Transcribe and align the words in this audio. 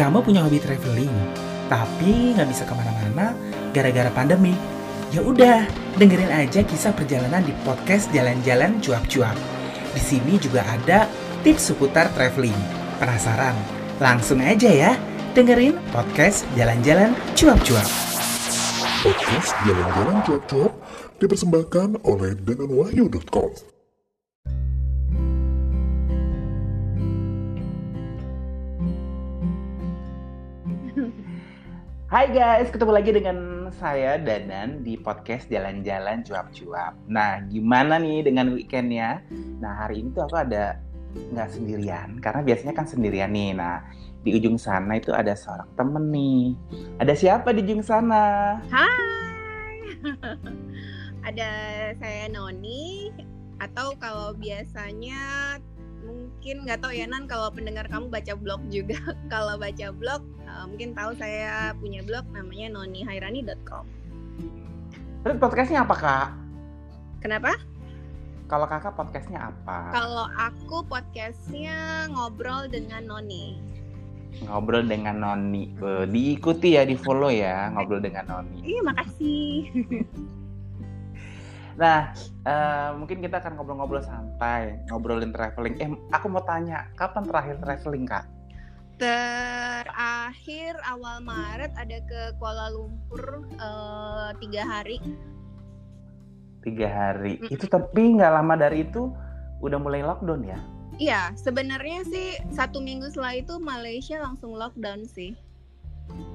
Kamu 0.00 0.24
punya 0.24 0.40
hobi 0.40 0.56
traveling, 0.56 1.12
tapi 1.68 2.32
nggak 2.32 2.48
bisa 2.48 2.64
ke 2.64 2.72
mana-mana 2.72 3.36
gara-gara 3.76 4.08
pandemi. 4.08 4.56
Ya 5.12 5.20
udah, 5.20 5.68
dengerin 6.00 6.32
aja 6.32 6.64
kisah 6.64 6.96
perjalanan 6.96 7.44
di 7.44 7.52
podcast 7.68 8.08
Jalan-Jalan 8.08 8.80
Cuap-Cuap. 8.80 9.36
Di 9.92 10.00
sini 10.00 10.40
juga 10.40 10.64
ada 10.64 11.04
tips 11.44 11.68
seputar 11.68 12.08
traveling. 12.16 12.56
Penasaran? 12.96 13.52
Langsung 14.00 14.40
aja 14.40 14.72
ya, 14.72 14.96
dengerin 15.36 15.76
podcast 15.92 16.48
Jalan-Jalan 16.56 17.12
Cuap-Cuap. 17.36 17.88
Podcast 19.04 19.52
Jalan-Jalan 19.68 20.16
Cuap-Cuap 20.24 20.72
dipersembahkan 21.20 22.08
oleh 22.08 22.40
denganwahyu.com. 22.40 23.79
Hai 32.10 32.26
guys, 32.34 32.74
ketemu 32.74 32.90
lagi 32.90 33.14
dengan 33.14 33.70
saya 33.70 34.18
Danan 34.18 34.82
di 34.82 34.98
podcast 34.98 35.46
Jalan-Jalan 35.46 36.26
Cuap-Cuap. 36.26 37.06
Nah, 37.06 37.38
gimana 37.46 38.02
nih 38.02 38.26
dengan 38.26 38.50
weekendnya? 38.50 39.22
Nah, 39.62 39.86
hari 39.86 40.02
ini 40.02 40.10
tuh 40.10 40.26
aku 40.26 40.42
ada 40.42 40.82
nggak 41.14 41.54
sendirian, 41.54 42.18
karena 42.18 42.42
biasanya 42.42 42.74
kan 42.74 42.90
sendirian 42.90 43.30
nih. 43.30 43.54
Nah, 43.54 43.86
di 44.26 44.34
ujung 44.34 44.58
sana 44.58 44.98
itu 44.98 45.14
ada 45.14 45.38
seorang 45.38 45.70
temen 45.78 46.10
nih. 46.10 46.58
Ada 46.98 47.14
siapa 47.14 47.54
di 47.54 47.62
ujung 47.62 47.86
sana? 47.86 48.58
Hai, 48.74 49.78
ada 51.30 51.50
saya 51.94 52.26
Noni 52.26 53.14
atau 53.62 53.94
kalau 54.02 54.34
biasanya 54.34 55.62
mungkin 56.04 56.64
nggak 56.64 56.80
tahu 56.80 56.92
ya 56.96 57.04
Nan 57.06 57.28
kalau 57.28 57.52
pendengar 57.52 57.84
kamu 57.88 58.08
baca 58.08 58.32
blog 58.36 58.60
juga 58.72 58.96
kalau 59.32 59.60
baca 59.60 59.92
blog 59.92 60.24
uh, 60.48 60.64
mungkin 60.66 60.96
tahu 60.96 61.12
saya 61.16 61.76
punya 61.76 62.00
blog 62.04 62.24
namanya 62.32 62.72
nonihairani.com 62.80 63.84
Terus 65.20 65.36
podcastnya 65.36 65.84
apa 65.84 65.94
kak? 65.96 66.28
kenapa 67.20 67.52
Kalau 68.48 68.66
kakak 68.66 68.96
podcastnya 68.98 69.52
apa? 69.52 69.92
kalau 69.94 70.26
aku 70.34 70.82
podcastnya 70.88 72.08
ngobrol 72.10 72.66
dengan 72.66 73.06
Noni 73.06 73.60
Ngobrol 74.46 74.86
dengan 74.86 75.18
Noni. 75.18 75.74
Diikuti 76.06 76.78
ya, 76.78 76.86
di 76.86 76.94
follow 76.94 77.34
ya, 77.34 77.66
ngobrol 77.74 77.98
dengan 77.98 78.30
Noni. 78.30 78.62
iya 78.62 78.80
makasih 78.80 79.66
Nah, 81.78 82.10
eh, 82.46 82.90
mungkin 82.98 83.22
kita 83.22 83.38
akan 83.42 83.58
ngobrol-ngobrol 83.58 84.02
santai, 84.02 84.78
ngobrolin 84.90 85.30
traveling. 85.30 85.74
Eh, 85.78 85.90
aku 86.10 86.26
mau 86.26 86.42
tanya, 86.42 86.90
kapan 86.98 87.26
terakhir 87.26 87.56
traveling 87.62 88.06
kak? 88.06 88.24
terakhir 89.00 90.76
awal 90.84 91.24
Maret 91.24 91.72
ada 91.72 91.98
ke 92.04 92.36
Kuala 92.36 92.68
Lumpur 92.68 93.48
eh, 93.48 94.30
tiga 94.44 94.62
hari 94.68 95.00
Tiga 96.60 96.88
hari. 96.92 97.40
Mm-mm. 97.40 97.56
Itu 97.56 97.64
tapi 97.72 98.20
nggak 98.20 98.32
lama 98.36 98.52
dari 98.52 98.84
itu 98.84 99.08
udah 99.64 99.80
mulai 99.80 100.04
lockdown 100.04 100.44
ya? 100.44 100.60
Iya, 101.00 101.32
sebenarnya 101.32 102.04
sih 102.04 102.36
satu 102.52 102.84
minggu 102.84 103.08
setelah 103.08 103.40
itu 103.40 103.56
Malaysia 103.56 104.20
langsung 104.20 104.52
lockdown 104.52 105.08
sih. 105.08 105.32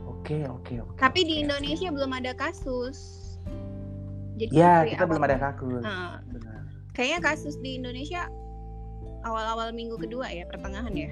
Oke, 0.09 0.41
oke, 0.50 0.81
oke. 0.81 0.97
Tapi 0.97 1.22
di 1.30 1.38
oke. 1.38 1.41
Indonesia 1.45 1.94
belum 1.94 2.09
ada 2.17 2.33
kasus. 2.33 3.24
Jadi 4.36 4.52
Ya, 4.52 4.83
kita 4.83 5.03
awal- 5.03 5.09
belum 5.09 5.23
ada 5.23 5.38
kasus. 5.39 5.81
Nah, 5.81 6.19
Benar. 6.28 6.59
kayaknya 6.91 7.19
kasus 7.23 7.55
di 7.58 7.80
Indonesia 7.80 8.28
awal-awal 9.23 9.72
minggu 9.72 9.95
kedua 9.95 10.28
ya, 10.28 10.44
pertengahan 10.45 10.91
ya. 10.91 11.11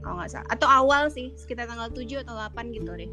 Kalau 0.00 0.18
nggak 0.18 0.30
salah. 0.30 0.48
Atau 0.48 0.68
awal 0.68 1.08
sih, 1.08 1.32
sekitar 1.34 1.64
tanggal 1.64 1.88
7 1.88 2.20
atau 2.20 2.34
8 2.34 2.70
gitu 2.70 2.92
deh. 2.92 3.10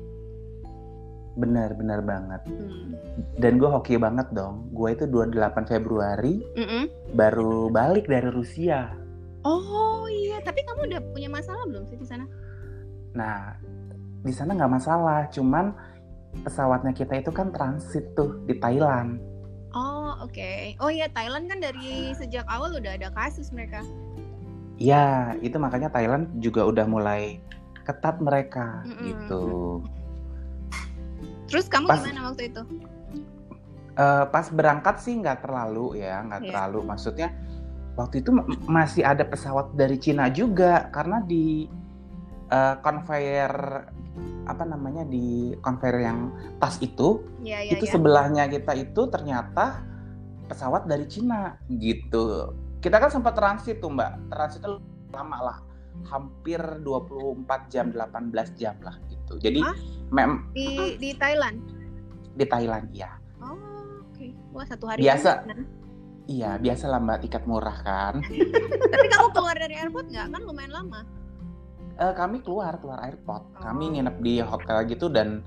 Benar, 1.35 1.71
benar 1.73 2.03
banget. 2.03 2.41
Hmm. 2.45 2.97
Dan 3.39 3.55
gue 3.55 3.69
hoki 3.69 3.95
banget 3.95 4.27
dong. 4.33 4.67
Gue 4.69 4.91
itu 4.91 5.05
28 5.05 5.63
Februari 5.65 6.43
Mm-mm. 6.53 7.15
baru 7.15 7.69
balik 7.69 8.09
dari 8.09 8.27
Rusia. 8.27 8.91
Oh 9.39 10.03
iya, 10.05 10.43
tapi 10.43 10.67
kamu 10.67 10.91
udah 10.91 11.01
punya 11.15 11.29
masalah 11.31 11.63
belum 11.63 11.87
sih 11.87 11.95
di 11.95 12.03
sana? 12.03 12.27
Nah, 13.15 13.55
di 14.19 14.33
sana 14.35 14.51
nggak 14.51 14.73
masalah. 14.73 15.31
Cuman 15.31 15.71
pesawatnya 16.43 16.91
kita 16.91 17.15
itu 17.15 17.31
kan 17.31 17.55
transit 17.55 18.11
tuh 18.13 18.43
di 18.43 18.59
Thailand. 18.59 19.21
Oh 19.69 20.17
oke. 20.19 20.75
Oh 20.81 20.89
iya, 20.89 21.05
Thailand 21.13 21.45
kan 21.45 21.61
dari 21.61 22.09
sejak 22.17 22.45
awal 22.49 22.73
udah 22.73 22.97
ada 22.97 23.13
kasus 23.13 23.53
mereka. 23.53 23.85
Ya, 24.79 25.35
itu 25.43 25.59
makanya 25.59 25.91
Thailand 25.91 26.31
juga 26.39 26.65
udah 26.65 26.87
mulai 26.87 27.37
ketat 27.85 28.17
mereka 28.17 28.81
Mm-mm. 28.87 29.03
gitu. 29.05 29.43
Terus 31.49 31.65
kamu 31.69 31.85
Pas- 31.89 32.01
gimana 32.01 32.31
waktu 32.33 32.49
itu? 32.49 32.61
Eh, 33.99 34.25
pas 34.31 34.47
berangkat 34.47 34.95
sih 35.03 35.19
nggak 35.19 35.43
terlalu 35.43 35.99
ya, 35.99 36.23
nggak 36.23 36.41
Iya. 36.41 36.49
terlalu. 36.49 36.79
Maksudnya 36.87 37.29
waktu 37.99 38.23
itu 38.23 38.31
masih 38.65 39.03
ada 39.03 39.27
pesawat 39.27 39.75
dari 39.75 39.99
Cina 39.99 40.31
juga 40.31 40.87
karena 40.89 41.19
di 41.21 41.67
eh, 42.49 42.75
conveyor 42.81 43.85
apa 44.45 44.65
namanya 44.65 45.05
di 45.05 45.53
conveyor 45.61 45.99
yang 46.01 46.19
tas 46.57 46.81
itu 46.81 47.21
Iya 47.45 47.69
iya 47.69 47.71
itu 47.77 47.85
iya. 47.85 47.93
sebelahnya 47.93 48.43
kita 48.49 48.73
itu 48.73 49.01
ternyata 49.07 49.85
pesawat 50.49 50.89
dari 50.89 51.05
Cina 51.05 51.53
gitu. 51.69 52.49
Kita 52.81 52.97
kan 52.97 53.13
sempat 53.13 53.37
transit 53.37 53.77
tuh 53.77 53.93
Mbak. 53.93 54.33
Transitnya 54.33 54.81
lama 55.13 55.37
lah. 55.43 55.57
Hampir 56.09 56.57
24 56.81 57.45
jam, 57.69 57.93
18 57.93 58.57
jam 58.57 58.73
lah 58.81 58.97
gitu. 59.11 59.37
Jadi 59.37 59.61
mem 60.09 60.49
Di 60.55 60.97
di 60.97 61.13
Thailand. 61.13 61.59
di 62.33 62.45
Thailand 62.47 62.87
ya. 62.89 63.13
Oh, 63.43 63.53
oke. 64.01 64.25
Wah, 64.55 64.65
satu 64.65 64.87
hari 64.87 65.03
Biasa. 65.03 65.43
kan? 65.45 65.67
Iya, 66.25 66.55
biasa 66.57 66.85
lah 66.87 67.01
Mbak 67.01 67.19
tiket 67.25 67.43
murah 67.45 67.77
kan. 67.83 68.21
Tapi 68.95 69.07
kamu 69.11 69.27
keluar 69.33 69.53
dari 69.53 69.75
airport 69.75 70.07
nggak? 70.07 70.27
Kan 70.29 70.41
lumayan 70.45 70.71
lama. 70.71 71.01
Eh, 71.99 72.13
kami 72.15 72.39
keluar 72.39 72.79
keluar 72.79 73.03
airport. 73.03 73.59
Kami 73.59 73.83
Oh. 73.85 73.91
nginep 73.91 74.15
di 74.23 74.39
hotel 74.39 74.87
gitu 74.87 75.11
dan 75.11 75.43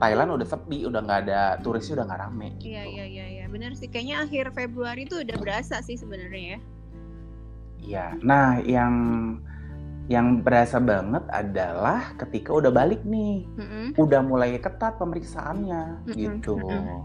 Thailand 0.00 0.32
udah 0.32 0.48
sepi, 0.48 0.88
udah 0.88 1.00
nggak 1.04 1.20
ada 1.28 1.40
turisnya 1.60 2.00
udah 2.00 2.06
nggak 2.08 2.20
rame 2.24 2.48
gitu. 2.56 2.72
Iya, 2.72 2.82
iya, 2.88 3.04
iya, 3.04 3.26
iya. 3.28 3.44
Benar 3.52 3.76
sih. 3.76 3.84
Kayaknya 3.92 4.16
akhir 4.24 4.44
Februari 4.56 5.04
itu 5.04 5.20
udah 5.20 5.36
berasa 5.36 5.84
sih 5.84 6.00
sebenarnya 6.00 6.56
ya. 6.56 6.58
Iya. 7.80 8.06
Nah, 8.24 8.64
yang 8.64 8.94
yang 10.08 10.40
berasa 10.40 10.80
banget 10.80 11.22
adalah 11.28 12.16
ketika 12.16 12.50
udah 12.56 12.72
balik 12.72 13.04
nih. 13.04 13.44
Mm-mm. 13.60 13.86
udah 14.00 14.20
mulai 14.24 14.56
ketat 14.56 14.96
pemeriksaannya 14.96 16.08
Mm-mm, 16.08 16.16
gitu. 16.16 16.56
mm-mm. 16.56 17.00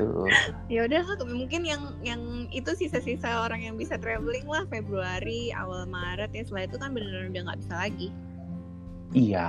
Gitu. 0.00 0.24
Ya 0.72 0.86
udah, 0.88 1.02
mungkin 1.28 1.62
yang 1.66 1.82
yang 2.00 2.48
itu 2.54 2.72
sisa-sisa 2.72 3.44
orang 3.44 3.64
yang 3.66 3.76
bisa 3.76 4.00
traveling 4.00 4.46
lah 4.48 4.64
Februari, 4.72 5.52
awal 5.52 5.84
Maret 5.84 6.32
ya. 6.32 6.42
Setelah 6.46 6.64
itu 6.66 6.76
kan 6.80 6.90
benar-benar 6.96 7.28
udah 7.28 7.42
nggak 7.50 7.60
bisa 7.60 7.74
lagi. 7.76 8.08
Iya. 9.12 9.48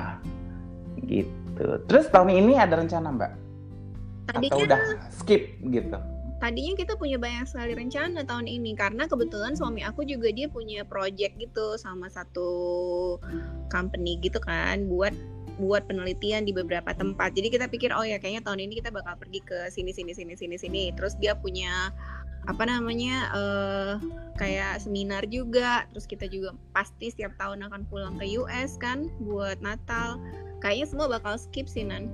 Gitu. 1.06 1.68
Terus 1.88 2.06
tahun 2.12 2.30
ini 2.34 2.60
ada 2.60 2.80
rencana, 2.80 3.08
Mbak? 3.14 3.32
Atau 4.32 4.36
Tadinya 4.38 4.64
udah 4.68 4.82
skip 5.12 5.42
gitu? 5.70 5.98
tadinya 6.42 6.74
kita 6.74 6.98
punya 6.98 7.22
banyak 7.22 7.46
sekali 7.46 7.78
rencana 7.78 8.26
tahun 8.26 8.50
ini 8.50 8.74
karena 8.74 9.06
kebetulan 9.06 9.54
suami 9.54 9.86
aku 9.86 10.02
juga 10.02 10.34
dia 10.34 10.50
punya 10.50 10.82
project 10.82 11.38
gitu 11.38 11.78
sama 11.78 12.10
satu 12.10 12.50
company 13.70 14.18
gitu 14.26 14.42
kan 14.42 14.90
buat 14.90 15.14
buat 15.62 15.86
penelitian 15.86 16.50
di 16.50 16.52
beberapa 16.52 16.90
tempat. 16.98 17.38
Jadi 17.38 17.54
kita 17.54 17.70
pikir 17.70 17.94
oh 17.94 18.02
ya 18.02 18.18
kayaknya 18.18 18.42
tahun 18.42 18.66
ini 18.66 18.82
kita 18.82 18.90
bakal 18.90 19.14
pergi 19.22 19.46
ke 19.46 19.70
sini 19.70 19.94
sini 19.94 20.18
sini 20.18 20.34
sini 20.34 20.58
sini. 20.58 20.84
Terus 20.98 21.14
dia 21.22 21.38
punya 21.38 21.94
apa 22.50 22.66
namanya 22.66 23.30
eh 23.38 23.94
kayak 24.42 24.82
seminar 24.82 25.30
juga. 25.30 25.86
Terus 25.94 26.10
kita 26.10 26.26
juga 26.26 26.58
pasti 26.74 27.14
setiap 27.14 27.38
tahun 27.38 27.70
akan 27.70 27.86
pulang 27.86 28.18
ke 28.18 28.26
US 28.42 28.82
kan 28.82 29.06
buat 29.22 29.62
Natal. 29.62 30.18
Kayaknya 30.66 30.88
semua 30.90 31.08
bakal 31.14 31.38
skip 31.38 31.70
sih 31.70 31.86
Nan. 31.86 32.10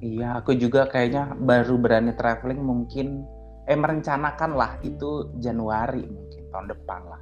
Iya, 0.00 0.40
aku 0.40 0.56
juga 0.56 0.88
kayaknya 0.88 1.36
baru 1.36 1.76
berani 1.76 2.16
traveling 2.16 2.56
mungkin 2.56 3.28
eh 3.68 3.76
merencanakan 3.76 4.56
lah 4.56 4.80
itu 4.80 5.28
Januari 5.44 6.08
mungkin 6.08 6.42
tahun 6.48 6.72
depan 6.72 7.00
lah. 7.04 7.20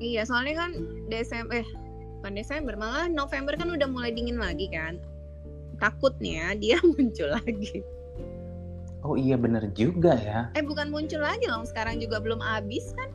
Iya, 0.00 0.24
soalnya 0.24 0.64
kan 0.64 0.70
Desember 1.12 1.60
eh 1.60 1.68
bukan 2.24 2.40
Desember 2.40 2.72
malah 2.80 3.04
November 3.04 3.52
kan 3.52 3.68
udah 3.68 3.84
mulai 3.84 4.08
dingin 4.08 4.40
lagi 4.40 4.72
kan. 4.72 4.96
Takutnya 5.76 6.56
dia 6.56 6.80
muncul 6.96 7.28
lagi. 7.28 7.84
Oh 9.04 9.12
iya 9.12 9.36
bener 9.36 9.68
juga 9.76 10.16
ya. 10.16 10.48
Eh 10.56 10.64
bukan 10.64 10.88
muncul 10.88 11.20
lagi 11.20 11.44
loh, 11.44 11.60
sekarang 11.68 12.00
juga 12.00 12.24
belum 12.24 12.40
habis 12.40 12.96
kan? 12.96 13.12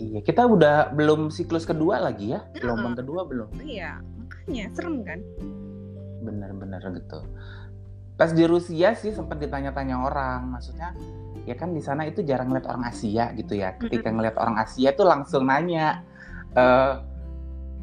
Iya, 0.00 0.24
kita 0.24 0.48
udah 0.48 0.96
belum 0.96 1.28
siklus 1.28 1.68
kedua 1.68 2.00
lagi 2.00 2.32
ya. 2.32 2.40
Gelombang 2.56 2.96
kedua 2.96 3.28
belum. 3.28 3.52
Iya, 3.60 4.00
makanya 4.00 4.64
serem 4.72 5.04
kan? 5.04 5.20
Bener-bener 6.24 6.80
gitu. 7.04 7.20
Pas 8.16 8.32
di 8.32 8.48
Rusia 8.48 8.96
sih 8.96 9.12
sempat 9.12 9.44
ditanya-tanya 9.44 10.08
orang, 10.08 10.56
maksudnya 10.56 10.96
ya 11.44 11.52
kan 11.52 11.76
di 11.76 11.84
sana 11.84 12.08
itu 12.08 12.24
jarang 12.24 12.48
ngeliat 12.48 12.64
orang 12.64 12.88
Asia 12.88 13.28
gitu 13.36 13.60
ya. 13.60 13.76
Ketika 13.76 14.08
ngeliat 14.08 14.40
orang 14.40 14.56
Asia 14.56 14.96
tuh 14.96 15.04
langsung 15.04 15.52
nanya, 15.52 16.00
eh 16.56 17.11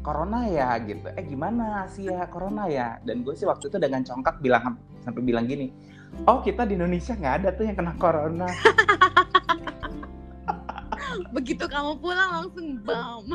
corona 0.00 0.48
ya 0.48 0.74
gitu. 0.82 1.08
Eh 1.14 1.24
gimana 1.28 1.84
Asia 1.84 2.24
corona 2.28 2.66
ya? 2.66 3.00
Dan 3.04 3.22
gue 3.24 3.36
sih 3.36 3.44
waktu 3.44 3.68
itu 3.68 3.76
dengan 3.76 4.04
congkak 4.04 4.40
bilang 4.40 4.80
sampai 5.04 5.22
bilang 5.24 5.48
gini 5.48 5.90
oh 6.26 6.38
kita 6.42 6.66
di 6.66 6.74
Indonesia 6.76 7.14
nggak 7.14 7.34
ada 7.42 7.48
tuh 7.54 7.64
yang 7.66 7.76
kena 7.78 7.94
corona. 7.96 8.48
Begitu 11.34 11.64
kamu 11.66 11.98
pulang 12.02 12.30
langsung 12.42 12.78
bam. 12.82 13.24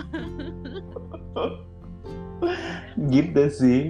Gitu 3.14 3.44
sih. 3.52 3.82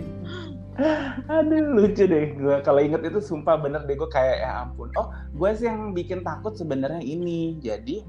Aduh 1.32 1.72
lucu 1.80 2.04
deh 2.04 2.36
gue 2.36 2.56
kalau 2.62 2.84
inget 2.84 3.08
itu 3.08 3.24
sumpah 3.24 3.56
bener 3.58 3.88
deh 3.88 3.96
gue 3.96 4.10
kayak 4.12 4.44
ya 4.44 4.68
ampun. 4.68 4.92
Oh 5.00 5.10
gue 5.34 5.50
sih 5.56 5.66
yang 5.66 5.96
bikin 5.96 6.22
takut 6.22 6.54
sebenarnya 6.54 7.02
ini. 7.02 7.58
Jadi 7.64 8.06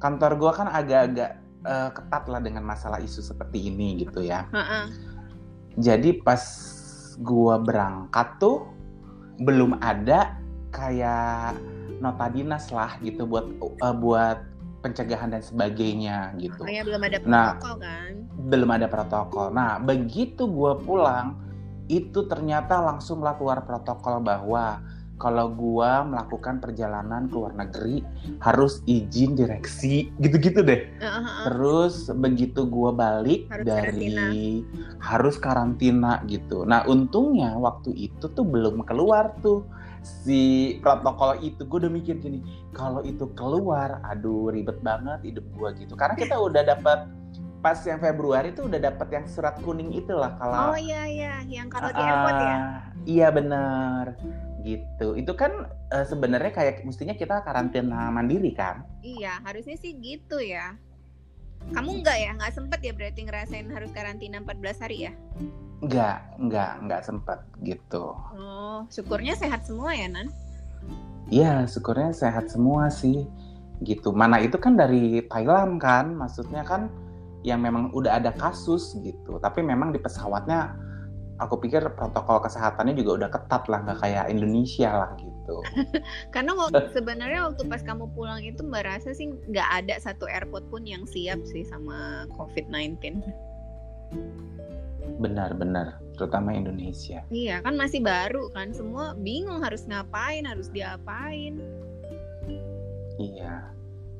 kantor 0.00 0.36
gue 0.40 0.52
kan 0.52 0.68
agak-agak 0.68 1.43
uh, 1.64 1.90
ketat 1.92 2.24
lah 2.30 2.40
dengan 2.40 2.64
masalah 2.64 3.00
isu 3.00 3.20
seperti 3.20 3.72
ini 3.72 4.04
gitu 4.04 4.24
ya 4.24 4.46
jadi 5.80 6.22
pas 6.22 6.42
gue 7.18 7.54
berangkat 7.62 8.28
tuh 8.38 8.68
belum 9.42 9.82
ada 9.82 10.38
kayak 10.70 11.58
nota 11.98 12.26
dinas 12.30 12.70
lah 12.70 12.94
gitu 13.02 13.26
buat 13.26 13.50
uh, 13.82 13.94
buat 13.94 14.38
pencegahan 14.84 15.32
dan 15.32 15.42
sebagainya 15.42 16.36
gitu 16.38 16.60
Makanya 16.60 16.84
belum 16.84 17.02
ada 17.02 17.16
Nah. 17.24 17.56
protokol 17.56 17.74
kan 17.80 18.12
belum 18.44 18.70
ada 18.76 18.86
protokol. 18.90 19.48
Nah, 19.54 19.80
begitu 19.80 20.44
gue 20.44 20.72
pulang, 20.84 21.40
itu 21.88 22.28
ternyata 22.28 22.80
langsung 22.80 23.24
lah 23.24 23.36
keluar 23.40 23.64
protokol 23.64 24.20
bahwa 24.20 24.84
kalau 25.14 25.46
gue 25.50 25.90
melakukan 26.10 26.58
perjalanan 26.58 27.30
ke 27.30 27.34
luar 27.38 27.54
negeri 27.54 28.02
harus 28.42 28.82
izin 28.84 29.38
direksi, 29.38 30.10
gitu-gitu 30.18 30.60
deh. 30.60 30.90
Heeh. 30.98 31.24
Terus 31.46 32.10
begitu 32.12 32.66
gue 32.66 32.90
balik 32.90 33.46
Harus 33.46 33.64
dari 33.64 34.10
karantina. 34.10 34.26
harus 34.98 35.34
karantina 35.38 36.12
gitu. 36.26 36.66
Nah, 36.66 36.82
untungnya 36.84 37.54
waktu 37.56 37.94
itu 37.94 38.26
tuh 38.26 38.42
belum 38.44 38.82
keluar 38.82 39.32
tuh 39.38 39.62
si 40.02 40.76
protokol 40.82 41.38
itu. 41.40 41.62
Gue 41.64 41.86
udah 41.86 41.92
mikir 41.92 42.18
gini, 42.18 42.42
kalau 42.74 43.00
itu 43.00 43.30
keluar, 43.32 44.02
aduh 44.02 44.50
ribet 44.50 44.82
banget 44.82 45.22
hidup 45.22 45.46
gue 45.54 45.86
gitu. 45.86 45.94
Karena 45.94 46.18
kita 46.18 46.36
udah 46.36 46.62
dapat 46.66 47.06
pas 47.60 47.80
yang 47.80 47.96
Februari 47.96 48.52
tuh 48.52 48.68
udah 48.68 48.76
dapat 48.76 49.08
yang 49.08 49.24
surat 49.24 49.56
kuning 49.64 49.88
itulah 49.88 50.36
kalau 50.36 50.76
oh 50.76 50.76
iya 50.76 51.08
iya 51.08 51.34
yang 51.48 51.72
kalau 51.72 51.88
di 51.88 51.96
airport 51.96 52.36
ya 52.36 52.52
Ah, 52.52 52.76
Iya 53.08 53.28
benar 53.32 54.04
gitu. 54.64 55.14
Itu 55.14 55.36
kan 55.36 55.68
eh, 55.92 56.08
sebenarnya 56.08 56.50
kayak 56.50 56.82
mestinya 56.88 57.14
kita 57.14 57.44
karantina 57.44 58.08
mandiri 58.10 58.50
kan? 58.56 58.82
iya 59.04 59.38
harusnya 59.44 59.76
sih 59.76 59.92
gitu 60.00 60.40
ya 60.40 60.74
kamu 61.76 62.00
enggak 62.00 62.16
ya 62.18 62.30
nggak 62.36 62.52
sempet 62.56 62.80
ya 62.80 62.92
berarti 62.96 63.20
ngerasain 63.24 63.68
harus 63.68 63.92
karantina 63.92 64.40
14 64.40 64.84
hari 64.84 64.98
ya 65.08 65.12
Enggak, 65.84 66.24
enggak, 66.40 66.80
enggak 66.80 67.00
sempat 67.04 67.38
gitu. 67.60 68.16
oh 68.16 68.88
syukurnya 68.88 69.36
sehat 69.36 69.68
semua 69.68 69.92
ya 69.92 70.08
Nan 70.08 70.32
Iya, 71.32 71.64
syukurnya 71.64 72.12
sehat 72.12 72.52
semua 72.52 72.92
sih. 72.92 73.24
Gitu. 73.80 74.12
Mana 74.12 74.44
itu 74.44 74.60
kan 74.60 74.76
dari 74.76 75.24
Thailand 75.24 75.80
kan, 75.80 76.12
maksudnya 76.12 76.60
kan 76.68 76.92
yang 77.40 77.64
memang 77.64 77.88
udah 77.96 78.20
ada 78.20 78.28
kasus 78.36 78.92
gitu. 79.00 79.40
Tapi 79.40 79.64
memang 79.64 79.88
di 79.88 79.96
pesawatnya 80.04 80.76
aku 81.42 81.58
pikir 81.58 81.82
protokol 81.98 82.38
kesehatannya 82.42 82.94
juga 82.94 83.24
udah 83.24 83.30
ketat 83.30 83.62
lah, 83.66 83.82
nggak 83.82 83.98
kayak 84.02 84.24
Indonesia 84.30 84.90
lah 84.90 85.10
gitu. 85.18 85.56
karena 86.34 86.52
waktu 86.56 86.88
sebenarnya 86.96 87.50
waktu 87.50 87.62
pas 87.68 87.82
kamu 87.84 88.08
pulang 88.16 88.40
itu 88.40 88.64
mbak 88.64 88.84
rasa 88.86 89.12
sih 89.12 89.28
nggak 89.50 89.68
ada 89.84 89.94
satu 90.00 90.24
airport 90.24 90.64
pun 90.72 90.84
yang 90.88 91.04
siap 91.04 91.40
sih 91.44 91.64
sama 91.66 92.24
COVID-19 92.36 93.20
Benar-benar, 95.20 96.00
terutama 96.16 96.56
Indonesia. 96.56 97.22
iya 97.28 97.60
kan 97.60 97.76
masih 97.76 98.00
baru 98.00 98.48
kan 98.56 98.72
semua 98.72 99.12
bingung 99.20 99.60
harus 99.60 99.84
ngapain 99.84 100.48
harus 100.48 100.72
diapain 100.72 101.60
Iya. 103.14 103.70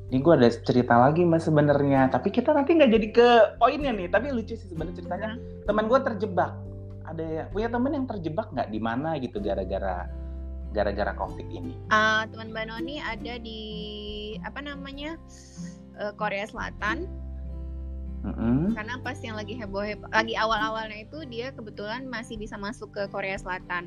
Ini 0.05 0.21
gue 0.21 0.33
ada 0.37 0.47
cerita 0.47 0.95
lagi 1.01 1.25
mas 1.25 1.49
sebenarnya, 1.49 2.07
tapi 2.13 2.29
kita 2.29 2.53
nanti 2.53 2.77
nggak 2.77 2.91
jadi 2.93 3.07
ke 3.11 3.27
poinnya 3.59 3.91
nih. 3.91 4.07
Tapi 4.07 4.31
lucu 4.31 4.53
sih 4.55 4.69
sebenarnya 4.69 5.01
ceritanya. 5.01 5.29
Teman 5.65 5.89
gue 5.89 5.99
terjebak. 5.99 6.55
Ada 7.05 7.23
ya- 7.23 7.47
punya 7.53 7.67
temen 7.69 7.91
yang 7.93 8.05
terjebak 8.05 8.49
nggak 8.51 8.69
di 8.69 8.79
mana 8.81 9.17
gitu 9.21 9.37
gara-gara 9.37 10.09
gara-gara 10.75 11.15
covid 11.15 11.47
ini. 11.47 11.71
Ah, 11.87 12.27
teman 12.27 12.51
Mbak 12.51 12.65
Noni 12.67 12.99
ada 12.99 13.39
di 13.39 13.61
apa 14.43 14.59
namanya 14.59 15.15
eh, 15.95 16.13
Korea 16.19 16.43
Selatan 16.43 17.07
Mm-mm. 18.25 18.73
karena 18.73 18.97
pas 19.05 19.15
yang 19.21 19.37
lagi 19.37 19.53
heboh 19.53 19.85
heboh 19.85 20.09
lagi 20.09 20.33
awal 20.33 20.57
awalnya 20.57 21.05
itu 21.05 21.23
dia 21.29 21.53
kebetulan 21.53 22.09
masih 22.09 22.41
bisa 22.41 22.57
masuk 22.57 22.89
ke 22.89 23.05
Korea 23.13 23.37
Selatan 23.37 23.85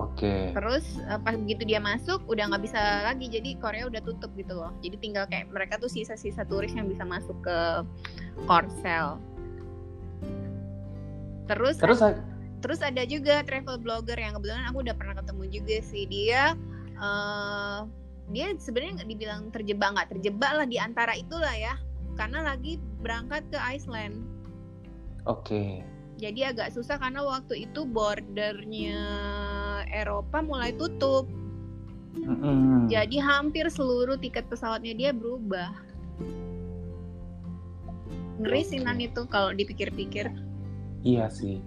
Oke. 0.00 0.56
terus 0.56 0.96
eh, 1.04 1.20
pas 1.20 1.36
begitu 1.36 1.68
dia 1.68 1.76
masuk 1.76 2.24
udah 2.24 2.48
nggak 2.48 2.64
bisa 2.64 2.80
lagi 3.04 3.28
jadi 3.28 3.60
Korea 3.60 3.84
udah 3.92 4.00
tutup 4.00 4.32
gitu 4.32 4.56
loh 4.56 4.72
jadi 4.80 4.96
tinggal 4.96 5.24
kayak 5.28 5.52
mereka 5.52 5.76
tuh 5.76 5.92
sisa-sisa 5.92 6.48
turis 6.48 6.72
yang 6.72 6.88
bisa 6.88 7.04
masuk 7.04 7.36
ke 7.44 7.58
Korsel 8.48 9.20
terus 11.50 11.76
Terus 11.78 12.00
terus 12.62 12.78
ada 12.78 13.02
juga 13.02 13.42
travel 13.42 13.82
blogger 13.82 14.14
yang 14.14 14.38
kebetulan 14.38 14.64
aku 14.70 14.86
udah 14.86 14.94
pernah 14.94 15.18
ketemu 15.18 15.44
juga 15.50 15.76
sih 15.82 16.04
dia 16.06 16.54
eh 17.02 17.78
dia 18.30 18.54
sebenarnya 18.54 19.02
nggak 19.02 19.10
dibilang 19.10 19.42
terjebak 19.50 19.88
nggak 19.98 20.08
terjebak 20.14 20.52
lah 20.54 20.66
di 20.70 20.78
antara 20.78 21.12
itulah 21.18 21.52
ya 21.52 21.74
karena 22.14 22.46
lagi 22.46 22.78
berangkat 23.02 23.42
ke 23.50 23.58
Iceland 23.58 24.22
oke. 25.26 25.82
jadi 26.22 26.54
agak 26.54 26.70
susah 26.70 27.02
karena 27.02 27.26
waktu 27.26 27.66
itu 27.66 27.82
bordernya 27.82 29.02
Eropa 29.90 30.38
mulai 30.38 30.70
tutup 30.78 31.26
Mm-mm. 32.14 32.86
jadi 32.86 33.18
hampir 33.18 33.66
seluruh 33.66 34.14
tiket 34.22 34.46
pesawatnya 34.46 34.94
dia 34.94 35.10
berubah 35.10 35.74
ngeri 38.42 38.62
sih 38.62 38.78
Oke. 38.80 38.86
Nan 38.86 38.98
itu 39.02 39.22
kalau 39.30 39.50
dipikir-pikir 39.54 40.30
Iya 41.02 41.26
sih. 41.30 41.58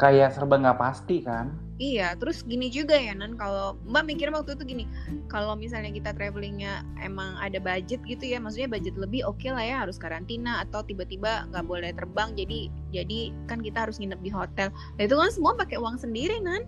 Kayak 0.00 0.34
serba 0.34 0.56
nggak 0.58 0.80
pasti 0.80 1.20
kan? 1.22 1.52
Iya, 1.82 2.14
terus 2.14 2.46
gini 2.46 2.70
juga 2.70 2.94
ya 2.94 3.10
Nan, 3.10 3.34
kalau 3.34 3.74
Mbak 3.90 4.04
mikir 4.06 4.28
waktu 4.30 4.54
itu 4.54 4.62
gini, 4.62 4.84
kalau 5.26 5.58
misalnya 5.58 5.90
kita 5.90 6.14
travelingnya 6.14 6.86
emang 7.02 7.34
ada 7.42 7.58
budget 7.58 7.98
gitu 8.06 8.22
ya, 8.22 8.38
maksudnya 8.38 8.70
budget 8.70 8.94
lebih 8.94 9.26
oke 9.26 9.50
lah 9.50 9.66
ya 9.66 9.82
harus 9.82 9.98
karantina 9.98 10.62
atau 10.62 10.86
tiba-tiba 10.86 11.48
nggak 11.50 11.66
boleh 11.66 11.90
terbang, 11.96 12.38
jadi 12.38 12.70
jadi 12.94 13.34
kan 13.50 13.58
kita 13.64 13.88
harus 13.88 13.98
nginep 13.98 14.20
di 14.22 14.30
hotel. 14.30 14.70
Nah, 14.70 15.02
itu 15.02 15.14
kan 15.18 15.30
semua 15.34 15.58
pakai 15.58 15.80
uang 15.80 15.98
sendiri 15.98 16.38
Nan. 16.38 16.62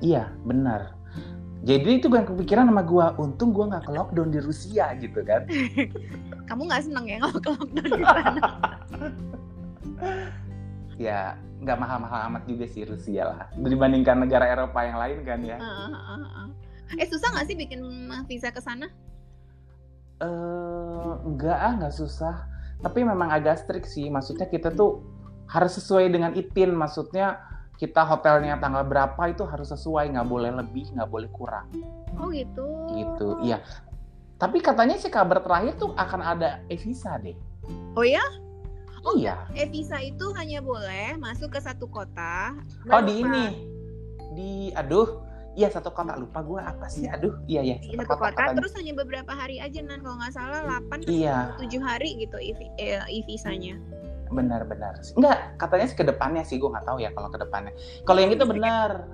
Iya, 0.00 0.32
benar. 0.48 0.96
Jadi 1.62 2.02
itu 2.02 2.08
yang 2.10 2.26
kepikiran 2.26 2.72
sama 2.72 2.82
gua, 2.82 3.14
untung 3.20 3.52
gua 3.52 3.68
nggak 3.68 3.84
ke 3.86 3.92
lockdown 3.94 4.32
di 4.32 4.40
Rusia 4.40 4.96
gitu 4.96 5.20
kan. 5.22 5.44
Kamu 6.48 6.72
nggak 6.72 6.88
seneng 6.88 7.04
ya 7.04 7.20
kalau 7.20 7.38
ke 7.38 7.48
lockdown 7.52 7.90
di 7.90 8.04
sana? 8.16 8.40
Ya 11.00 11.38
nggak 11.62 11.78
mahal-mahal 11.78 12.20
amat 12.32 12.42
juga 12.44 12.66
sih 12.66 12.82
Rusia 12.82 13.22
lah 13.30 13.40
dibandingkan 13.54 14.18
negara 14.18 14.50
Eropa 14.50 14.82
yang 14.82 14.98
lain 14.98 15.18
kan 15.22 15.40
ya. 15.40 15.56
Heeh, 15.56 15.88
heeh, 15.88 16.20
heeh. 16.26 16.48
eh 17.00 17.06
susah 17.08 17.28
nggak 17.32 17.46
sih 17.48 17.56
bikin 17.56 17.80
visa 18.28 18.52
ke 18.52 18.60
sana? 18.60 18.90
Eh 20.20 21.12
nggak 21.22 21.58
ah 21.58 21.72
nggak 21.78 21.94
susah. 21.94 22.36
Tapi 22.82 23.06
memang 23.06 23.30
agak 23.30 23.62
strict 23.62 23.86
sih. 23.86 24.10
Maksudnya 24.10 24.50
kita 24.50 24.74
tuh 24.74 25.06
harus 25.46 25.78
sesuai 25.78 26.10
dengan 26.10 26.34
IPIN. 26.34 26.74
Maksudnya 26.74 27.38
kita 27.78 28.02
hotelnya 28.06 28.58
tanggal 28.58 28.86
berapa 28.86 29.22
itu 29.30 29.42
harus 29.46 29.70
sesuai, 29.70 30.14
nggak 30.14 30.28
boleh 30.28 30.50
lebih, 30.54 30.90
nggak 30.94 31.10
boleh 31.10 31.30
kurang. 31.30 31.66
Oh 32.18 32.30
gitu. 32.30 32.66
Gitu. 32.94 33.28
Iya. 33.46 33.62
Tapi 34.38 34.58
katanya 34.58 34.98
sih 34.98 35.10
kabar 35.10 35.38
terakhir 35.38 35.78
tuh 35.78 35.94
akan 35.94 36.20
ada 36.22 36.62
e-visa 36.66 37.14
deh. 37.22 37.38
Oh 37.94 38.02
ya? 38.02 38.22
Oh, 39.02 39.14
iya. 39.14 39.34
Eh 39.52 39.66
visa 39.66 39.98
itu 39.98 40.30
hanya 40.32 40.62
boleh 40.62 41.18
masuk 41.18 41.50
ke 41.50 41.60
satu 41.60 41.86
kota. 41.86 42.54
Oh 42.86 43.02
di 43.02 43.18
ini. 43.18 43.46
Di 44.32 44.50
aduh. 44.72 45.22
Iya 45.52 45.68
satu 45.68 45.92
kota 45.92 46.16
lupa 46.16 46.40
gue 46.40 46.56
apa 46.56 46.88
sih? 46.88 47.04
Aduh, 47.04 47.36
iya 47.44 47.60
ya. 47.60 47.76
di 47.76 47.92
satu 47.92 48.16
kota 48.16 48.56
terus 48.56 48.72
hanya 48.72 48.96
beberapa 48.96 49.36
hari 49.36 49.60
aja 49.60 49.84
nan 49.84 50.00
kalau 50.00 50.16
nggak 50.16 50.32
salah 50.32 50.64
8 50.64 51.04
Iya. 51.04 51.52
atau 51.52 51.68
7 51.68 51.76
hari 51.76 52.08
gitu 52.16 52.40
i- 52.40 52.72
eh, 52.78 53.04
e-visanya. 53.12 53.76
benar-benar 54.32 54.96
enggak 55.12 55.60
katanya 55.60 55.84
sih 55.84 55.98
ke 56.00 56.08
depannya 56.08 56.40
sih 56.40 56.56
gue 56.56 56.64
nggak 56.64 56.88
tahu 56.88 57.04
ya 57.04 57.12
kalau 57.12 57.28
ke 57.28 57.36
depannya 57.36 57.68
kalau 58.08 58.16
yang 58.16 58.32
itu 58.32 58.48
benar 58.48 59.04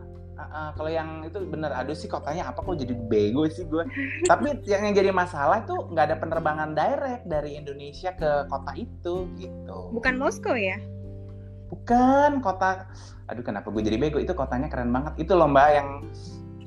Kalau 0.49 0.87
yang 0.87 1.27
itu 1.27 1.43
benar 1.51 1.75
aduh 1.75 1.99
sih 1.99 2.07
kotanya 2.07 2.47
apa 2.55 2.63
kok 2.63 2.79
jadi 2.79 2.95
bego 2.95 3.43
sih 3.51 3.67
gue 3.67 3.83
tapi 4.31 4.55
yang, 4.71 4.87
yang 4.87 4.95
jadi 4.95 5.11
masalah 5.11 5.67
tuh 5.67 5.91
nggak 5.91 6.05
ada 6.15 6.17
penerbangan 6.23 6.79
direct 6.79 7.27
dari 7.27 7.59
Indonesia 7.59 8.15
ke 8.15 8.47
kota 8.47 8.71
itu 8.79 9.27
gitu 9.35 9.79
Bukan 9.91 10.15
Moskow 10.15 10.55
ya? 10.55 10.79
bukan 11.69 12.41
kota 12.41 12.89
aduh 13.29 13.45
kenapa 13.45 13.69
gue 13.69 13.83
jadi 13.85 14.01
bego 14.01 14.17
itu 14.17 14.33
kotanya 14.33 14.73
keren 14.73 14.89
banget 14.89 15.21
itu 15.21 15.37
loh 15.37 15.45
mbak 15.51 15.69
yang 15.77 15.89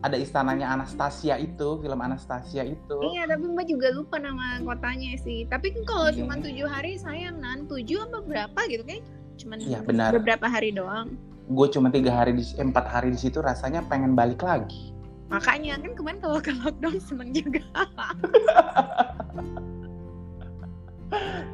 ada 0.01 0.17
istananya 0.17 0.73
Anastasia 0.73 1.37
itu, 1.37 1.77
film 1.77 2.01
Anastasia 2.01 2.65
itu. 2.65 2.97
Iya, 3.13 3.29
tapi 3.29 3.45
Mbak 3.53 3.65
juga 3.69 3.87
lupa 3.93 4.17
nama 4.17 4.57
kotanya 4.65 5.13
sih. 5.21 5.45
Tapi 5.45 5.77
kan 5.77 5.83
kalau 5.85 6.09
Iya. 6.09 6.25
cuma 6.25 6.33
tujuh 6.41 6.65
hari 6.65 6.97
sayang 6.97 7.37
nan 7.37 7.69
tujuh 7.69 8.09
apa 8.09 8.17
berapa 8.25 8.59
gitu 8.65 8.81
kan? 8.81 8.97
Cuman 9.37 9.57
Iya, 9.61 9.85
benar. 9.85 10.09
beberapa 10.17 10.49
hari 10.49 10.73
doang. 10.73 11.13
Gue 11.51 11.67
cuma 11.67 11.91
tiga 11.91 12.15
hari 12.15 12.31
di 12.39 12.43
eh, 12.55 12.63
empat 12.63 12.87
hari 12.87 13.11
di 13.11 13.19
situ 13.19 13.43
rasanya 13.43 13.83
pengen 13.91 14.15
balik 14.15 14.39
lagi. 14.39 14.95
Makanya 15.27 15.79
kan 15.79 15.91
kemarin 15.95 16.19
kalau 16.23 16.39
ke 16.39 16.51
lockdown 16.55 16.97
seneng 16.99 17.35
juga. 17.35 17.63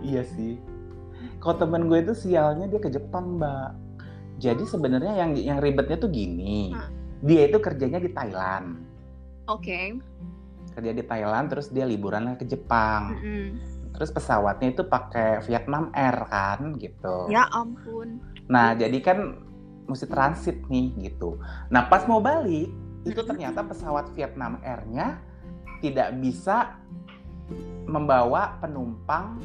Iya 0.05 0.21
sih. 0.37 0.61
Kalau 1.41 1.57
temen 1.57 1.89
gue 1.89 2.01
itu 2.01 2.13
sialnya 2.13 2.69
dia 2.69 2.77
ke 2.81 2.93
Jepang, 2.93 3.41
Mbak. 3.41 3.69
Jadi 4.37 4.63
sebenarnya 4.69 5.17
yang 5.17 5.33
yang 5.33 5.57
ribetnya 5.57 5.97
tuh 5.97 6.13
gini. 6.13 6.73
Hah. 6.77 6.89
Dia 7.25 7.49
itu 7.49 7.57
kerjanya 7.57 7.97
di 7.97 8.13
Thailand. 8.13 8.77
Oke. 9.49 9.97
Kerja 10.77 10.93
di 10.93 11.01
Thailand 11.01 11.49
terus 11.49 11.73
dia 11.73 11.89
liburan 11.89 12.37
ke 12.37 12.45
Jepang. 12.45 13.17
Mm-mm. 13.17 13.45
Terus 13.97 14.13
pesawatnya 14.13 14.77
itu 14.77 14.85
pakai 14.85 15.41
Vietnam 15.49 15.89
Air 15.97 16.17
kan 16.29 16.77
gitu. 16.77 17.33
Ya 17.33 17.49
ampun. 17.49 18.21
Nah, 18.45 18.77
jadi 18.77 19.01
kan 19.01 19.46
mesti 19.87 20.05
transit 20.05 20.57
nih 20.67 20.93
gitu. 20.99 21.39
Nah, 21.71 21.87
pas 21.87 22.03
mau 22.05 22.19
balik 22.19 22.69
itu 23.07 23.21
ternyata 23.23 23.63
pesawat 23.63 24.11
Vietnam 24.13 24.59
Air-nya 24.61 25.23
tidak 25.79 26.11
bisa 26.19 26.75
membawa 27.87 28.59
penumpang 28.59 29.39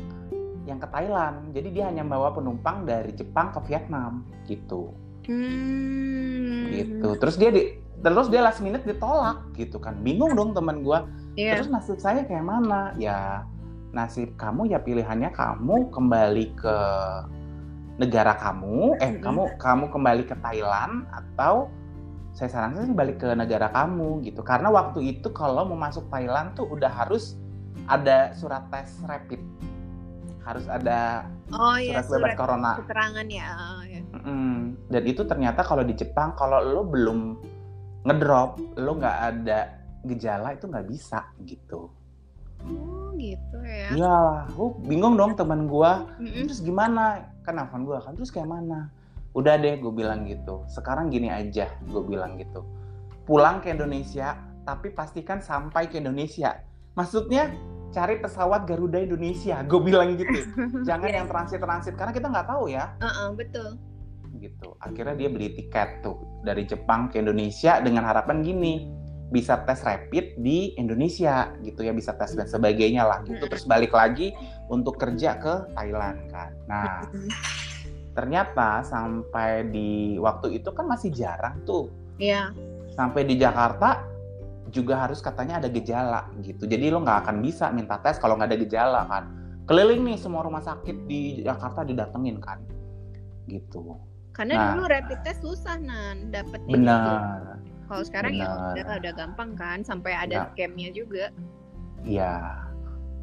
yang 0.67 0.83
ke 0.83 0.89
Thailand. 0.91 1.55
Jadi 1.55 1.69
dia 1.71 1.91
hanya 1.91 2.03
membawa 2.03 2.35
penumpang 2.35 2.83
dari 2.87 3.15
Jepang 3.15 3.55
ke 3.55 3.63
Vietnam 3.71 4.27
gitu. 4.51 4.91
Hmm. 5.27 6.71
Gitu. 6.75 7.09
Terus 7.19 7.39
dia 7.39 7.51
di 7.55 7.79
terus 8.03 8.27
dia 8.27 8.43
last 8.43 8.59
minute 8.59 8.83
ditolak 8.83 9.55
gitu 9.55 9.79
kan. 9.79 10.03
Bingung 10.03 10.35
dong 10.35 10.55
teman 10.55 10.83
gua. 10.83 11.07
Iya. 11.39 11.63
Terus 11.63 11.71
nasib 11.71 11.99
saya 12.03 12.27
kayak 12.27 12.43
mana? 12.43 12.91
Ya 12.99 13.47
nasib 13.93 14.35
kamu 14.41 14.73
ya 14.73 14.81
pilihannya 14.81 15.31
kamu 15.37 15.93
kembali 15.93 16.47
ke 16.57 16.77
negara 18.03 18.35
kamu, 18.35 18.99
eh 18.99 19.15
Mm-mm. 19.15 19.23
kamu 19.23 19.43
kamu 19.63 19.85
kembali 19.95 20.23
ke 20.27 20.35
Thailand 20.43 21.07
atau 21.15 21.71
saya 22.35 22.49
sarankan 22.51 22.91
sih 22.91 22.97
balik 22.97 23.23
ke 23.23 23.31
negara 23.39 23.71
kamu 23.71 24.27
gitu. 24.27 24.43
Karena 24.43 24.75
waktu 24.75 25.05
itu 25.07 25.31
kalau 25.31 25.63
mau 25.71 25.79
masuk 25.79 26.11
Thailand 26.11 26.59
tuh 26.59 26.67
udah 26.67 26.91
harus 26.91 27.39
ada 27.87 28.35
surat 28.35 28.67
tes 28.75 28.91
rapid. 29.07 29.39
Harus 30.43 30.67
ada 30.67 31.31
Oh 31.55 31.79
iya 31.79 32.03
surat 32.03 32.11
bebas 32.11 32.35
surat 32.35 32.35
corona. 32.35 32.73
keterangan 32.83 33.27
ya. 33.31 33.49
Oh, 33.55 33.83
ya. 33.87 34.01
Mm-mm. 34.19 34.55
Dan 34.91 35.03
itu 35.07 35.23
ternyata 35.23 35.63
kalau 35.63 35.87
di 35.87 35.95
Jepang 35.95 36.35
kalau 36.35 36.59
lo 36.59 36.83
belum 36.83 37.39
ngedrop, 38.03 38.59
lo 38.81 38.99
nggak 38.99 39.19
ada 39.23 39.79
gejala 40.03 40.59
itu 40.59 40.67
nggak 40.67 40.87
bisa 40.91 41.23
gitu. 41.47 41.87
Oh 42.67 43.15
gitu 43.19 43.59
ya. 43.63 43.91
Iya, 43.95 44.19
oh, 44.59 44.75
bingung 44.83 45.15
dong 45.15 45.39
teman 45.39 45.71
gua. 45.71 46.11
Mm-mm. 46.19 46.51
Terus 46.51 46.63
gimana? 46.63 47.32
Kan 47.43 47.59
nelfon 47.59 47.83
gua 47.83 47.99
kan 47.99 48.15
terus 48.15 48.31
kayak 48.31 48.47
mana? 48.47 48.91
Udah 49.33 49.57
deh, 49.57 49.81
gue 49.81 49.89
bilang 49.89 50.29
gitu. 50.29 50.61
Sekarang 50.69 51.09
gini 51.09 51.33
aja, 51.33 51.65
gue 51.81 52.03
bilang 52.05 52.37
gitu. 52.37 52.69
Pulang 53.25 53.65
ke 53.65 53.73
Indonesia, 53.73 54.37
tapi 54.63 54.93
pastikan 54.93 55.41
sampai 55.41 55.89
ke 55.89 55.97
Indonesia. 55.97 56.61
Maksudnya 56.93 57.49
cari 57.89 58.21
pesawat 58.21 58.69
Garuda 58.69 59.01
Indonesia, 59.01 59.65
gue 59.65 59.81
bilang 59.81 60.21
gitu. 60.21 60.37
Jangan 60.89 61.09
Iya. 61.09 61.17
yang 61.25 61.29
transit-transit 61.29 61.97
karena 61.97 62.13
kita 62.13 62.29
nggak 62.29 62.45
tahu 62.47 62.69
ya. 62.69 62.93
Heeh, 63.01 63.29
betul. 63.33 63.71
gitu. 64.33 64.75
Akhirnya 64.81 65.13
dia 65.13 65.29
beli 65.29 65.53
tiket 65.53 66.01
tuh 66.01 66.17
dari 66.41 66.65
Jepang 66.65 67.09
ke 67.09 67.21
Indonesia 67.21 67.81
dengan 67.81 68.09
harapan 68.09 68.41
gini, 68.41 68.89
bisa 69.33 69.65
tes 69.65 69.81
rapid 69.81 70.37
di 70.37 70.77
Indonesia 70.77 71.49
gitu 71.65 71.81
ya, 71.83 71.97
bisa 71.97 72.13
tes 72.13 72.37
dan 72.37 72.45
sebagainya 72.45 73.09
lah 73.09 73.25
gitu. 73.25 73.49
Terus 73.49 73.65
balik 73.65 73.97
lagi 73.97 74.37
untuk 74.69 75.01
kerja 75.01 75.41
ke 75.41 75.73
Thailand 75.73 76.29
kan. 76.29 76.53
Nah, 76.69 77.09
ternyata 78.13 78.85
sampai 78.85 79.73
di 79.73 80.21
waktu 80.21 80.61
itu 80.61 80.69
kan 80.77 80.85
masih 80.85 81.09
jarang 81.09 81.65
tuh. 81.65 81.89
Iya. 82.21 82.53
Sampai 82.93 83.25
di 83.25 83.41
Jakarta 83.41 84.05
juga 84.69 85.09
harus 85.09 85.25
katanya 85.25 85.65
ada 85.65 85.73
gejala 85.73 86.29
gitu. 86.45 86.69
Jadi 86.69 86.93
lo 86.93 87.01
nggak 87.01 87.25
akan 87.25 87.41
bisa 87.41 87.73
minta 87.73 87.97
tes 88.05 88.21
kalau 88.21 88.37
nggak 88.37 88.53
ada 88.53 88.59
gejala 88.61 89.01
kan. 89.09 89.25
Keliling 89.65 90.05
nih 90.05 90.19
semua 90.21 90.45
rumah 90.45 90.61
sakit 90.61 91.09
di 91.09 91.41
Jakarta 91.41 91.89
didatengin 91.89 92.37
kan. 92.37 92.61
Gitu. 93.49 93.97
Karena 94.33 94.55
Nah. 94.57 94.67
dulu 94.73 94.89
rapid 94.89 95.19
test 95.25 95.41
susah 95.45 95.77
nan 95.77 96.33
dapetnya 96.33 96.73
gitu. 96.73 97.72
Kalau 97.93 98.05
sekarang 98.09 98.33
ya 98.41 98.49
udah 98.73 98.97
udah 99.05 99.13
gampang 99.13 99.53
kan 99.53 99.85
sampai 99.85 100.17
ada 100.17 100.33
Ya. 100.33 100.43
scamnya 100.57 100.89
juga. 100.97 101.29
Iya. 102.01 102.33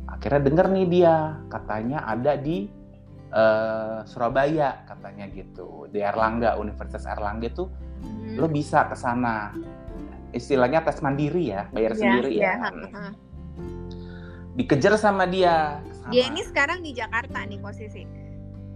Akhirnya 0.05 0.41
denger 0.45 0.67
nih 0.69 0.85
dia, 0.85 1.15
katanya 1.49 2.05
ada 2.05 2.37
di 2.37 2.69
eh, 3.29 3.97
Surabaya 4.09 4.85
katanya 4.85 5.25
gitu. 5.29 5.85
Di 5.89 6.01
Erlangga, 6.01 6.57
Universitas 6.57 7.05
Erlangga 7.05 7.49
tuh 7.49 7.69
Hmm. 8.01 8.37
lo 8.37 8.45
bisa 8.45 8.85
ke 8.85 8.97
sana. 8.97 9.53
Istilahnya 10.33 10.81
tes 10.81 10.97
mandiri 11.01 11.49
ya, 11.49 11.65
bayar 11.69 11.93
Iya, 11.93 11.99
sendiri 12.01 12.29
iya, 12.33 12.45
ya. 12.45 12.53
ha-ha. 12.61 13.05
Dikejar 14.53 14.97
sama 14.97 15.25
dia. 15.25 15.77
ke 15.81 16.09
Dia 16.09 16.25
ini 16.25 16.41
sekarang 16.41 16.81
di 16.81 16.89
Jakarta 16.93 17.45
nih 17.45 17.61
posisi. 17.61 18.01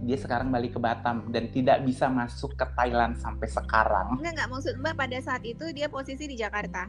Dia 0.04 0.20
sekarang 0.20 0.52
balik 0.52 0.76
ke 0.76 0.80
Batam 0.80 1.32
dan 1.32 1.48
tidak 1.48 1.80
bisa 1.82 2.12
masuk 2.12 2.52
ke 2.54 2.64
Thailand 2.76 3.16
sampai 3.16 3.48
sekarang. 3.48 4.20
Enggak 4.20 4.32
enggak 4.36 4.48
maksud 4.52 4.74
Mbak 4.78 4.94
pada 4.94 5.18
saat 5.24 5.42
itu 5.42 5.64
dia 5.72 5.88
posisi 5.88 6.28
di 6.28 6.36
Jakarta. 6.36 6.86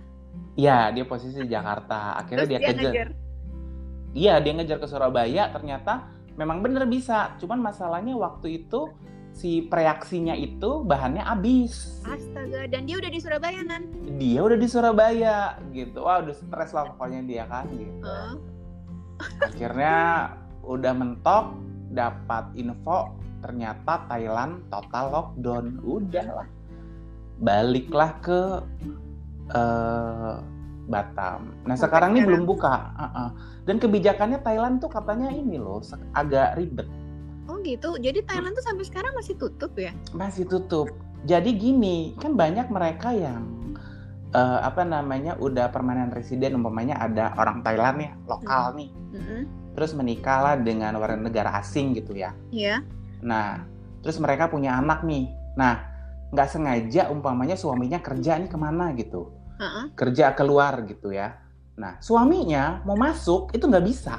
Iya, 0.56 0.92
dia 0.92 1.04
posisi 1.08 1.40
di 1.40 1.52
Jakarta. 1.52 2.16
Akhirnya 2.20 2.48
Terus 2.48 2.52
dia, 2.52 2.60
dia 2.60 2.70
kejar. 2.72 2.84
ngejar. 2.84 3.10
Iya, 4.16 4.34
dia 4.40 4.54
ngejar 4.56 4.78
ke 4.80 4.88
Surabaya. 4.88 5.44
Ternyata 5.52 5.94
memang 6.40 6.64
bener 6.64 6.88
bisa. 6.88 7.36
Cuman 7.40 7.60
masalahnya 7.60 8.16
waktu 8.16 8.64
itu 8.64 8.92
si 9.36 9.68
preaksinya 9.68 10.32
itu 10.32 10.88
bahannya 10.88 11.24
habis. 11.28 12.00
Astaga, 12.08 12.72
dan 12.72 12.88
dia 12.88 12.96
udah 13.04 13.12
di 13.12 13.20
Surabaya 13.20 13.60
nan. 13.68 13.84
Dia 14.16 14.40
udah 14.40 14.56
di 14.56 14.68
Surabaya 14.72 15.60
gitu. 15.76 16.08
Wah, 16.08 16.24
udah 16.24 16.36
stres 16.36 16.72
lah 16.72 16.96
pokoknya 16.96 17.22
dia 17.28 17.44
kan 17.52 17.68
gitu. 17.76 18.00
Oh, 18.08 18.40
Akhirnya 19.44 19.96
udah 20.64 20.94
mentok 20.96 21.46
dapat 21.96 22.52
info 22.60 23.16
ternyata 23.40 24.06
Thailand 24.12 24.68
total 24.68 25.06
lockdown. 25.10 25.80
Udah 25.82 26.44
lah. 26.44 26.48
Baliklah 27.40 28.12
ke 28.20 28.40
eh, 29.52 30.36
Batam. 30.86 31.50
Nah, 31.66 31.74
sekarang 31.74 32.14
ini 32.14 32.22
belum 32.30 32.46
buka. 32.46 32.94
Uh-uh. 32.94 33.30
Dan 33.66 33.82
kebijakannya 33.82 34.38
Thailand 34.46 34.78
tuh 34.78 34.92
katanya 34.94 35.34
ini 35.34 35.58
loh 35.58 35.82
agak 36.14 36.60
ribet. 36.62 36.86
oh 37.46 37.62
gitu. 37.62 37.98
Jadi 38.02 38.26
Thailand 38.26 38.58
tuh 38.58 38.66
sampai 38.66 38.86
sekarang 38.86 39.14
masih 39.18 39.38
tutup 39.38 39.74
ya? 39.78 39.94
masih 40.14 40.46
tutup. 40.46 40.90
Jadi 41.26 41.58
gini, 41.58 42.14
kan 42.22 42.38
banyak 42.38 42.70
mereka 42.70 43.10
yang 43.14 43.46
eh, 44.36 44.60
apa 44.62 44.86
namanya 44.86 45.34
udah 45.40 45.72
permanen 45.74 46.14
residen 46.14 46.60
umpamanya 46.60 47.00
ada 47.00 47.34
orang 47.40 47.66
Thailand 47.66 47.98
ya 48.02 48.12
lokal 48.30 48.78
nih, 48.78 48.90
Mm-mm. 49.16 49.42
Terus 49.76 49.92
menikah 49.92 50.40
lah 50.42 50.56
dengan 50.56 50.96
warga 50.96 51.20
negara 51.20 51.60
asing 51.60 51.92
gitu 51.94 52.16
ya. 52.16 52.32
Iya. 52.50 52.82
Nah, 53.22 53.62
terus 54.00 54.18
mereka 54.18 54.48
punya 54.48 54.80
anak 54.80 55.04
nih. 55.04 55.28
Nah, 55.60 55.84
nggak 56.32 56.50
sengaja 56.50 57.12
umpamanya 57.12 57.60
suaminya 57.60 58.00
kerja 58.00 58.40
nih 58.40 58.50
ke 58.50 58.58
mana 58.58 58.96
gitu, 58.96 59.36
Heeh. 59.60 59.92
kerja 59.94 60.32
keluar 60.34 60.84
gitu 60.88 61.12
ya. 61.12 61.36
Nah, 61.76 62.00
suaminya 62.00 62.80
mau 62.88 62.96
masuk 62.96 63.52
itu 63.52 63.68
nggak 63.68 63.86
bisa. 63.86 64.16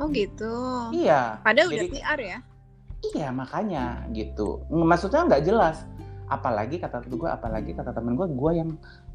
Oh 0.00 0.08
gitu. 0.08 0.54
Iya. 0.96 1.44
Padahal 1.44 1.68
udah 1.68 1.84
Jadi- 1.84 1.92
PR 2.00 2.18
ya? 2.22 2.38
Iya 3.00 3.28
makanya 3.32 3.84
gitu. 4.12 4.64
Maksudnya 4.72 5.28
nggak 5.28 5.44
jelas. 5.44 5.84
Apalagi 6.30 6.78
kata 6.78 7.02
gue, 7.04 7.28
apalagi 7.28 7.74
kata 7.74 7.90
temen 7.92 8.14
gue, 8.14 8.28
gue 8.28 8.52
yang 8.54 8.70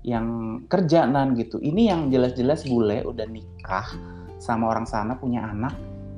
yang 0.06 0.28
kerja 0.70 1.10
nan 1.10 1.34
gitu. 1.34 1.58
Ini 1.58 1.96
yang 1.96 2.02
jelas-jelas 2.14 2.68
bule 2.70 3.02
udah 3.02 3.26
nikah 3.26 3.88
sama 4.40 4.72
orang 4.72 4.88
sana 4.88 5.16
punya 5.16 5.46
anak 5.48 5.74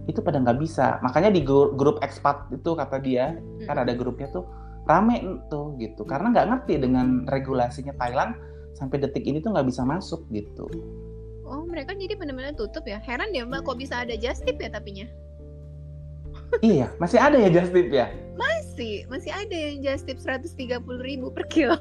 itu 0.07 0.24
pada 0.24 0.39
nggak 0.39 0.59
bisa. 0.59 0.97
Makanya 1.03 1.29
di 1.29 1.43
grup, 1.43 1.75
grup 1.75 1.97
expat 2.00 2.47
itu 2.50 2.74
kata 2.74 2.97
dia 3.03 3.38
kan 3.67 3.83
ada 3.83 3.91
grupnya 3.93 4.31
tuh 4.31 4.47
rame 4.88 5.43
tuh 5.51 5.75
gitu. 5.77 6.07
Karena 6.07 6.31
nggak 6.31 6.47
ngerti 6.47 6.74
dengan 6.79 7.27
regulasinya 7.27 7.93
Thailand 8.00 8.33
sampai 8.74 9.03
detik 9.03 9.27
ini 9.27 9.43
tuh 9.43 9.51
nggak 9.51 9.67
bisa 9.67 9.83
masuk 9.83 10.24
gitu. 10.31 10.65
Oh 11.47 11.63
mereka 11.67 11.95
jadi 11.95 12.15
benar-benar 12.15 12.55
tutup 12.55 12.88
ya? 12.88 13.00
Heran 13.03 13.31
ya 13.36 13.43
Mbak 13.43 13.67
kok 13.67 13.77
bisa 13.79 14.03
ada 14.03 14.15
just 14.15 14.43
tip 14.47 14.59
ya 14.59 14.71
tapinya? 14.71 15.07
iya 16.63 16.88
masih 16.95 17.19
ada 17.19 17.36
ya 17.36 17.50
just 17.51 17.75
tip 17.75 17.91
ya. 17.91 18.07
Masih, 18.38 19.09
masih 19.09 19.31
ada 19.33 19.55
yang 19.55 19.81
just 19.81 20.05
tip 20.05 20.21
130 20.21 20.79
ribu 21.03 21.33
per 21.33 21.43
kilo. 21.51 21.79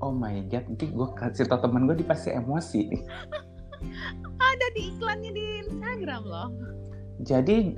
Oh 0.00 0.16
my 0.16 0.40
god, 0.48 0.64
nanti 0.64 0.88
gue 0.88 1.08
kasih 1.12 1.44
tau 1.44 1.60
temen 1.60 1.84
gue 1.84 2.00
dia 2.00 2.08
pasti 2.08 2.32
emosi. 2.32 2.88
ada 4.38 4.66
di 4.76 4.94
iklannya 4.94 5.30
di 5.32 5.44
Instagram 5.66 6.22
loh. 6.26 6.48
jadi 7.20 7.76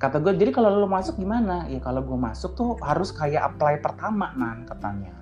kata 0.00 0.16
gue 0.24 0.32
jadi 0.40 0.50
kalau 0.56 0.80
lo 0.80 0.88
masuk 0.88 1.20
gimana 1.20 1.68
ya 1.68 1.76
kalau 1.84 2.00
gue 2.00 2.16
masuk 2.16 2.56
tuh 2.56 2.72
harus 2.80 3.12
kayak 3.12 3.52
apply 3.52 3.84
pertama 3.84 4.32
nan 4.32 4.64
katanya 4.64 5.20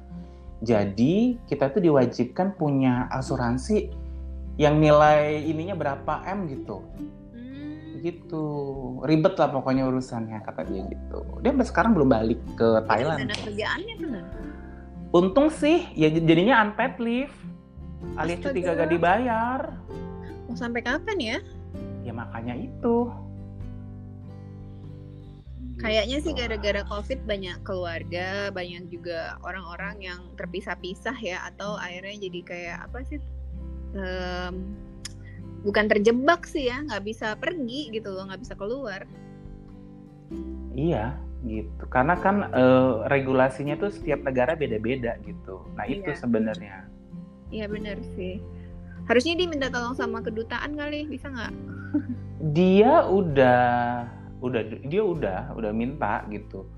Jadi 0.58 1.38
kita 1.46 1.70
tuh 1.70 1.78
diwajibkan 1.78 2.58
punya 2.58 3.06
asuransi 3.14 3.94
yang 4.58 4.82
nilai 4.82 5.46
ininya 5.46 5.78
berapa 5.78 6.26
M 6.26 6.50
gitu. 6.50 6.82
Hmm. 7.30 8.02
Gitu. 8.02 8.46
Ribet 9.06 9.38
lah 9.38 9.54
pokoknya 9.54 9.86
urusannya 9.86 10.42
kata 10.42 10.66
dia 10.66 10.82
gitu. 10.90 11.22
Dia 11.46 11.54
sampai 11.54 11.68
sekarang 11.70 11.92
belum 11.94 12.10
balik 12.10 12.40
ke 12.58 12.82
Thailand. 12.90 13.22
Dana 13.22 13.36
kerjaannya 13.38 13.94
tuh. 14.02 14.10
Untung 15.14 15.48
sih 15.54 15.86
ya 15.94 16.10
jadinya 16.10 16.66
unpaid 16.66 16.98
leave. 16.98 17.34
Alias 18.18 18.42
cuti 18.42 18.62
Astaga. 18.62 18.82
gak 18.82 18.90
dibayar. 18.90 19.60
Sampai 20.58 20.82
kapan 20.82 21.18
ya? 21.22 21.38
Ya 22.02 22.10
makanya 22.10 22.58
itu. 22.58 23.06
Kayaknya 25.78 26.18
sih 26.18 26.34
Gitu. 26.34 26.42
gara-gara 26.42 26.82
COVID 26.90 27.22
banyak 27.22 27.62
keluarga, 27.62 28.50
banyak 28.50 28.90
juga 28.90 29.38
orang-orang 29.46 30.02
yang 30.02 30.20
terpisah-pisah 30.34 31.14
ya 31.22 31.38
atau 31.46 31.78
akhirnya 31.78 32.18
jadi 32.26 32.40
kayak 32.42 32.78
apa 32.90 33.06
sih? 33.06 33.22
em, 33.96 34.76
bukan 35.64 35.88
terjebak 35.88 36.44
sih 36.44 36.68
ya, 36.68 36.84
nggak 36.84 37.08
bisa 37.08 37.32
pergi 37.40 37.88
gitu 37.88 38.12
loh, 38.12 38.28
nggak 38.28 38.42
bisa 38.44 38.52
keluar. 38.52 39.08
Iya, 40.76 41.16
gitu. 41.48 41.88
Karena 41.88 42.20
kan 42.20 42.52
eh, 42.52 42.92
regulasinya 43.08 43.80
tuh 43.80 43.88
setiap 43.88 44.20
negara 44.28 44.52
beda-beda 44.60 45.16
gitu. 45.24 45.64
Nah, 45.72 45.88
itu 45.88 46.04
Iya. 46.12 46.20
sebenarnya. 46.20 46.76
Iya 47.48 47.64
bener 47.64 47.96
sih. 48.12 48.44
Harusnya 49.08 49.34
dia 49.40 49.48
minta 49.48 49.72
tolong 49.72 49.96
sama 49.96 50.20
kedutaan 50.20 50.76
kali, 50.76 51.08
bisa 51.08 51.32
nggak? 51.32 51.52
Dia 52.52 53.08
udah 53.08 54.04
udah 54.38 54.62
dia 54.86 55.02
udah 55.02 55.40
udah 55.56 55.72
minta 55.72 56.22
gitu. 56.28 56.68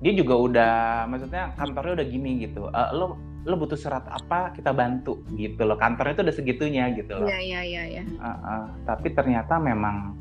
Dia 0.00 0.12
juga 0.16 0.34
udah 0.34 0.74
maksudnya 1.06 1.52
kantornya 1.54 2.02
udah 2.02 2.06
gini 2.08 2.48
gitu. 2.48 2.72
Eh, 2.72 2.90
lo 2.96 3.20
lo 3.46 3.54
butuh 3.54 3.78
surat 3.78 4.02
apa 4.10 4.50
kita 4.56 4.74
bantu 4.74 5.22
gitu 5.36 5.62
loh. 5.62 5.78
Kantornya 5.78 6.18
tuh 6.18 6.24
udah 6.26 6.36
segitunya 6.36 6.90
gitu 6.96 7.12
loh. 7.14 7.28
Iya 7.28 7.38
iya 7.44 7.62
iya. 7.62 7.82
iya. 8.00 8.02
Eh, 8.02 8.26
eh, 8.26 8.66
tapi 8.88 9.14
ternyata 9.14 9.60
memang 9.60 10.16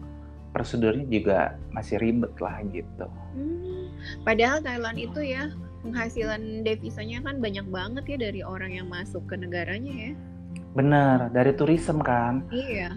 prosedurnya 0.55 1.03
juga 1.11 1.39
masih 1.75 1.99
ribet 1.99 2.31
lah 2.39 2.63
gitu. 2.71 3.07
Hmm, 3.35 3.91
Padahal 4.23 4.63
Thailand 4.63 4.95
itu 4.95 5.19
ya 5.19 5.51
penghasilan 5.83 6.63
devisanya 6.63 7.19
kan 7.27 7.43
banyak 7.43 7.67
banget 7.67 8.03
ya 8.07 8.17
dari 8.31 8.41
orang 8.41 8.71
yang 8.71 8.87
masuk 8.87 9.27
ke 9.27 9.35
negaranya 9.35 9.91
ya. 9.91 10.13
Bener, 10.75 11.31
dari 11.31 11.55
tourism 11.55 12.03
kan. 12.03 12.43
Iya. 12.51 12.91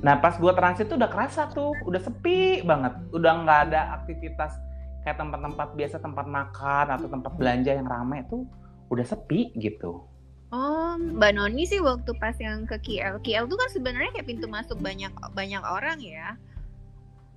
Nah 0.00 0.16
pas 0.22 0.38
gua 0.38 0.54
transit 0.54 0.88
tuh 0.88 0.96
udah 0.96 1.10
kerasa 1.10 1.50
tuh, 1.50 1.74
udah 1.84 2.00
sepi 2.00 2.62
banget, 2.62 2.94
udah 3.12 3.32
nggak 3.44 3.60
ada 3.70 4.00
aktivitas 4.00 4.54
kayak 5.02 5.18
tempat-tempat 5.18 5.68
biasa 5.74 5.96
tempat 5.98 6.26
makan 6.30 6.86
atau 6.94 7.10
tempat 7.10 7.34
belanja 7.34 7.74
yang 7.74 7.90
ramai 7.90 8.22
tuh 8.30 8.46
udah 8.88 9.02
sepi 9.02 9.50
gitu. 9.58 10.06
Oh, 10.52 11.00
Mbak 11.00 11.32
Noni 11.32 11.64
sih 11.64 11.80
waktu 11.80 12.12
pas 12.20 12.36
yang 12.36 12.68
ke 12.68 12.76
KL, 12.76 13.24
KL 13.24 13.48
tuh 13.48 13.56
kan 13.56 13.72
sebenarnya 13.72 14.12
kayak 14.12 14.28
pintu 14.28 14.46
masuk 14.52 14.76
banyak 14.84 15.08
banyak 15.32 15.64
orang 15.64 15.96
ya 15.96 16.36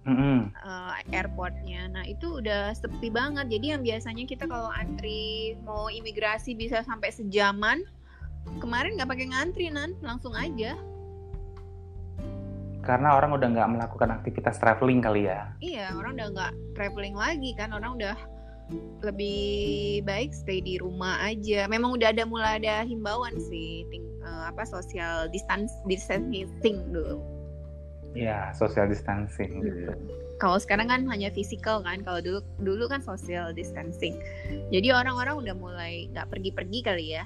Mm-mm. 0.06 0.54
eh, 0.54 1.16
airportnya. 1.16 1.90
Nah 1.90 2.06
itu 2.06 2.44
udah 2.44 2.76
sepi 2.78 3.10
banget. 3.10 3.50
Jadi 3.50 3.66
yang 3.74 3.82
biasanya 3.82 4.24
kita 4.30 4.46
kalau 4.46 4.70
antri 4.70 5.58
mau 5.66 5.90
imigrasi 5.90 6.54
bisa 6.54 6.86
sampai 6.86 7.10
sejaman, 7.10 7.82
kemarin 8.60 8.96
nggak 8.98 9.10
pakai 9.10 9.28
ngantri 9.32 9.68
nan, 9.70 9.94
langsung 10.02 10.34
aja. 10.38 10.78
Karena 12.86 13.18
orang 13.18 13.34
udah 13.34 13.48
nggak 13.50 13.70
melakukan 13.74 14.10
aktivitas 14.14 14.62
traveling 14.62 15.02
kali 15.02 15.26
ya. 15.26 15.50
Iya, 15.58 15.98
orang 15.98 16.22
udah 16.22 16.28
nggak 16.38 16.54
traveling 16.78 17.18
lagi 17.18 17.52
kan, 17.58 17.74
orang 17.74 17.98
udah 17.98 18.18
lebih 19.02 20.02
baik 20.06 20.34
stay 20.34 20.62
di 20.62 20.78
rumah 20.78 21.18
aja. 21.22 21.66
Memang 21.66 21.98
udah 21.98 22.14
ada 22.14 22.26
mulai 22.26 22.62
ada 22.62 22.86
himbauan 22.86 23.38
sih, 23.42 23.86
ting- 23.90 24.22
eh, 24.22 24.44
apa 24.50 24.66
social 24.66 25.30
distance 25.34 25.74
distancing 25.90 26.94
dulu. 26.94 27.22
Ya 28.14 28.54
social 28.54 28.86
distancing 28.88 29.66
gitu. 29.66 29.92
Kalau 30.36 30.60
sekarang 30.60 30.92
kan 30.92 31.08
hanya 31.08 31.32
fisikal 31.32 31.80
kan, 31.82 32.04
kalau 32.04 32.20
dulu 32.20 32.40
dulu 32.60 32.86
kan 32.92 33.00
social 33.00 33.50
distancing. 33.56 34.20
Jadi 34.70 34.92
orang-orang 34.92 35.42
udah 35.42 35.56
mulai 35.56 36.12
nggak 36.12 36.28
pergi-pergi 36.28 36.80
kali 36.84 37.06
ya. 37.18 37.26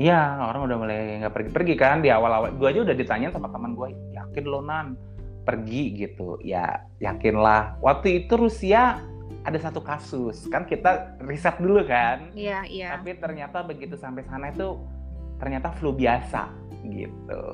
Iya 0.00 0.40
orang 0.40 0.64
udah 0.64 0.76
mulai 0.80 1.20
nggak 1.20 1.34
pergi-pergi 1.36 1.74
kan 1.76 2.00
di 2.00 2.08
awal-awal. 2.08 2.56
Gue 2.56 2.72
aja 2.72 2.80
udah 2.88 2.96
ditanya 2.96 3.28
sama 3.28 3.52
teman 3.52 3.76
gue, 3.76 3.92
yakin 4.16 4.44
lo 4.48 4.64
nan 4.64 4.96
pergi 5.44 5.92
gitu. 5.92 6.40
Ya 6.40 6.88
yakinlah. 7.04 7.76
Waktu 7.84 8.24
itu 8.24 8.40
Rusia 8.40 9.04
ada 9.44 9.58
satu 9.60 9.84
kasus 9.84 10.48
kan 10.48 10.64
kita 10.64 11.20
riset 11.24 11.60
dulu 11.60 11.84
kan. 11.84 12.32
Iya 12.32 12.64
iya. 12.64 12.88
tapi 12.96 13.16
ternyata 13.20 13.60
begitu 13.60 13.96
sampai 14.00 14.24
sana 14.24 14.48
itu 14.52 14.80
ternyata 15.40 15.72
flu 15.72 15.96
biasa 15.96 16.52
gitu 16.84 17.44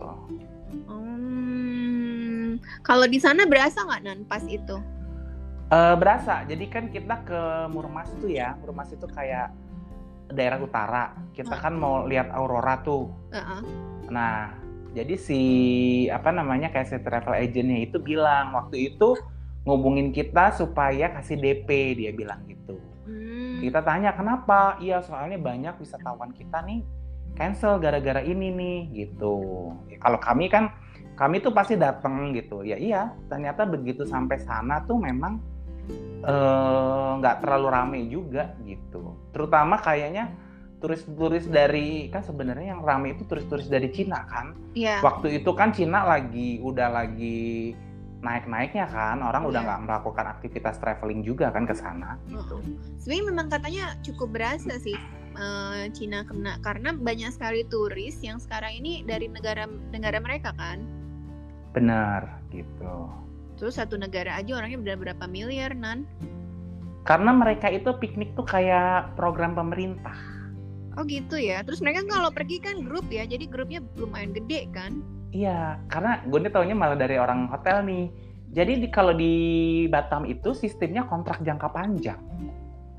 Hmm, 0.87 2.59
kalau 2.83 3.07
di 3.07 3.23
sana 3.23 3.47
berasa 3.47 3.87
nggak 3.87 4.03
nan 4.03 4.27
pas 4.27 4.43
itu? 4.51 4.77
Eh, 5.71 5.95
berasa 5.99 6.43
jadi 6.47 6.67
kan 6.67 6.91
kita 6.91 7.23
ke 7.23 7.41
Murmas 7.71 8.11
tuh 8.19 8.31
ya 8.31 8.59
Murmas 8.63 8.91
itu 8.91 9.07
kayak 9.07 9.55
daerah 10.29 10.59
utara 10.59 11.05
kita 11.33 11.55
Hmm. 11.55 11.63
kan 11.63 11.75
mau 11.75 11.95
lihat 12.05 12.31
aurora 12.31 12.81
tuh 12.81 13.11
Heeh. 13.31 13.61
nah 14.09 14.51
jadi 14.93 15.15
si 15.15 15.41
apa 16.09 16.31
namanya 16.31 16.69
kayak 16.69 16.89
si 16.89 16.97
travel 16.99 17.33
agentnya 17.33 17.85
itu 17.85 17.99
bilang 17.99 18.53
waktu 18.53 18.91
itu 18.91 19.15
ngubungin 19.63 20.11
kita 20.11 20.51
supaya 20.53 21.11
kasih 21.13 21.37
DP 21.37 21.69
dia 21.95 22.11
bilang 22.11 22.43
gitu 22.45 22.79
Hmm. 23.07 23.63
kita 23.63 23.81
tanya 23.81 24.11
kenapa 24.13 24.79
iya 24.79 24.99
soalnya 24.99 25.39
banyak 25.39 25.79
wisatawan 25.79 26.33
kita 26.33 26.59
nih 26.63 26.83
cancel 27.35 27.79
gara-gara 27.79 28.19
ini 28.19 28.51
nih 28.51 28.79
gitu 28.97 29.71
Ya, 29.87 30.01
kalau 30.01 30.19
kami 30.19 30.49
kan 30.49 30.75
kami 31.15 31.39
tuh 31.39 31.49
pasti 31.49 31.75
datang 31.75 32.35
gitu 32.35 32.61
ya 32.61 32.75
iya 32.75 33.15
ternyata 33.27 33.63
begitu 33.63 34.03
sampai 34.03 34.37
sana 34.37 34.83
tuh 34.83 34.99
memang 34.99 35.39
eh, 36.23 37.11
nggak 37.21 37.37
terlalu 37.45 37.67
rame 37.71 38.01
juga 38.11 38.55
gitu 38.63 39.15
terutama 39.31 39.79
kayaknya 39.79 40.33
turis-turis 40.77 41.49
dari 41.49 42.13
kan 42.13 42.21
sebenarnya 42.21 42.77
yang 42.77 42.85
rame 42.85 43.17
itu 43.17 43.25
turis-turis 43.25 43.67
dari 43.67 43.89
Cina 43.91 44.29
kan 44.29 44.53
Iya. 44.77 45.01
waktu 45.01 45.41
itu 45.41 45.51
kan 45.57 45.73
Cina 45.73 46.05
lagi 46.05 46.61
udah 46.61 46.89
lagi 46.93 47.73
naik-naiknya 48.21 48.85
kan 48.91 49.25
orang 49.25 49.49
udah 49.49 49.61
Iya. 49.63 49.67
nggak 49.73 49.81
melakukan 49.89 50.27
aktivitas 50.37 50.77
traveling 50.81 51.25
juga 51.25 51.49
kan 51.53 51.65
ke 51.65 51.73
sana 51.73 52.21
gitu. 52.29 52.61
Sebenarnya 53.01 53.25
memang 53.29 53.49
katanya 53.49 53.85
cukup 54.05 54.29
berasa 54.37 54.77
sih 54.77 54.97
eh, 55.37 55.85
Cina 55.93 56.25
kena 56.25 56.61
karena 56.61 56.93
banyak 56.93 57.33
sekali 57.33 57.65
turis 57.69 58.21
yang 58.21 58.37
sekarang 58.37 58.77
ini 58.77 59.05
dari 59.05 59.29
negara 59.33 59.69
negara 59.93 60.21
mereka 60.21 60.53
kan. 60.57 60.81
Benar 61.73 62.41
gitu. 62.53 63.26
Terus 63.57 63.81
satu 63.81 63.97
negara 63.97 64.37
aja 64.37 64.57
orangnya 64.57 64.79
udah 64.85 64.95
berapa 64.97 65.25
miliar 65.29 65.73
nan? 65.73 66.05
Karena 67.07 67.33
mereka 67.33 67.71
itu 67.73 67.95
piknik 67.97 68.35
tuh 68.37 68.45
kayak 68.45 69.15
program 69.17 69.57
pemerintah. 69.57 70.17
Oh 70.97 71.05
gitu 71.05 71.37
ya. 71.37 71.61
Terus 71.65 71.85
mereka 71.85 72.05
kalau 72.09 72.33
pergi 72.33 72.61
kan 72.61 72.85
grup 72.85 73.05
ya, 73.13 73.29
jadi 73.29 73.45
grupnya 73.49 73.81
lumayan 74.01 74.33
gede 74.33 74.69
kan? 74.73 75.01
Iya, 75.31 75.77
karena 75.93 76.25
gue 76.25 76.39
nih 76.41 76.53
taunya 76.53 76.77
malah 76.77 76.97
dari 76.97 77.21
orang 77.21 77.53
hotel 77.53 77.85
nih. 77.85 78.09
Jadi 78.57 78.73
di, 78.81 78.89
kalau 78.89 79.13
di 79.13 79.35
Batam 79.93 80.25
itu 80.25 80.57
sistemnya 80.57 81.05
kontrak 81.05 81.45
jangka 81.45 81.69
panjang. 81.69 82.21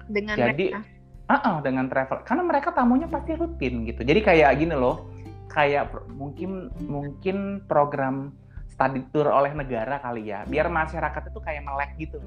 Dengan 0.06 0.38
Jadi, 0.38 0.72
mereka. 0.72 0.86
ah 1.28 1.42
ah, 1.44 1.58
dengan 1.60 1.90
travel, 1.90 2.24
karena 2.24 2.44
mereka 2.46 2.70
tamunya 2.72 3.10
pasti 3.10 3.36
rutin 3.36 3.84
gitu. 3.90 4.06
Jadi 4.06 4.20
kayak 4.24 4.62
gini 4.62 4.76
loh, 4.78 5.10
kayak 5.52 5.92
mungkin 6.16 6.72
mungkin 6.86 7.66
program 7.66 8.32
study 8.78 9.02
tour 9.10 9.34
oleh 9.34 9.58
negara 9.58 9.98
kali 9.98 10.30
ya, 10.30 10.46
biar 10.46 10.70
masyarakat 10.70 11.34
itu 11.34 11.40
kayak 11.42 11.66
melek 11.66 11.98
gitu. 11.98 12.22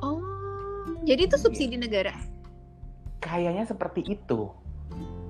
Oh, 0.00 0.24
jadi 1.04 1.28
itu 1.28 1.36
subsidi 1.36 1.76
negara. 1.76 2.16
Kayaknya 3.20 3.68
seperti 3.68 4.00
itu. 4.16 4.48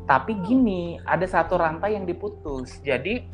Tapi 0.07 0.38
gini, 0.47 1.03
ada 1.03 1.27
satu 1.27 1.59
rantai 1.59 1.99
yang 1.99 2.07
diputus. 2.07 2.79
Jadi 2.87 3.27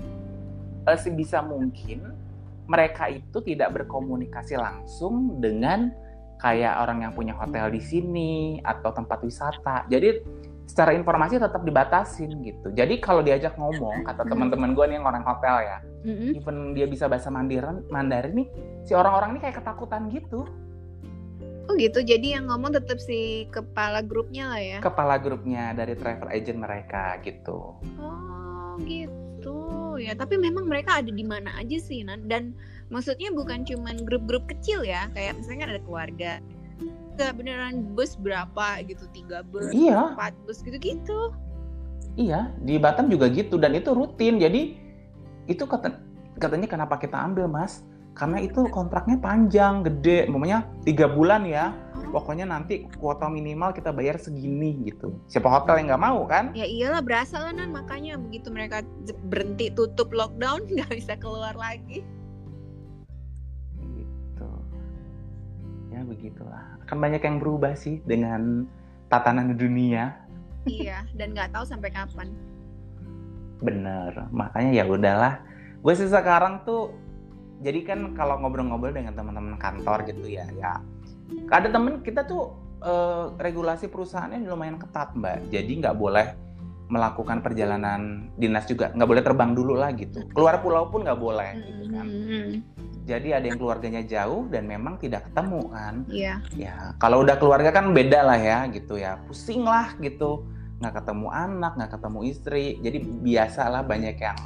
eh, 0.88 0.98
sebisa 0.98 1.44
mungkin 1.44 2.16
mereka 2.64 3.12
itu 3.12 3.44
tidak 3.44 3.76
berkomunikasi 3.76 4.56
langsung 4.56 5.44
dengan 5.44 5.92
kayak 6.40 6.80
orang 6.80 7.04
yang 7.04 7.12
punya 7.12 7.36
hotel 7.36 7.68
di 7.68 7.84
sini 7.84 8.64
atau 8.64 8.96
tempat 8.96 9.20
wisata. 9.20 9.84
Jadi 9.92 10.24
secara 10.70 10.94
informasi 10.94 11.42
tetap 11.42 11.66
dibatasin 11.66 12.30
gitu. 12.46 12.70
Jadi 12.70 13.02
kalau 13.02 13.26
diajak 13.26 13.58
ngomong, 13.58 14.06
kata 14.06 14.22
teman-teman 14.22 14.78
gue 14.78 14.84
nih 14.86 15.02
yang 15.02 15.06
orang 15.10 15.26
hotel 15.26 15.66
ya, 15.66 15.78
Mm-mm. 16.06 16.38
even 16.38 16.78
dia 16.78 16.86
bisa 16.86 17.10
bahasa 17.10 17.26
Mandarin, 17.26 17.82
Mandarin 17.90 18.38
nih, 18.38 18.46
si 18.86 18.94
orang-orang 18.94 19.34
ini 19.34 19.40
kayak 19.42 19.58
ketakutan 19.58 20.06
gitu. 20.14 20.46
Oh 21.66 21.74
gitu. 21.78 22.02
Jadi 22.02 22.34
yang 22.34 22.50
ngomong 22.50 22.74
tetap 22.74 22.98
si 22.98 23.46
kepala 23.50 24.02
grupnya 24.02 24.50
lah 24.50 24.62
ya. 24.62 24.78
Kepala 24.82 25.22
grupnya 25.22 25.70
dari 25.70 25.94
travel 25.94 26.26
agent 26.30 26.58
mereka 26.58 27.14
gitu. 27.22 27.78
Oh 28.02 28.74
gitu 28.82 29.94
ya. 30.02 30.18
Tapi 30.18 30.34
memang 30.34 30.66
mereka 30.66 30.98
ada 30.98 31.14
di 31.14 31.22
mana 31.22 31.54
aja 31.54 31.78
sih 31.78 32.02
Nan. 32.02 32.26
Dan 32.26 32.58
maksudnya 32.90 33.30
bukan 33.30 33.62
cuman 33.62 34.02
grup-grup 34.02 34.50
kecil 34.50 34.82
ya. 34.82 35.06
Kayak 35.14 35.38
misalnya 35.38 35.78
ada 35.78 35.82
keluarga. 35.86 36.42
Enggak 37.20 37.36
beneran 37.36 37.84
bus 37.92 38.16
berapa 38.16 38.80
gitu, 38.88 39.04
tiga 39.12 39.44
bus, 39.44 39.68
Iya. 39.76 40.16
empat 40.16 40.32
bus 40.48 40.64
gitu-gitu. 40.64 41.36
Iya, 42.16 42.48
di 42.64 42.80
Batam 42.80 43.12
juga 43.12 43.28
gitu 43.28 43.60
dan 43.60 43.76
itu 43.76 43.92
rutin. 43.92 44.40
Jadi 44.40 44.80
itu 45.44 45.68
kata, 45.68 46.00
katanya 46.40 46.64
kenapa 46.64 46.96
kita 46.96 47.20
ambil 47.20 47.44
mas? 47.44 47.84
Karena 48.16 48.40
itu 48.40 48.64
kontraknya 48.72 49.20
panjang, 49.20 49.84
gede, 49.84 50.32
namanya 50.32 50.64
tiga 50.88 51.12
bulan 51.12 51.44
ya. 51.44 51.76
Oh. 52.08 52.16
Pokoknya 52.24 52.48
nanti 52.48 52.88
kuota 52.96 53.28
minimal 53.28 53.76
kita 53.76 53.92
bayar 53.92 54.16
segini 54.16 54.80
gitu. 54.88 55.12
Siapa 55.28 55.44
hotel 55.44 55.84
yang 55.84 55.92
nggak 55.92 56.04
mau 56.08 56.24
kan? 56.24 56.56
Ya 56.56 56.64
iyalah 56.64 57.04
berasa 57.04 57.36
lah 57.36 57.52
nan 57.52 57.68
makanya 57.68 58.16
begitu 58.16 58.48
mereka 58.48 58.80
berhenti 59.28 59.68
tutup 59.76 60.08
lockdown 60.08 60.64
nggak 60.72 60.88
bisa 60.96 61.20
keluar 61.20 61.52
lagi. 61.52 62.00
Begitulah. 66.04 66.80
Kan 66.84 66.98
banyak 66.98 67.22
yang 67.22 67.36
berubah 67.38 67.74
sih 67.76 68.00
dengan 68.04 68.66
tatanan 69.10 69.54
dunia. 69.54 70.16
iya 70.68 71.08
dan 71.16 71.32
nggak 71.32 71.56
tahu 71.56 71.64
sampai 71.64 71.90
kapan. 71.90 72.28
Bener. 73.64 74.28
Makanya 74.32 74.70
ya 74.76 74.84
udahlah. 74.84 75.40
Gue 75.80 75.96
sih 75.96 76.08
sekarang 76.08 76.64
tuh 76.68 76.92
jadi 77.60 77.84
kan 77.84 78.16
kalau 78.16 78.40
ngobrol-ngobrol 78.40 78.92
dengan 78.92 79.12
teman-teman 79.12 79.60
kantor 79.60 80.08
gitu 80.08 80.24
ya, 80.28 80.48
ya 80.56 80.80
ada 81.52 81.68
temen 81.70 82.00
kita 82.00 82.24
tuh 82.26 82.56
eh, 82.82 83.24
regulasi 83.38 83.86
perusahaannya 83.92 84.48
lumayan 84.48 84.80
ketat 84.80 85.14
mbak. 85.14 85.46
Jadi 85.52 85.72
nggak 85.84 85.96
boleh 85.96 86.26
melakukan 86.90 87.38
perjalanan 87.38 88.32
dinas 88.34 88.66
juga, 88.66 88.90
nggak 88.90 89.08
boleh 89.08 89.22
terbang 89.22 89.54
dulu 89.54 89.78
lah 89.78 89.94
gitu. 89.94 90.26
Keluar 90.34 90.58
pulau 90.58 90.90
pun 90.90 91.06
nggak 91.06 91.20
boleh 91.20 91.50
gitu 91.62 91.84
kan. 91.94 92.06
Jadi 93.10 93.34
ada 93.34 93.42
yang 93.50 93.58
keluarganya 93.58 94.02
jauh 94.06 94.46
dan 94.46 94.70
memang 94.70 94.94
tidak 95.02 95.26
ketemu 95.26 95.66
kan. 95.74 95.94
Iya. 96.06 96.34
Ya 96.54 96.94
kalau 97.02 97.26
udah 97.26 97.34
keluarga 97.42 97.74
kan 97.74 97.90
beda 97.90 98.22
lah 98.22 98.38
ya 98.38 98.70
gitu 98.70 98.94
ya. 98.94 99.18
Pusing 99.26 99.66
lah 99.66 99.98
gitu. 99.98 100.46
Nggak 100.78 101.02
ketemu 101.02 101.26
anak, 101.34 101.72
nggak 101.74 101.92
ketemu 101.98 102.20
istri. 102.30 102.66
Jadi 102.78 102.98
biasalah 103.02 103.82
banyak 103.82 104.16
yang 104.22 104.38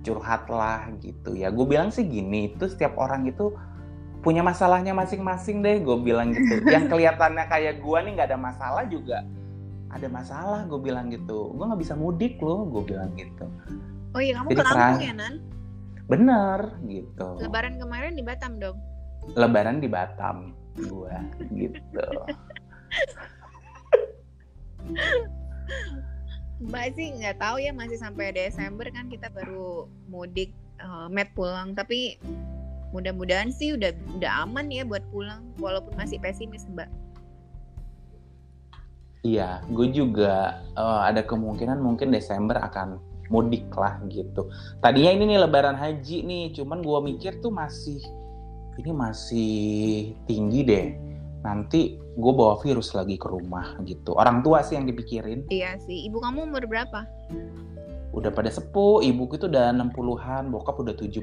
curhat 0.00 0.48
lah 0.48 0.88
gitu 1.04 1.36
ya. 1.36 1.52
Gue 1.52 1.68
bilang 1.68 1.92
sih 1.92 2.08
gini, 2.08 2.56
itu 2.56 2.64
setiap 2.72 2.96
orang 2.96 3.28
itu 3.28 3.52
punya 4.24 4.40
masalahnya 4.40 4.96
masing-masing 4.96 5.60
deh. 5.60 5.84
Gue 5.84 6.00
bilang 6.00 6.32
gitu. 6.32 6.64
yang 6.74 6.88
kelihatannya 6.88 7.44
kayak 7.52 7.84
gue 7.84 7.98
nih 8.00 8.12
nggak 8.16 8.28
ada 8.32 8.40
masalah 8.40 8.88
juga 8.88 9.28
ada 9.92 10.08
masalah. 10.08 10.64
Gue 10.64 10.80
bilang 10.80 11.12
gitu. 11.12 11.52
Gue 11.52 11.64
nggak 11.68 11.82
bisa 11.84 11.92
mudik 12.00 12.40
loh. 12.40 12.64
Gue 12.64 12.96
bilang 12.96 13.12
gitu. 13.12 13.44
Oh 14.10 14.18
iya 14.24 14.40
kamu 14.40 14.48
Jadi 14.50 14.58
ke 14.58 14.64
Lampung 14.64 15.02
ya 15.04 15.14
nan? 15.14 15.34
Bener 16.10 16.74
gitu. 16.90 17.38
Lebaran 17.38 17.78
kemarin 17.78 18.18
di 18.18 18.26
Batam 18.26 18.58
dong. 18.58 18.82
Lebaran 19.38 19.78
di 19.78 19.86
Batam 19.86 20.58
gue 20.74 21.14
gitu. 21.54 22.06
Mbak 26.60 26.86
sih 26.98 27.06
nggak 27.16 27.40
tahu 27.40 27.56
ya 27.62 27.72
masih 27.72 27.96
sampai 27.96 28.34
Desember 28.34 28.84
kan 28.90 29.08
kita 29.08 29.32
baru 29.32 29.88
mudik 30.10 30.52
eh, 30.82 31.06
Matt 31.08 31.32
pulang 31.32 31.72
tapi 31.72 32.20
mudah-mudahan 32.90 33.54
sih 33.54 33.78
udah 33.78 33.94
udah 34.18 34.44
aman 34.44 34.66
ya 34.68 34.82
buat 34.82 35.06
pulang 35.14 35.46
walaupun 35.62 35.94
masih 35.94 36.18
pesimis 36.18 36.66
Mbak. 36.68 36.90
Iya, 39.20 39.60
gue 39.68 39.88
juga 39.92 40.58
eh, 40.74 41.00
ada 41.06 41.22
kemungkinan 41.22 41.78
mungkin 41.78 42.10
Desember 42.10 42.58
akan 42.58 42.98
mudik 43.30 43.70
lah 43.78 44.02
gitu. 44.10 44.50
Tadinya 44.82 45.14
ini 45.14 45.24
nih 45.34 45.38
Lebaran 45.46 45.78
Haji 45.78 46.26
nih, 46.26 46.44
cuman 46.58 46.82
gue 46.82 46.98
mikir 47.14 47.38
tuh 47.38 47.54
masih 47.54 48.02
ini 48.76 48.92
masih 48.92 49.52
tinggi 50.26 50.60
deh. 50.66 50.86
Nanti 51.40 51.96
gue 51.96 52.32
bawa 52.36 52.60
virus 52.60 52.92
lagi 52.92 53.16
ke 53.16 53.30
rumah 53.30 53.80
gitu. 53.88 54.12
Orang 54.18 54.44
tua 54.44 54.60
sih 54.60 54.76
yang 54.76 54.84
dipikirin. 54.84 55.48
Iya 55.48 55.80
sih. 55.80 56.04
Ibu 56.10 56.20
kamu 56.20 56.52
umur 56.52 56.68
berapa? 56.68 57.06
Udah 58.10 58.34
pada 58.34 58.50
sepuh, 58.50 59.06
ibuku 59.06 59.38
itu 59.38 59.46
udah 59.46 59.70
60-an, 59.70 60.50
bokap 60.50 60.82
udah 60.82 60.94
70 60.98 61.22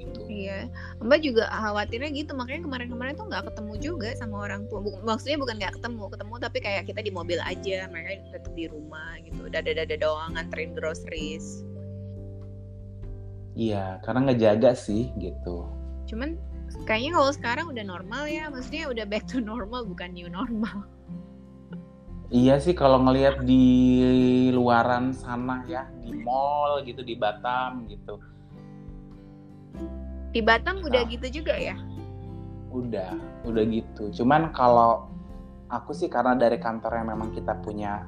gitu. 0.00 0.20
Iya. 0.24 0.72
Mbak 1.04 1.20
juga 1.20 1.44
khawatirnya 1.52 2.10
gitu 2.16 2.32
makanya 2.32 2.64
kemarin-kemarin 2.64 3.12
tuh 3.12 3.28
nggak 3.28 3.44
ketemu 3.52 3.72
juga 3.76 4.08
sama 4.16 4.48
orang 4.48 4.64
tua. 4.72 4.80
Buk- 4.80 5.04
maksudnya 5.04 5.36
bukan 5.36 5.60
nggak 5.60 5.74
ketemu, 5.76 6.04
ketemu 6.08 6.34
tapi 6.40 6.58
kayak 6.64 6.82
kita 6.88 7.00
di 7.04 7.12
mobil 7.12 7.38
aja, 7.44 7.84
mereka 7.92 8.24
tetap 8.32 8.52
di 8.56 8.64
rumah 8.64 9.20
gitu. 9.20 9.52
Dada-dada 9.52 9.96
doang 10.00 10.32
nganterin 10.32 10.72
groceries. 10.72 11.60
Iya, 13.54 14.00
karena 14.02 14.32
ngejaga 14.32 14.72
sih 14.74 15.12
gitu. 15.20 15.68
Cuman 16.08 16.40
kayaknya 16.88 17.20
kalau 17.20 17.30
sekarang 17.36 17.66
udah 17.68 17.84
normal 17.84 18.26
ya, 18.26 18.48
maksudnya 18.48 18.88
udah 18.88 19.04
back 19.06 19.28
to 19.28 19.38
normal 19.44 19.84
bukan 19.84 20.10
new 20.16 20.26
normal. 20.26 20.88
Iya 22.34 22.58
sih 22.58 22.74
kalau 22.74 22.98
ngelihat 22.98 23.46
di 23.46 23.62
luaran 24.50 25.14
sana 25.14 25.62
ya, 25.70 25.86
di 26.02 26.10
mall 26.18 26.82
gitu, 26.82 27.06
di 27.06 27.14
Batam 27.14 27.86
gitu. 27.86 28.18
Di 30.34 30.42
Batam 30.42 30.82
udah 30.82 31.06
Ah. 31.06 31.10
gitu 31.14 31.30
juga 31.30 31.54
ya? 31.54 31.78
Udah, 32.74 33.14
udah 33.46 33.62
gitu. 33.70 34.10
Cuman 34.18 34.50
kalau 34.50 35.06
aku 35.70 35.94
sih 35.94 36.10
karena 36.10 36.34
dari 36.34 36.58
kantornya 36.58 37.06
memang 37.14 37.30
kita 37.30 37.54
punya 37.62 38.02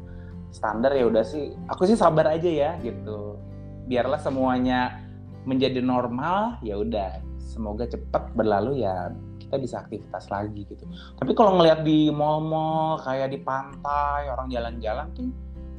standar 0.50 0.90
ya 0.98 1.06
udah 1.06 1.22
sih, 1.22 1.54
aku 1.70 1.86
sih 1.86 1.94
sabar 1.94 2.26
aja 2.34 2.50
ya 2.50 2.70
gitu. 2.82 3.38
Biarlah 3.86 4.18
semuanya 4.18 5.06
menjadi 5.46 5.78
normal, 5.78 6.58
ya 6.66 6.74
udah. 6.82 7.22
Semoga 7.38 7.86
cepat 7.86 8.34
berlalu 8.34 8.82
ya 8.82 9.14
kita 9.46 9.56
bisa 9.62 9.76
aktivitas 9.86 10.26
lagi 10.26 10.66
gitu. 10.66 10.84
Tapi 11.22 11.32
kalau 11.38 11.56
ngelihat 11.56 11.86
di 11.86 12.10
mall-mall 12.10 12.98
kayak 13.06 13.30
di 13.30 13.38
pantai 13.38 14.26
orang 14.26 14.50
jalan-jalan 14.50 15.06
tuh 15.14 15.30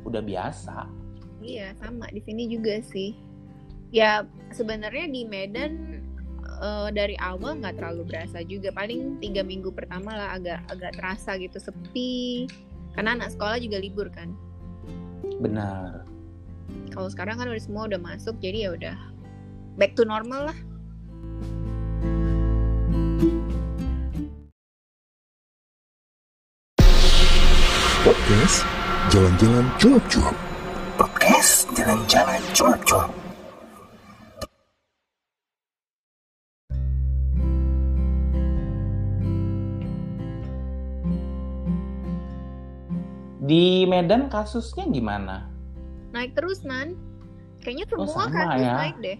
udah 0.08 0.24
biasa. 0.24 0.88
Iya 1.44 1.76
sama 1.78 2.08
di 2.10 2.24
sini 2.24 2.48
juga 2.48 2.80
sih. 2.80 3.12
Ya 3.92 4.24
sebenarnya 4.56 5.12
di 5.12 5.28
Medan 5.28 6.04
eh, 6.64 6.90
dari 6.96 7.20
awal 7.20 7.60
nggak 7.60 7.76
terlalu 7.76 8.08
berasa 8.08 8.40
juga. 8.48 8.72
Paling 8.72 9.20
tiga 9.20 9.44
minggu 9.44 9.76
pertama 9.76 10.16
lah 10.16 10.30
agak 10.40 10.64
agak 10.72 10.96
terasa 10.96 11.36
gitu 11.36 11.60
sepi. 11.60 12.48
Karena 12.96 13.20
anak 13.20 13.36
sekolah 13.36 13.60
juga 13.60 13.78
libur 13.84 14.08
kan. 14.10 14.32
Benar. 15.44 16.08
Kalau 16.96 17.12
sekarang 17.12 17.38
kan 17.38 17.52
udah 17.52 17.62
semua 17.62 17.86
udah 17.86 18.00
masuk 18.02 18.40
jadi 18.40 18.68
ya 18.68 18.70
udah 18.74 18.98
back 19.76 19.94
to 19.94 20.08
normal 20.08 20.50
lah. 20.50 20.58
Podcast 28.06 28.62
Jalan-Jalan 29.10 29.66
Cuap-Cuap. 29.82 30.36
Podcast 30.98 31.66
jalan-jalan 31.74 32.42
cuap-cuap. 32.54 33.10
Di 43.38 43.86
Medan 43.86 44.28
kasusnya 44.28 44.90
gimana? 44.90 45.46
Naik 46.12 46.34
terus 46.34 46.66
nan. 46.66 46.98
Kayaknya 47.62 47.86
Oh, 47.96 48.06
semua 48.06 48.28
sama 48.28 48.44
kasus 48.50 48.66
ya. 48.66 48.74
naik 48.76 48.98
deh. 49.00 49.18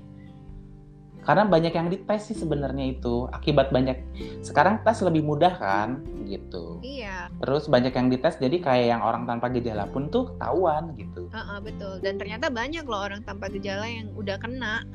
Karena 1.28 1.44
banyak 1.44 1.76
yang 1.76 1.92
dites 1.92 2.32
sih 2.32 2.38
sebenarnya 2.40 2.96
itu. 2.96 3.28
Akibat 3.36 3.76
banyak 3.76 4.00
sekarang 4.48 4.80
tes 4.88 5.04
lebih 5.04 5.28
mudah 5.28 5.60
kan 5.60 6.00
gitu. 6.24 6.80
Iya, 6.80 7.28
Terus 7.44 7.68
banyak 7.68 7.92
yang 7.92 8.08
dites 8.08 8.40
jadi 8.40 8.56
kayak 8.64 8.88
yang 8.96 9.02
orang 9.04 9.28
tanpa 9.28 9.52
gejala 9.52 9.92
pun 9.92 10.08
tuh 10.08 10.32
ketahuan 10.32 10.96
gitu. 10.96 11.28
heeh, 11.28 11.60
betul. 11.60 12.00
Dan 12.00 12.16
ternyata 12.16 12.48
banyak 12.48 12.88
loh 12.88 13.04
orang 13.04 13.28
tanpa 13.28 13.52
gejala 13.52 13.92
yang 13.92 14.08
udah 14.16 14.40
kena. 14.40 14.88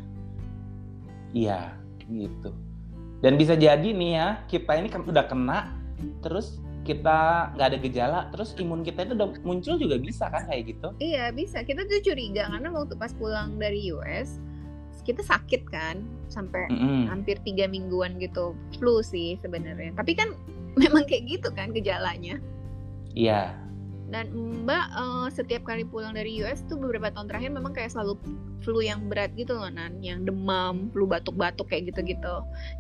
Iya, 1.37 1.77
gitu. 2.09 2.57
Dan 3.21 3.37
bisa 3.37 3.53
jadi 3.53 3.93
nih 3.93 4.13
ya, 4.17 4.29
kita 4.49 4.73
ini 4.81 4.89
kan 4.89 5.05
udah 5.05 5.29
kena, 5.29 5.69
terus 6.25 6.65
kita 6.83 7.53
nggak 7.55 7.69
ada 7.69 7.79
gejala, 7.79 8.21
terus 8.35 8.57
imun 8.59 8.83
kita 8.83 9.07
itu 9.07 9.15
udah 9.15 9.29
muncul 9.47 9.77
juga 9.79 10.01
bisa 10.01 10.27
kan 10.33 10.49
kayak 10.49 10.75
gitu. 10.75 10.89
Iya 10.99 11.31
bisa. 11.31 11.63
Kita 11.63 11.87
tuh 11.87 12.03
curiga 12.03 12.51
karena 12.51 12.69
waktu 12.75 12.99
pas 12.99 13.15
pulang 13.15 13.55
dari 13.61 13.95
US 13.95 14.43
kita 15.03 15.23
sakit 15.23 15.63
kan 15.69 16.03
sampai 16.31 16.71
Mm-mm. 16.71 17.11
hampir 17.11 17.37
tiga 17.43 17.67
mingguan 17.67 18.17
gitu 18.23 18.55
flu 18.79 19.03
sih 19.03 19.39
sebenarnya. 19.43 19.93
Tapi 19.95 20.13
kan 20.15 20.35
memang 20.83 21.05
kayak 21.05 21.29
gitu 21.29 21.49
kan 21.53 21.75
gejalanya. 21.75 22.41
Iya, 23.13 23.53
Dan 24.09 24.33
Mbak 24.65 24.87
eh, 24.93 25.29
setiap 25.33 25.69
kali 25.69 25.85
pulang 25.85 26.17
dari 26.17 26.41
US 26.45 26.65
tuh 26.69 26.81
beberapa 26.81 27.13
tahun 27.13 27.29
terakhir 27.29 27.51
memang 27.53 27.73
kayak 27.77 27.93
selalu 27.93 28.17
flu 28.65 28.81
yang 28.81 29.11
berat 29.11 29.35
gitu 29.35 29.59
loh 29.59 29.69
Nan, 29.69 29.99
yang 30.01 30.23
demam, 30.25 30.89
flu 30.95 31.05
batuk-batuk 31.05 31.69
kayak 31.69 31.93
gitu-gitu. 31.93 32.37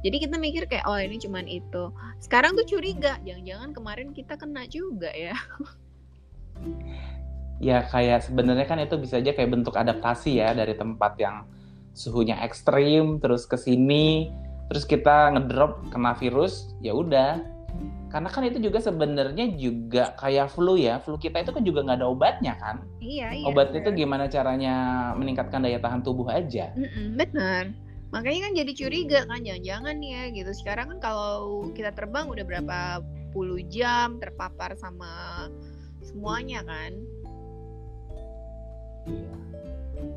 Jadi 0.07 0.17
kita 0.29 0.37
mikir 0.39 0.65
kayak 0.71 0.87
oh 0.87 0.97
ini 0.97 1.19
cuman 1.21 1.45
itu. 1.51 1.91
Sekarang 2.23 2.55
tuh 2.57 2.65
curiga, 2.65 3.19
jangan-jangan 3.27 3.71
kemarin 3.75 4.09
kita 4.15 4.39
kena 4.39 4.65
juga 4.71 5.11
ya. 5.13 5.37
ya 7.63 7.87
kayak 7.87 8.27
sebenarnya 8.27 8.67
kan 8.67 8.79
itu 8.83 8.99
bisa 8.99 9.23
aja 9.23 9.35
kayak 9.35 9.51
bentuk 9.55 9.75
adaptasi 9.79 10.43
ya 10.43 10.51
dari 10.51 10.75
tempat 10.75 11.15
yang 11.19 11.47
suhunya 11.93 12.41
ekstrim, 12.45 13.21
terus 13.21 13.45
ke 13.45 13.57
sini, 13.61 14.33
terus 14.73 14.89
kita 14.89 15.33
ngedrop 15.37 15.85
kena 15.93 16.17
virus, 16.17 16.73
ya 16.81 16.97
udah 16.97 17.41
karena 18.13 18.29
kan 18.29 18.45
itu 18.45 18.61
juga 18.61 18.77
sebenarnya 18.77 19.57
juga 19.57 20.13
kayak 20.21 20.53
flu 20.53 20.77
ya 20.77 21.01
flu 21.01 21.17
kita 21.17 21.41
itu 21.41 21.49
kan 21.49 21.65
juga 21.65 21.81
nggak 21.81 22.05
ada 22.05 22.09
obatnya 22.13 22.53
kan 22.61 22.85
Iya, 23.01 23.33
iya. 23.33 23.49
obatnya 23.49 23.81
itu 23.81 24.05
gimana 24.05 24.29
caranya 24.29 24.75
meningkatkan 25.17 25.65
daya 25.65 25.81
tahan 25.81 26.05
tubuh 26.05 26.29
aja 26.29 26.77
Mm-mm, 26.77 27.17
benar. 27.17 27.73
Makanya 28.13 28.41
kan 28.45 28.53
jadi 28.53 28.73
curiga 28.77 29.21
kan 29.25 29.41
jangan-jangan 29.41 29.97
ya 30.05 30.29
gitu. 30.37 30.53
Sekarang 30.53 30.93
kan 30.93 30.99
kalau 31.01 31.65
kita 31.73 31.97
terbang 31.97 32.29
udah 32.29 32.45
berapa 32.45 32.81
puluh 33.33 33.65
jam 33.73 34.21
terpapar 34.21 34.77
sama 34.77 35.49
semuanya 36.05 36.61
kan. 36.61 36.93
Iya. 39.09 39.52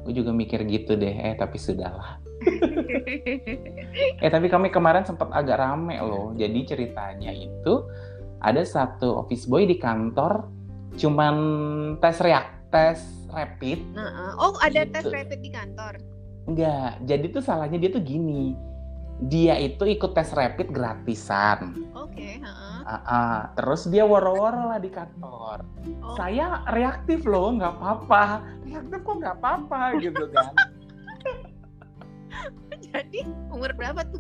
Gue 0.04 0.14
juga 0.14 0.30
mikir 0.30 0.62
gitu 0.66 0.94
deh, 0.94 1.12
eh 1.12 1.34
tapi 1.36 1.58
sudahlah. 1.58 2.22
Eh 4.20 4.30
tapi 4.30 4.52
kami 4.52 4.68
kemarin 4.70 5.08
sempat 5.08 5.32
agak 5.32 5.56
rame 5.58 5.96
loh. 6.00 6.36
Jadi 6.36 6.60
ceritanya 6.68 7.32
itu 7.32 7.88
ada 8.40 8.62
satu 8.62 9.24
office 9.24 9.48
boy 9.48 9.64
di 9.64 9.80
kantor 9.80 10.46
cuman 10.96 11.36
tes 12.00 12.20
reak, 12.20 12.46
tes 12.70 13.00
rapid. 13.32 13.80
Oh 14.38 14.56
ada 14.60 14.84
tes 14.88 15.04
Gitu. 15.04 15.12
rapid 15.12 15.40
di 15.40 15.52
kantor. 15.52 15.94
Enggak, 16.46 17.02
jadi 17.04 17.26
tuh 17.32 17.42
salahnya 17.42 17.80
dia 17.80 17.90
tuh 17.90 18.04
gini. 18.04 18.54
Dia 19.16 19.56
itu 19.64 19.88
ikut 19.88 20.12
tes 20.12 20.36
rapid 20.36 20.76
gratisan. 20.76 21.88
Oke, 21.96 22.44
heeh. 22.44 22.78
Ah, 22.84 23.02
ah. 23.08 23.38
Terus 23.56 23.88
dia 23.88 24.04
woro-woro 24.04 24.76
lah 24.76 24.80
di 24.80 24.92
kantor. 24.92 25.64
Oh. 26.04 26.16
Saya 26.20 26.62
reaktif 26.76 27.24
loh, 27.24 27.56
nggak 27.56 27.80
apa-apa. 27.80 28.44
Reaktif 28.68 29.00
kok 29.02 29.16
nggak 29.24 29.36
apa-apa 29.40 29.82
gitu 30.04 30.24
kan. 30.36 30.52
Jadi 32.92 33.24
umur 33.50 33.72
berapa 33.72 34.04
tuh? 34.12 34.20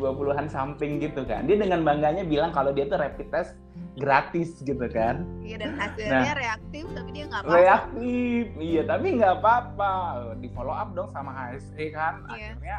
20-an 0.00 0.48
something 0.48 1.02
gitu 1.02 1.22
kan. 1.28 1.44
Dia 1.44 1.60
dengan 1.60 1.84
bangganya 1.84 2.24
bilang 2.24 2.56
kalau 2.56 2.72
dia 2.72 2.88
tuh 2.88 2.96
rapid 2.96 3.28
test 3.28 3.52
gratis 4.00 4.56
gitu 4.64 4.88
kan. 4.88 5.28
Iya 5.44 5.60
dan 5.60 5.76
hasilnya 5.76 6.32
reaktif 6.40 6.84
tapi 6.96 7.10
dia 7.12 7.24
nggak 7.28 7.42
apa-apa. 7.44 7.58
Reaktif, 7.60 8.44
iya 8.56 8.82
tapi 8.88 9.06
nggak 9.20 9.34
apa-apa. 9.42 9.92
Di 10.40 10.48
follow 10.56 10.72
up 10.72 10.96
dong 10.96 11.12
sama 11.12 11.30
HSE 11.36 11.92
kan. 11.92 12.24
Iya. 12.32 12.56
Akhirnya 12.56 12.76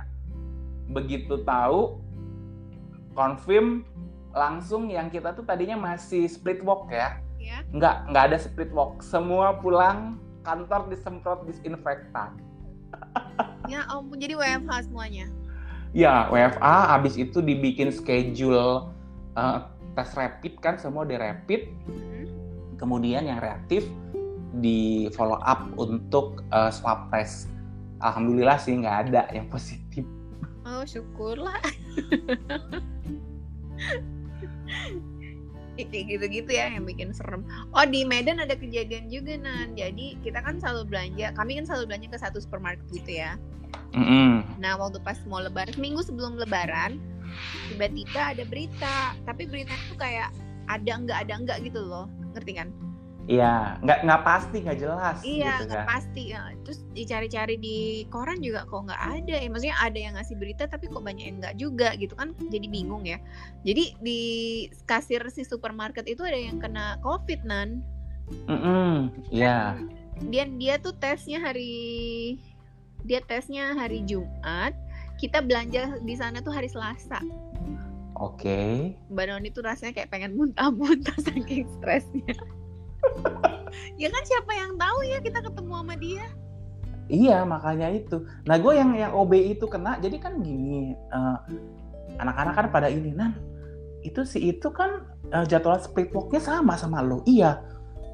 begitu 0.92 1.40
tahu 1.48 2.02
confirm 3.14 3.86
langsung 4.34 4.90
yang 4.90 5.08
kita 5.14 5.32
tuh 5.38 5.46
tadinya 5.46 5.78
masih 5.78 6.26
split 6.26 6.66
walk 6.66 6.90
ya. 6.90 7.22
Ya. 7.38 7.62
Nggak, 7.70 7.96
nggak 8.10 8.24
ada 8.34 8.38
split 8.42 8.72
walk. 8.74 9.06
Semua 9.06 9.62
pulang 9.62 10.18
kantor 10.42 10.90
disemprot 10.92 11.46
disinfektan. 11.48 12.38
Ya 13.72 13.88
ampun 13.88 14.20
jadi 14.20 14.36
WFH 14.36 14.92
semuanya. 14.92 15.32
Ya, 15.96 16.28
WFA 16.28 16.92
habis 16.92 17.16
itu 17.16 17.40
dibikin 17.40 17.96
schedule 17.96 18.92
eh, 19.40 19.58
tes 19.96 20.10
rapid 20.20 20.60
kan 20.60 20.76
semua 20.76 21.08
di 21.08 21.16
rapid. 21.16 21.72
Hmm. 21.88 22.28
Kemudian 22.76 23.24
yang 23.24 23.40
reaktif 23.40 23.88
di 24.60 25.08
follow 25.16 25.40
up 25.40 25.64
untuk 25.80 26.44
eh, 26.52 26.72
swab 26.76 27.08
test. 27.08 27.48
Alhamdulillah 28.04 28.60
sih 28.60 28.76
nggak 28.76 28.98
ada 29.08 29.32
yang 29.32 29.48
positif. 29.48 30.04
Oh 30.74 30.86
syukurlah. 30.90 31.62
Gitu-gitu 35.78 36.50
ya 36.50 36.70
yang 36.70 36.86
bikin 36.86 37.14
serem. 37.14 37.46
Oh 37.74 37.86
di 37.86 38.06
Medan 38.06 38.42
ada 38.42 38.58
kejadian 38.58 39.10
juga 39.10 39.38
nan. 39.38 39.78
Jadi 39.78 40.18
kita 40.26 40.42
kan 40.42 40.58
selalu 40.58 40.90
belanja, 40.90 41.34
kami 41.38 41.62
kan 41.62 41.66
selalu 41.70 41.94
belanja 41.94 42.08
ke 42.10 42.18
satu 42.18 42.38
supermarket 42.42 42.86
gitu 42.90 43.22
ya. 43.22 43.38
Mm-mm. 43.94 44.42
Nah 44.58 44.78
waktu 44.78 44.98
pas 45.02 45.18
mau 45.30 45.42
lebaran, 45.42 45.74
seminggu 45.74 46.02
sebelum 46.02 46.38
lebaran, 46.42 46.98
tiba-tiba 47.70 48.34
ada 48.34 48.44
berita. 48.46 49.14
Tapi 49.26 49.46
berita 49.50 49.74
itu 49.78 49.94
kayak 49.98 50.34
ada 50.70 50.92
enggak 50.94 51.18
ada 51.26 51.34
enggak 51.38 51.58
gitu 51.66 51.82
loh, 51.82 52.10
ngerti 52.34 52.58
kan? 52.58 52.70
Iya, 53.24 53.80
nggak 53.80 54.04
nggak 54.04 54.22
pasti 54.28 54.58
nggak 54.68 54.80
jelas 54.84 55.18
Iya, 55.24 55.56
gitu 55.56 55.64
nggak 55.72 55.80
kan. 55.80 55.92
pasti. 55.96 56.24
Ya. 56.36 56.42
Terus 56.68 56.80
dicari-cari 56.92 57.56
di 57.56 57.78
koran 58.12 58.44
juga 58.44 58.68
kok 58.68 58.84
nggak 58.84 59.00
ada. 59.00 59.36
Ya, 59.40 59.48
maksudnya 59.48 59.78
ada 59.80 60.00
yang 60.00 60.14
ngasih 60.20 60.36
berita 60.36 60.64
tapi 60.68 60.92
kok 60.92 61.00
banyak 61.00 61.26
yang 61.32 61.38
nggak 61.40 61.56
juga 61.56 61.96
gitu 61.96 62.20
kan. 62.20 62.36
Jadi 62.52 62.68
bingung 62.68 63.08
ya. 63.08 63.24
Jadi 63.64 63.96
di 64.04 64.22
kasir 64.84 65.24
si 65.32 65.48
supermarket 65.48 66.04
itu 66.04 66.20
ada 66.28 66.36
yang 66.36 66.60
kena 66.60 67.00
COVID 67.00 67.48
nan. 67.48 67.80
Mm-mm. 68.52 69.08
Iya. 69.32 69.80
Dia 70.28 70.44
dia 70.60 70.76
tuh 70.84 70.92
tesnya 71.00 71.40
hari 71.40 72.36
dia 73.08 73.24
tesnya 73.24 73.72
hari 73.72 74.04
Jumat. 74.04 74.76
Kita 75.16 75.40
belanja 75.40 76.04
di 76.04 76.16
sana 76.20 76.44
tuh 76.44 76.52
hari 76.52 76.68
Selasa. 76.68 77.24
Oke. 78.20 78.92
Mbak 79.08 79.26
Noni 79.32 79.50
tuh 79.56 79.64
rasanya 79.64 79.96
kayak 79.96 80.12
pengen 80.12 80.36
muntah-muntah 80.36 81.16
saking 81.28 81.72
stresnya. 81.80 82.36
Ya 84.02 84.08
kan 84.10 84.24
siapa 84.26 84.52
yang 84.54 84.72
tahu 84.78 84.98
ya 85.06 85.18
kita 85.22 85.40
ketemu 85.44 85.74
sama 85.80 85.96
dia. 85.98 86.26
Iya, 87.12 87.44
makanya 87.44 87.92
itu. 87.92 88.24
Nah, 88.48 88.56
gue 88.56 88.74
yang 88.80 88.96
yang 88.96 89.12
OB 89.12 89.60
itu 89.60 89.68
kena, 89.68 90.00
jadi 90.00 90.18
kan 90.24 90.40
gini, 90.40 90.96
eh, 90.96 91.38
anak-anak 92.16 92.54
kan 92.56 92.68
pada 92.72 92.88
ini, 92.88 93.12
nan, 93.12 93.36
itu 94.08 94.24
si 94.24 94.40
itu 94.40 94.72
kan 94.72 95.04
eh, 95.32 95.44
jadwal 95.44 95.76
split 95.84 96.16
walknya 96.16 96.40
sama 96.40 96.80
sama 96.80 97.04
lo. 97.04 97.20
Iya, 97.28 97.60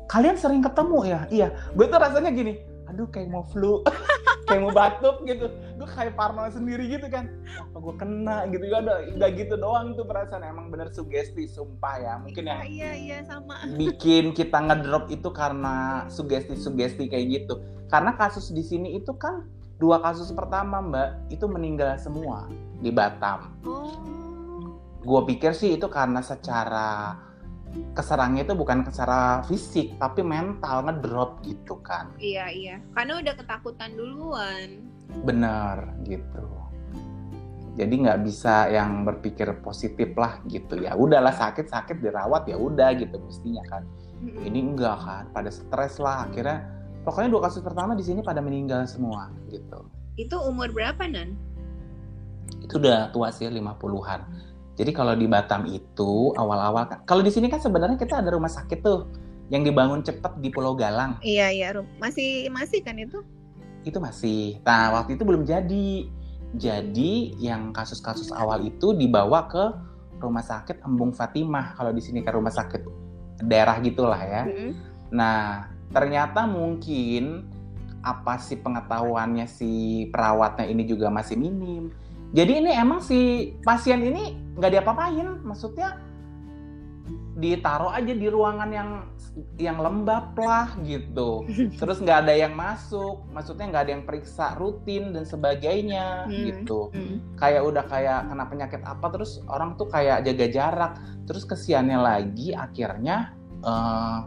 kalian 0.10 0.42
sering 0.42 0.66
ketemu 0.66 1.00
ya? 1.06 1.20
Iya, 1.30 1.48
gue 1.78 1.86
tuh 1.86 2.00
rasanya 2.02 2.34
gini, 2.34 2.58
aduh 2.90 3.08
kayak 3.08 3.30
mau 3.30 3.46
flu, 3.46 3.86
kayak 4.50 4.62
mau 4.66 4.74
batuk 4.74 5.22
gitu, 5.24 5.46
gue 5.50 5.88
kayak 5.94 6.18
parno 6.18 6.50
sendiri 6.50 6.90
gitu 6.90 7.06
kan. 7.08 7.30
Apa 7.70 7.78
gue 7.78 7.96
kena 8.02 8.50
gitu, 8.50 8.66
ya 8.66 8.82
udah, 8.82 8.98
udah 9.14 9.30
gitu 9.38 9.54
doang 9.56 9.94
tuh 9.94 10.10
perasaan. 10.10 10.42
Emang 10.42 10.74
bener 10.74 10.90
sugesti, 10.90 11.46
sumpah 11.46 11.96
ya. 12.02 12.14
Mungkin 12.18 12.44
yang 12.50 12.66
Iya 12.66 12.92
iya 12.98 13.18
sama. 13.24 13.62
bikin 13.78 14.34
kita 14.34 14.58
ngedrop 14.58 15.06
itu 15.14 15.30
karena 15.30 16.10
sugesti-sugesti 16.10 17.06
kayak 17.08 17.26
gitu. 17.30 17.62
Karena 17.88 18.18
kasus 18.18 18.50
di 18.50 18.66
sini 18.66 18.98
itu 18.98 19.14
kan 19.14 19.46
dua 19.78 20.02
kasus 20.02 20.34
pertama 20.36 20.82
Mbak 20.82 21.32
itu 21.32 21.46
meninggal 21.48 21.96
semua 22.02 22.50
di 22.82 22.90
Batam. 22.90 23.54
Oh. 23.64 23.94
Gue 25.00 25.22
pikir 25.30 25.56
sih 25.56 25.78
itu 25.80 25.88
karena 25.88 26.20
secara 26.20 27.16
keserangnya 27.94 28.48
itu 28.50 28.56
bukan 28.58 28.82
secara 28.88 29.46
fisik 29.46 29.96
tapi 30.02 30.26
mental 30.26 30.86
ngedrop 30.90 31.42
gitu 31.46 31.78
kan. 31.86 32.10
Iya 32.18 32.50
iya. 32.50 32.76
Karena 32.98 33.22
udah 33.22 33.34
ketakutan 33.38 33.94
duluan. 33.94 34.70
Bener 35.26 35.94
gitu. 36.06 36.46
Jadi 37.80 37.94
nggak 38.04 38.20
bisa 38.28 38.68
yang 38.68 39.08
berpikir 39.08 39.48
positif 39.64 40.12
lah 40.20 40.42
gitu 40.52 40.82
ya. 40.84 40.98
Udahlah 41.00 41.32
sakit-sakit 41.32 42.04
dirawat 42.04 42.50
ya 42.50 42.58
udah 42.60 42.92
gitu 42.98 43.16
mestinya 43.22 43.64
kan. 43.70 43.86
ini 44.20 44.60
enggak 44.76 45.00
kan 45.00 45.24
pada 45.32 45.48
stres 45.48 45.96
lah 45.96 46.28
akhirnya 46.28 46.68
pokoknya 47.08 47.32
dua 47.32 47.48
kasus 47.48 47.64
pertama 47.64 47.96
di 47.96 48.04
sini 48.04 48.20
pada 48.20 48.44
meninggal 48.44 48.84
semua 48.84 49.32
gitu 49.48 49.88
Itu 50.20 50.36
umur 50.44 50.76
berapa 50.76 51.08
nan? 51.08 51.40
itu 52.60 52.76
udah 52.82 53.16
tua 53.16 53.32
sih 53.32 53.48
50-an 53.48 54.22
jadi 54.80 54.96
kalau 54.96 55.14
di 55.20 55.28
Batam 55.28 55.68
itu 55.68 56.32
awal-awal 56.40 56.88
kan 56.88 57.04
kalau 57.04 57.20
di 57.20 57.30
sini 57.30 57.52
kan 57.52 57.60
sebenarnya 57.60 58.00
kita 58.00 58.24
ada 58.24 58.32
rumah 58.32 58.48
sakit 58.48 58.80
tuh 58.80 59.12
yang 59.52 59.68
dibangun 59.68 60.00
cepet 60.00 60.40
di 60.40 60.54
Pulau 60.54 60.78
Galang 60.78 61.18
Iya 61.26 61.50
iya. 61.50 61.74
Masih 61.98 62.48
masih 62.54 62.80
kan 62.86 62.96
itu? 62.96 63.20
itu 63.88 63.96
masih 63.96 64.60
nah 64.68 64.92
waktu 64.92 65.16
itu 65.16 65.24
belum 65.24 65.48
jadi 65.48 65.88
jadi 66.52 67.12
yang 67.40 67.72
kasus-kasus 67.72 68.28
awal 68.36 68.60
itu 68.68 68.92
dibawa 68.92 69.48
ke 69.48 69.64
rumah 70.20 70.44
sakit 70.44 70.84
Embung 70.84 71.16
Fatimah 71.16 71.80
kalau 71.80 71.96
di 71.96 72.04
sini 72.04 72.20
kan 72.20 72.36
rumah 72.36 72.52
sakit 72.52 72.84
daerah 73.48 73.80
gitulah 73.80 74.20
ya 74.20 74.44
Mm-mm. 74.44 74.90
Nah, 75.10 75.70
ternyata 75.90 76.46
mungkin 76.46 77.50
apa 78.06 78.40
sih 78.40 78.56
pengetahuannya 78.62 79.46
si 79.50 80.06
perawatnya 80.14 80.70
ini 80.70 80.88
juga 80.88 81.12
masih 81.12 81.36
minim. 81.36 81.92
Jadi 82.30 82.62
ini 82.62 82.72
emang 82.78 83.02
si 83.02 83.52
pasien 83.66 84.06
ini 84.06 84.38
nggak 84.58 84.72
diapa-apain, 84.78 85.42
maksudnya 85.42 85.98
ditaruh 87.40 87.96
aja 87.96 88.12
di 88.12 88.28
ruangan 88.28 88.70
yang 88.70 88.90
yang 89.56 89.80
lembab 89.80 90.36
lah 90.36 90.76
gitu. 90.84 91.48
Terus 91.80 92.04
nggak 92.04 92.28
ada 92.28 92.34
yang 92.36 92.54
masuk, 92.54 93.24
maksudnya 93.32 93.72
nggak 93.72 93.84
ada 93.88 93.92
yang 93.96 94.04
periksa 94.06 94.54
rutin 94.60 95.16
dan 95.16 95.24
sebagainya 95.24 96.28
Hmm. 96.28 96.44
gitu. 96.46 96.92
Mm. 96.92 97.40
Kayak 97.40 97.62
udah 97.64 97.84
kayak 97.88 98.20
kena 98.28 98.46
penyakit 98.46 98.82
apa, 98.84 99.06
terus 99.10 99.40
orang 99.48 99.80
tuh 99.80 99.88
kayak 99.88 100.28
jaga 100.28 100.46
jarak. 100.52 100.94
Terus 101.26 101.48
kesiannya 101.48 101.98
lagi 101.98 102.52
akhirnya 102.52 103.34
eh, 103.64 104.20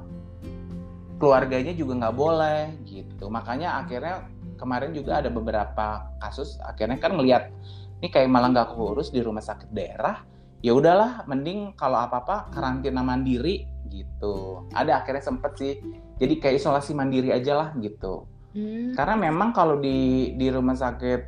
keluarganya 1.22 1.70
juga 1.70 2.02
nggak 2.02 2.16
boleh 2.18 2.82
gitu 2.82 3.30
makanya 3.30 3.78
akhirnya 3.78 4.26
kemarin 4.58 4.90
juga 4.90 5.22
ada 5.22 5.30
beberapa 5.30 6.10
kasus 6.18 6.58
akhirnya 6.66 6.98
kan 6.98 7.14
ngelihat 7.14 7.54
ini 8.02 8.10
kayak 8.10 8.26
malah 8.26 8.50
nggak 8.50 8.74
keurus 8.74 9.14
di 9.14 9.22
rumah 9.22 9.40
sakit 9.40 9.70
daerah 9.70 10.18
ya 10.58 10.74
udahlah 10.74 11.22
mending 11.30 11.78
kalau 11.78 12.02
apa 12.02 12.26
apa 12.26 12.36
karantina 12.50 13.00
mandiri 13.06 13.64
gitu 13.86 14.66
ada 14.74 15.00
akhirnya 15.00 15.22
sempet 15.22 15.52
sih 15.54 15.72
jadi 16.18 16.34
kayak 16.42 16.58
isolasi 16.58 16.92
mandiri 16.98 17.30
aja 17.30 17.54
lah 17.54 17.70
gitu 17.78 18.26
Mm. 18.52 18.92
karena 18.92 19.16
memang 19.16 19.56
kalau 19.56 19.80
di 19.80 20.32
di 20.36 20.52
rumah 20.52 20.76
sakit 20.76 21.20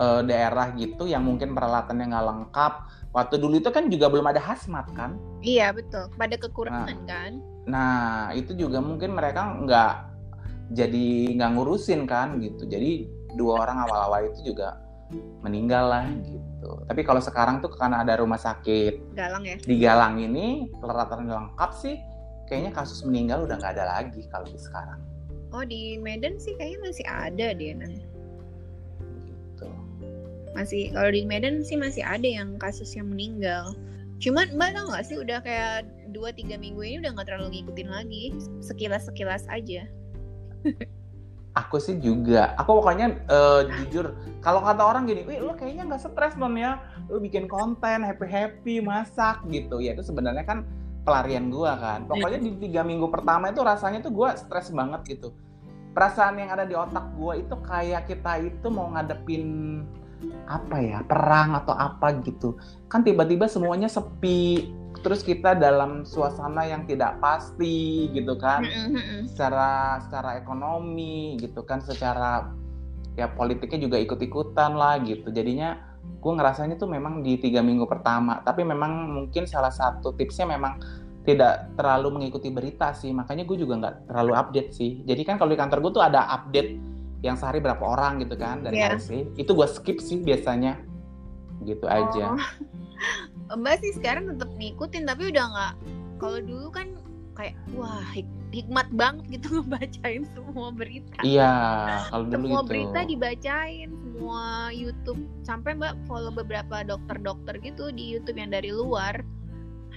eh, 0.00 0.22
daerah 0.26 0.74
gitu 0.74 1.06
yang 1.06 1.22
mungkin 1.22 1.54
peralatannya 1.54 2.10
nggak 2.10 2.26
lengkap. 2.26 2.74
Waktu 3.10 3.42
dulu 3.42 3.58
itu 3.58 3.70
kan 3.74 3.90
juga 3.90 4.06
belum 4.06 4.26
ada 4.26 4.38
hazmat 4.38 4.86
kan. 4.94 5.18
Iya 5.42 5.74
betul. 5.74 6.10
Pada 6.14 6.34
kekurangan 6.38 6.98
kan. 7.06 7.42
Nah 7.66 8.30
itu 8.34 8.54
juga 8.54 8.78
mungkin 8.78 9.14
mereka 9.14 9.54
nggak 9.62 9.94
jadi 10.74 11.34
nggak 11.38 11.50
ngurusin 11.58 12.06
kan 12.06 12.38
gitu. 12.38 12.66
Jadi 12.66 13.10
dua 13.38 13.66
orang 13.66 13.86
awal-awal 13.86 14.30
itu 14.30 14.54
juga 14.54 14.78
meninggal 15.42 15.90
lah 15.90 16.06
gitu. 16.22 16.70
Tapi 16.86 17.00
kalau 17.02 17.18
sekarang 17.22 17.58
tuh 17.64 17.72
karena 17.72 18.04
ada 18.04 18.20
rumah 18.20 18.38
sakit 18.38 19.16
Galang 19.16 19.44
ya. 19.44 19.56
di 19.58 19.76
Galang 19.80 20.20
ini 20.20 20.70
peralatan 20.78 21.26
lengkap 21.26 21.70
sih, 21.74 21.96
kayaknya 22.46 22.70
kasus 22.74 23.02
meninggal 23.02 23.44
udah 23.46 23.56
nggak 23.58 23.74
ada 23.78 23.84
lagi 23.98 24.22
kalau 24.30 24.46
di 24.46 24.60
sekarang. 24.60 25.00
Oh 25.50 25.66
di 25.66 25.98
Medan 25.98 26.38
sih 26.38 26.54
kayaknya 26.54 26.78
masih 26.86 27.06
ada 27.10 27.46
deh 27.54 27.74
Nan. 27.74 27.94
Gitu. 29.26 29.68
Masih 30.54 30.94
kalau 30.94 31.10
di 31.10 31.22
Medan 31.26 31.66
sih 31.66 31.74
masih 31.74 32.06
ada 32.06 32.26
yang 32.26 32.54
kasus 32.60 32.94
yang 32.94 33.10
meninggal. 33.10 33.74
Cuman 34.20 34.52
mbak 34.52 34.76
tau 34.76 34.92
gak 34.92 35.08
sih 35.08 35.16
udah 35.16 35.40
kayak 35.40 35.88
2-3 36.12 36.60
minggu 36.60 36.84
ini 36.84 36.96
udah 37.00 37.16
gak 37.16 37.32
terlalu 37.32 37.56
ngikutin 37.56 37.88
lagi 37.88 38.36
Sekilas-sekilas 38.60 39.48
aja 39.48 39.88
Aku 41.58 41.82
sih 41.82 41.98
juga. 41.98 42.54
Aku 42.54 42.78
pokoknya 42.78 43.26
eh, 43.26 43.60
jujur, 43.74 44.14
kalau 44.38 44.62
kata 44.62 44.86
orang 44.86 45.10
gini, 45.10 45.26
wih 45.26 45.42
lo 45.42 45.58
kayaknya 45.58 45.90
nggak 45.90 46.02
stres 46.06 46.38
non 46.38 46.54
ya, 46.54 46.78
lo 47.10 47.18
bikin 47.18 47.50
konten 47.50 48.06
happy 48.06 48.26
happy 48.30 48.74
masak 48.78 49.42
gitu. 49.50 49.82
Ya 49.82 49.98
itu 49.98 50.06
sebenarnya 50.06 50.46
kan 50.46 50.62
pelarian 51.02 51.50
gua 51.50 51.74
kan. 51.74 52.06
Pokoknya 52.06 52.38
di 52.38 52.54
tiga 52.54 52.86
minggu 52.86 53.10
pertama 53.10 53.50
itu 53.50 53.66
rasanya 53.66 53.98
tuh 53.98 54.14
gua 54.14 54.38
stres 54.38 54.70
banget 54.70 55.18
gitu. 55.18 55.34
Perasaan 55.90 56.38
yang 56.38 56.54
ada 56.54 56.62
di 56.62 56.78
otak 56.78 57.18
gua 57.18 57.34
itu 57.34 57.58
kayak 57.66 58.06
kita 58.06 58.46
itu 58.46 58.66
mau 58.70 58.86
ngadepin 58.94 59.82
apa 60.46 60.76
ya 60.78 61.02
perang 61.02 61.58
atau 61.58 61.74
apa 61.74 62.14
gitu. 62.22 62.54
Kan 62.86 63.02
tiba-tiba 63.02 63.50
semuanya 63.50 63.90
sepi. 63.90 64.70
Terus 65.00 65.24
kita 65.24 65.56
dalam 65.56 66.04
suasana 66.04 66.68
yang 66.68 66.84
tidak 66.84 67.16
pasti 67.24 68.08
gitu 68.12 68.36
kan. 68.36 68.64
Secara 69.24 69.96
secara 70.04 70.36
ekonomi 70.36 71.40
gitu 71.40 71.64
kan 71.64 71.80
secara 71.80 72.52
ya 73.16 73.26
politiknya 73.32 73.80
juga 73.80 73.96
ikut-ikutan 73.96 74.76
lah 74.76 75.00
gitu. 75.00 75.32
Jadinya 75.32 75.76
gue 76.20 76.32
ngerasanya 76.36 76.76
tuh 76.76 76.88
memang 76.88 77.24
di 77.24 77.40
tiga 77.40 77.64
minggu 77.64 77.88
pertama. 77.88 78.44
Tapi 78.44 78.60
memang 78.60 79.08
mungkin 79.08 79.48
salah 79.48 79.72
satu 79.72 80.12
tipsnya 80.12 80.44
memang 80.44 80.76
tidak 81.24 81.72
terlalu 81.80 82.20
mengikuti 82.20 82.52
berita 82.52 82.92
sih. 82.92 83.12
Makanya 83.12 83.48
gue 83.48 83.56
juga 83.56 83.80
nggak 83.80 83.96
terlalu 84.12 84.32
update 84.36 84.70
sih. 84.76 85.00
Jadi 85.08 85.22
kan 85.24 85.40
kalau 85.40 85.52
di 85.52 85.58
kantor 85.60 85.80
gue 85.80 85.92
tuh 85.96 86.04
ada 86.04 86.28
update 86.28 86.76
yang 87.20 87.36
sehari 87.36 87.60
berapa 87.60 87.84
orang 87.84 88.20
gitu 88.24 88.36
kan 88.36 88.64
dari 88.64 88.80
Iya. 88.80 88.96
RC 88.96 89.36
itu 89.36 89.50
gue 89.52 89.68
skip 89.68 89.96
sih 90.00 90.20
biasanya. 90.20 90.76
Gitu 91.64 91.84
aja. 91.88 92.36
Oh. 92.36 92.40
Mbak 93.56 93.74
sih 93.82 93.92
sekarang 93.98 94.30
tetap 94.30 94.50
ngikutin 94.54 95.04
tapi 95.06 95.22
udah 95.30 95.44
nggak 95.50 95.74
kalau 96.20 96.38
dulu 96.38 96.68
kan 96.70 96.88
kayak 97.34 97.56
wah 97.72 98.04
hik- 98.12 98.40
hikmat 98.52 98.86
banget 98.94 99.40
gitu 99.40 99.48
ngebacain 99.62 100.26
semua 100.34 100.68
berita. 100.74 101.18
iya 101.22 101.52
kalau 102.10 102.26
dulu 102.26 102.34
semua 102.34 102.60
gitu 102.62 102.68
berita 102.68 103.00
dibacain, 103.06 103.88
semua 103.90 104.44
YouTube 104.74 105.20
sampai 105.46 105.78
Mbak 105.78 105.94
follow 106.04 106.34
beberapa 106.34 106.82
dokter-dokter 106.84 107.56
gitu 107.62 107.94
di 107.94 108.18
YouTube 108.18 108.36
yang 108.36 108.52
dari 108.52 108.74
luar 108.74 109.22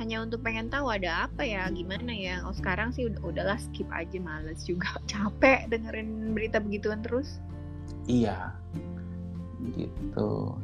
hanya 0.01 0.25
untuk 0.25 0.41
pengen 0.41 0.73
tahu 0.73 0.89
ada 0.89 1.29
apa 1.29 1.45
ya, 1.45 1.69
gimana 1.69 2.09
ya. 2.09 2.41
Oh 2.49 2.55
sekarang 2.55 2.89
sih 2.89 3.05
udah 3.13 3.21
udahlah 3.29 3.59
skip 3.61 3.85
aja 3.93 4.17
males 4.17 4.65
juga 4.65 4.97
capek 5.11 5.69
dengerin 5.69 6.33
berita 6.33 6.57
begituan 6.57 7.05
terus. 7.05 7.37
Iya, 8.09 8.57
gitu. 9.77 10.57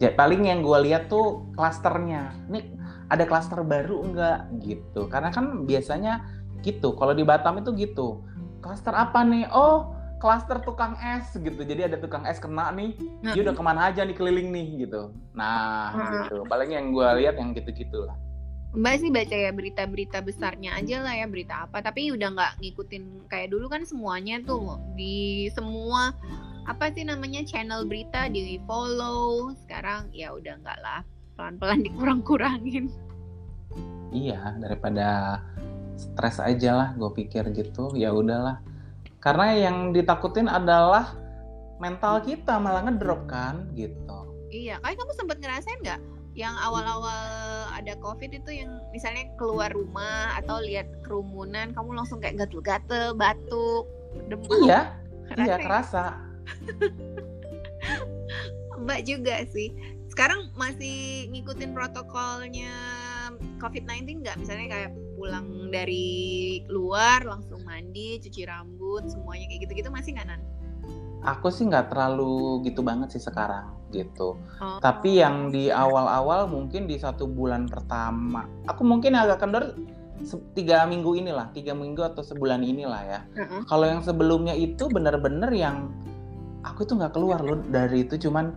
Ya, 0.00 0.14
paling 0.14 0.48
yang 0.48 0.64
gue 0.64 0.78
lihat 0.88 1.12
tuh 1.12 1.48
klasternya. 1.58 2.32
Nih 2.48 2.72
ada 3.12 3.28
klaster 3.28 3.60
baru 3.60 4.00
nggak 4.08 4.38
gitu? 4.64 5.10
Karena 5.12 5.28
kan 5.28 5.68
biasanya 5.68 6.24
gitu. 6.64 6.94
Kalau 6.96 7.12
di 7.12 7.26
Batam 7.26 7.60
itu 7.60 7.74
gitu. 7.76 8.24
Klaster 8.62 8.94
apa 8.94 9.26
nih? 9.26 9.50
Oh, 9.52 9.92
klaster 10.22 10.62
tukang 10.62 10.94
es 11.02 11.34
gitu. 11.34 11.60
Jadi 11.66 11.92
ada 11.92 11.96
tukang 11.98 12.24
es 12.24 12.38
kena 12.38 12.70
nih. 12.72 12.94
Dia 13.34 13.42
udah 13.42 13.54
ke 13.54 13.62
mana 13.62 13.90
aja 13.90 14.06
nih 14.06 14.14
keliling 14.14 14.48
nih 14.54 14.86
gitu. 14.86 15.10
Nah, 15.34 15.92
gitu. 16.24 16.46
Paling 16.46 16.70
yang 16.72 16.94
gue 16.94 17.08
lihat 17.22 17.36
yang 17.36 17.52
gitu-gitu 17.52 18.06
lah. 18.06 18.16
Mbak 18.72 18.94
sih 19.04 19.12
baca 19.12 19.36
ya 19.36 19.52
berita-berita 19.52 20.24
besarnya 20.24 20.72
aja 20.80 21.04
lah 21.04 21.12
ya 21.12 21.28
berita 21.28 21.68
apa 21.68 21.84
tapi 21.84 22.08
udah 22.08 22.32
nggak 22.32 22.52
ngikutin 22.64 23.28
kayak 23.28 23.52
dulu 23.52 23.68
kan 23.68 23.84
semuanya 23.84 24.40
tuh 24.48 24.80
di 24.96 25.44
semua 25.52 26.16
apa 26.62 26.94
sih 26.94 27.02
namanya 27.02 27.42
channel 27.42 27.82
berita 27.84 28.30
di 28.30 28.58
follow 28.64 29.50
sekarang 29.66 30.06
ya 30.14 30.30
udah 30.30 30.54
nggak 30.62 30.78
lah 30.80 31.00
pelan-pelan 31.34 31.82
dikurang-kurangin 31.86 32.86
Iya, 34.12 34.60
daripada 34.60 35.40
stres 35.96 36.36
aja 36.36 36.76
lah 36.76 36.88
gue 36.92 37.08
pikir 37.16 37.48
gitu. 37.56 37.96
Ya 37.96 38.12
udahlah. 38.12 38.60
Karena 39.24 39.56
yang 39.56 39.96
ditakutin 39.96 40.52
adalah 40.52 41.16
mental 41.80 42.20
kita 42.20 42.60
malah 42.60 42.84
ngedrop 42.84 43.24
kan 43.24 43.66
gitu. 43.72 44.28
iya 44.52 44.76
kayak 44.84 45.00
kamu 45.00 45.12
sempat 45.16 45.40
ngerasain 45.40 45.80
nggak 45.80 45.98
yang 46.32 46.54
awal-awal 46.60 47.24
ada 47.72 47.96
covid 47.98 48.30
itu 48.30 48.52
yang 48.52 48.68
misalnya 48.92 49.26
keluar 49.34 49.72
rumah 49.72 50.36
atau 50.38 50.60
lihat 50.60 50.86
kerumunan 51.02 51.72
kamu 51.72 51.96
langsung 51.96 52.20
kayak 52.20 52.36
gatel-gatel 52.44 53.16
batuk 53.16 53.88
demam 54.28 54.46
Iya, 54.62 54.80
iya 55.40 55.56
Ngerasain? 55.56 55.64
kerasa. 55.64 56.04
Mbak 58.82 59.00
juga 59.06 59.44
sih. 59.48 59.70
Sekarang 60.10 60.52
masih 60.58 61.30
ngikutin 61.32 61.72
protokolnya 61.72 62.74
COVID-19 63.62 64.20
nggak? 64.26 64.36
Misalnya 64.42 64.66
kayak 64.68 64.90
pulang 65.16 65.70
dari 65.72 66.60
luar 66.68 67.24
langsung 67.24 67.62
mandi, 67.64 68.20
cuci 68.20 68.44
rambut, 68.44 69.08
semuanya 69.08 69.48
kayak 69.48 69.60
gitu-gitu 69.68 69.88
masih 69.88 70.18
nggak 70.18 70.28
Nan? 70.28 70.42
Aku 71.22 71.54
sih 71.54 71.70
nggak 71.70 71.94
terlalu 71.94 72.66
gitu 72.66 72.82
banget 72.82 73.14
sih 73.14 73.22
sekarang 73.22 73.70
gitu. 73.94 74.40
Oh. 74.58 74.78
Tapi 74.82 75.22
yang 75.22 75.54
di 75.54 75.70
awal-awal 75.70 76.50
mungkin 76.50 76.90
di 76.90 76.98
satu 76.98 77.28
bulan 77.28 77.70
pertama, 77.70 78.48
aku 78.66 78.82
mungkin 78.82 79.14
agak 79.14 79.38
kendor 79.40 79.78
tiga 80.56 80.84
minggu 80.88 81.14
inilah, 81.14 81.50
tiga 81.54 81.76
minggu 81.76 82.02
atau 82.02 82.26
sebulan 82.26 82.66
inilah 82.66 83.02
ya. 83.06 83.20
Heeh. 83.38 83.62
Kalau 83.68 83.86
yang 83.86 84.02
sebelumnya 84.02 84.56
itu 84.56 84.90
bener-bener 84.90 85.50
yang 85.54 85.92
aku 86.62 86.86
tuh 86.86 86.98
nggak 86.98 87.14
keluar 87.14 87.42
loh 87.42 87.58
dari 87.68 88.06
itu, 88.06 88.18
cuman 88.28 88.54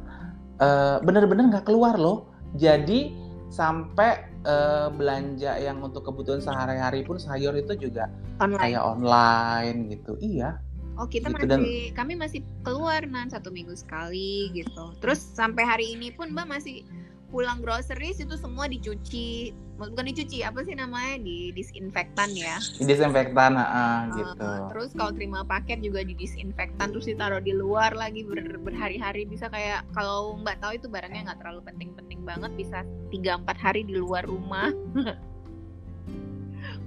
eh, 0.62 0.98
bener-bener 1.02 1.50
nggak 1.52 1.66
keluar 1.68 1.98
loh. 1.98 2.30
Jadi 2.56 3.12
sampai 3.52 4.26
eh, 4.46 4.88
belanja 4.94 5.58
yang 5.58 5.82
untuk 5.82 6.06
kebutuhan 6.06 6.42
sehari-hari 6.42 7.02
pun 7.04 7.18
sayur 7.18 7.54
itu 7.58 7.90
juga 7.90 8.10
online. 8.42 8.62
kayak 8.62 8.84
online 8.84 9.78
gitu. 9.92 10.14
Iya. 10.22 10.62
Oh 10.96 11.12
kita 11.12 11.28
gitu, 11.28 11.44
masih, 11.44 11.50
dan- 11.52 11.68
kami 11.92 12.14
masih 12.16 12.40
keluar 12.64 13.04
Nan 13.04 13.28
satu 13.28 13.52
minggu 13.52 13.76
sekali 13.76 14.48
gitu. 14.56 14.96
Terus 15.04 15.20
sampai 15.20 15.68
hari 15.68 15.86
ini 15.92 16.16
pun 16.16 16.32
Mbak 16.32 16.48
masih 16.48 16.88
pulang 17.36 17.60
groceries 17.60 18.24
itu 18.24 18.40
semua 18.40 18.72
dicuci, 18.72 19.52
bukan 19.76 20.08
dicuci 20.08 20.40
apa 20.48 20.64
sih 20.64 20.72
namanya? 20.72 21.20
Di 21.20 21.52
disinfektan 21.52 22.32
ya. 22.32 22.56
Disinfektan, 22.80 23.60
Uh, 23.60 24.00
gitu. 24.16 24.48
terus 24.72 24.90
kalau 24.96 25.12
terima 25.12 25.44
paket 25.44 25.84
juga 25.84 26.00
di 26.08 26.16
disinfektan 26.16 26.96
terus 26.96 27.12
ditaruh 27.12 27.44
di 27.44 27.52
luar 27.52 27.92
lagi 27.92 28.24
ber- 28.24 28.64
berhari-hari. 28.64 29.28
Bisa 29.28 29.52
kayak 29.52 29.84
kalau 29.92 30.40
mbak 30.40 30.64
tahu 30.64 30.80
itu 30.80 30.88
barangnya 30.88 31.28
nggak 31.28 31.44
terlalu 31.44 31.62
penting-penting 31.68 32.24
banget 32.24 32.56
bisa 32.56 32.88
3-4 33.12 33.52
hari 33.60 33.84
di 33.84 34.00
luar 34.00 34.24
rumah. 34.24 34.72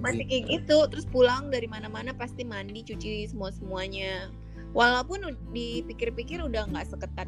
Masih 0.01 0.25
kayak 0.25 0.43
gitu. 0.49 0.89
terus 0.89 1.05
pulang 1.05 1.53
dari 1.53 1.69
mana-mana 1.69 2.09
pasti 2.17 2.41
mandi 2.41 2.81
cuci 2.81 3.29
semua 3.29 3.53
semuanya 3.53 4.33
walaupun 4.73 5.35
dipikir-pikir 5.53 6.41
udah 6.41 6.65
nggak 6.71 6.87
seketat 6.89 7.27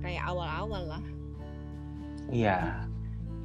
kayak 0.00 0.22
awal-awal 0.24 0.82
lah 0.86 1.04
Iya. 2.30 2.86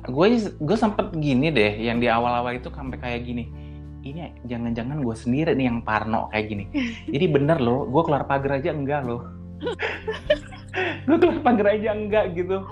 Gue 0.05 0.37
gue 0.39 0.77
sempet 0.77 1.11
gini 1.17 1.49
deh, 1.49 1.81
yang 1.81 1.97
di 1.97 2.08
awal-awal 2.08 2.56
itu 2.56 2.69
sampai 2.69 2.99
kayak 3.02 3.25
gini. 3.25 3.49
Ini 4.06 4.45
jangan-jangan 4.47 5.04
gue 5.04 5.15
sendiri 5.17 5.52
nih 5.58 5.67
yang 5.67 5.79
parno 5.81 6.29
kayak 6.29 6.45
gini. 6.47 6.65
Jadi 7.13 7.25
bener 7.27 7.58
loh, 7.58 7.89
gue 7.89 8.02
keluar 8.06 8.23
pagar 8.29 8.62
aja 8.62 8.71
enggak 8.71 9.04
loh. 9.04 9.25
gue 11.08 11.17
keluar 11.17 11.39
pagar 11.41 11.73
aja 11.73 11.89
enggak 11.91 12.37
gitu. 12.37 12.63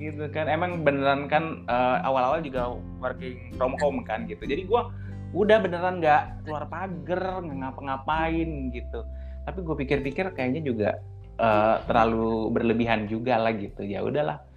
Gitu 0.00 0.24
kan. 0.32 0.48
Emang 0.48 0.80
beneran 0.86 1.28
kan 1.28 1.66
eh, 1.68 1.98
awal-awal 2.06 2.40
juga 2.40 2.72
working 3.02 3.52
from 3.58 3.76
home 3.82 4.00
kan 4.06 4.24
gitu. 4.30 4.46
Jadi 4.46 4.64
gue 4.64 4.82
udah 5.30 5.62
beneran 5.62 6.00
nggak 6.00 6.48
keluar 6.48 6.64
pagar, 6.66 7.44
nggak 7.44 7.58
ngapa-ngapain 7.60 8.72
gitu. 8.72 9.04
Tapi 9.44 9.58
gue 9.60 9.76
pikir-pikir 9.84 10.32
kayaknya 10.32 10.64
juga 10.64 10.90
eh, 11.36 11.76
terlalu 11.84 12.48
berlebihan 12.56 13.04
juga 13.04 13.36
lah 13.36 13.52
gitu. 13.52 13.84
Ya 13.84 14.00
udahlah 14.00 14.49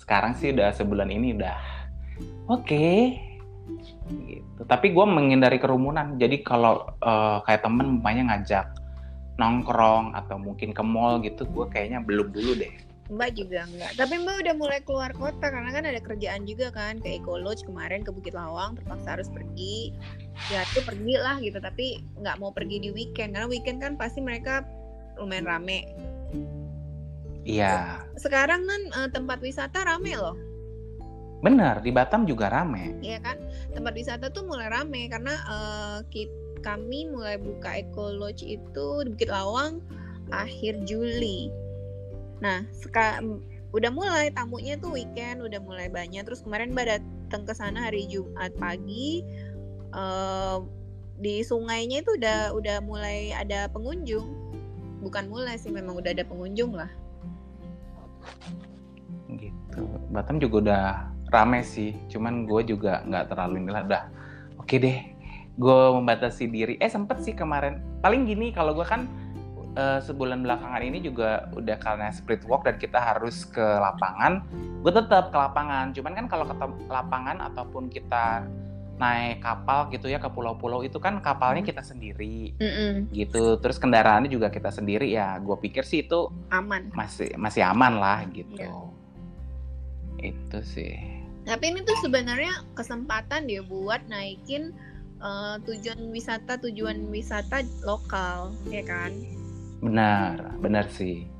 sekarang 0.00 0.36
sih 0.36 0.52
udah 0.52 0.72
sebulan 0.74 1.08
ini 1.10 1.36
udah 1.36 1.58
oke 2.50 2.88
gitu 4.06 4.62
tapi 4.66 4.94
gue 4.94 5.06
menghindari 5.06 5.58
kerumunan 5.58 6.16
jadi 6.16 6.40
kalau 6.46 6.94
eh, 7.02 7.38
kayak 7.44 7.66
temen 7.66 7.98
umpamanya 7.98 8.36
ngajak 8.36 8.66
nongkrong 9.36 10.16
atau 10.16 10.40
mungkin 10.40 10.72
ke 10.72 10.82
mall 10.84 11.20
gitu 11.20 11.44
gue 11.44 11.66
kayaknya 11.68 12.00
belum 12.00 12.32
dulu 12.32 12.56
deh 12.56 12.72
Mbak 13.06 13.30
juga 13.38 13.70
enggak. 13.70 13.92
Tapi 13.94 14.14
Mbak 14.18 14.36
udah 14.42 14.54
mulai 14.58 14.80
keluar 14.82 15.10
kota 15.14 15.46
karena 15.46 15.70
kan 15.70 15.86
ada 15.86 16.00
kerjaan 16.02 16.42
juga 16.42 16.74
kan 16.74 16.98
ke 16.98 17.22
Eco 17.22 17.38
Lodge 17.38 17.62
kemarin 17.62 18.02
ke 18.02 18.10
Bukit 18.10 18.34
Lawang 18.34 18.74
terpaksa 18.74 19.14
harus 19.14 19.30
pergi. 19.30 19.94
Ya 20.50 20.66
tuh 20.74 20.82
pergi 20.82 21.14
lah 21.14 21.38
gitu 21.38 21.62
tapi 21.62 22.02
nggak 22.18 22.42
mau 22.42 22.50
pergi 22.50 22.82
di 22.82 22.90
weekend 22.90 23.38
karena 23.38 23.46
weekend 23.46 23.78
kan 23.78 23.94
pasti 23.94 24.18
mereka 24.18 24.66
lumayan 25.22 25.46
rame. 25.46 25.86
Iya, 27.46 28.02
Sekarang 28.18 28.66
kan 28.66 28.82
eh, 28.90 29.08
tempat 29.14 29.38
wisata 29.38 29.86
rame 29.86 30.18
loh. 30.18 30.34
bener 31.44 31.78
di 31.84 31.92
Batam 31.94 32.26
juga 32.26 32.50
rame. 32.50 32.96
Iya 33.04 33.22
kan? 33.22 33.38
Tempat 33.70 33.92
wisata 33.94 34.26
tuh 34.34 34.42
mulai 34.48 34.66
rame 34.66 35.06
karena 35.06 35.30
eh, 35.46 35.98
kit- 36.10 36.34
kami 36.64 37.06
mulai 37.06 37.38
buka 37.38 37.78
Eco 37.78 38.10
Lodge 38.10 38.42
itu 38.42 38.86
di 39.06 39.14
Bukit 39.14 39.30
Lawang 39.30 39.78
akhir 40.34 40.82
Juli. 40.88 41.52
Nah, 42.42 42.66
seka- 42.74 43.22
udah 43.70 43.90
mulai 43.94 44.32
tamunya 44.34 44.74
tuh 44.80 44.96
weekend 44.98 45.44
udah 45.44 45.60
mulai 45.62 45.86
banyak. 45.86 46.26
Terus 46.26 46.42
kemarin 46.42 46.74
Mbak 46.74 46.86
datang 46.98 47.46
ke 47.46 47.54
sana 47.54 47.86
hari 47.86 48.10
Jumat 48.10 48.50
pagi 48.58 49.22
eh, 49.94 50.56
di 51.16 51.46
sungainya 51.46 52.02
itu 52.02 52.16
udah 52.18 52.50
udah 52.58 52.82
mulai 52.82 53.30
ada 53.36 53.70
pengunjung. 53.70 54.26
Bukan 55.04 55.30
mulai 55.30 55.60
sih, 55.60 55.70
memang 55.70 55.94
udah 56.00 56.10
ada 56.10 56.26
pengunjung 56.26 56.74
lah. 56.74 56.90
Gitu. 59.34 59.82
Batam 60.10 60.38
juga 60.38 60.56
udah 60.62 60.84
rame 61.34 61.66
sih 61.66 61.92
cuman 62.06 62.46
gue 62.46 62.76
juga 62.76 63.02
nggak 63.06 63.34
terlalu 63.34 63.66
inilah 63.66 63.82
udah. 63.86 64.02
Oke 64.62 64.78
deh 64.78 64.98
gue 65.56 65.78
membatasi 65.96 66.48
diri. 66.52 66.74
Eh 66.78 66.90
sempet 66.90 67.24
sih 67.24 67.32
kemarin. 67.32 67.80
Paling 68.04 68.28
gini 68.28 68.52
kalau 68.52 68.76
gue 68.76 68.86
kan 68.86 69.08
eh, 69.74 70.00
sebulan 70.04 70.44
belakangan 70.44 70.82
ini 70.84 71.02
juga 71.02 71.48
udah 71.56 71.76
karena 71.80 72.12
split 72.12 72.44
walk 72.46 72.68
dan 72.68 72.76
kita 72.76 73.00
harus 73.00 73.44
ke 73.48 73.62
lapangan 73.62 74.44
gue 74.86 74.92
tetap 74.94 75.34
ke 75.34 75.36
lapangan. 75.36 75.90
Cuman 75.90 76.12
kan 76.14 76.26
kalau 76.30 76.44
ke 76.46 76.54
lapangan 76.86 77.42
ataupun 77.50 77.90
kita 77.90 78.46
naik 78.96 79.44
kapal 79.44 79.92
gitu 79.92 80.08
ya 80.08 80.16
ke 80.16 80.28
pulau-pulau 80.32 80.80
itu 80.80 80.96
kan 80.96 81.20
kapalnya 81.20 81.60
kita 81.60 81.84
sendiri 81.84 82.56
Mm-mm, 82.56 83.12
gitu 83.12 83.60
terus 83.60 83.76
kendaraannya 83.76 84.32
juga 84.32 84.48
kita 84.48 84.72
sendiri 84.72 85.12
ya 85.12 85.36
gue 85.36 85.56
pikir 85.60 85.84
sih 85.84 86.08
itu 86.08 86.32
aman. 86.48 86.88
masih 86.96 87.32
masih 87.36 87.62
aman 87.64 88.00
lah 88.00 88.24
gitu. 88.32 88.56
Iya. 88.56 90.32
Itu 90.32 90.58
sih. 90.64 90.96
Tapi 91.46 91.64
ini 91.70 91.86
tuh 91.86 91.94
sebenarnya 92.02 92.64
kesempatan 92.74 93.46
dia 93.46 93.62
buat 93.62 94.02
naikin 94.08 94.74
eh, 95.20 95.56
tujuan 95.62 96.10
wisata 96.10 96.58
tujuan 96.58 97.06
wisata 97.12 97.62
lokal, 97.84 98.50
ya 98.72 98.82
kan? 98.82 99.12
Benar, 99.84 100.56
benar 100.58 100.88
sih. 100.90 101.35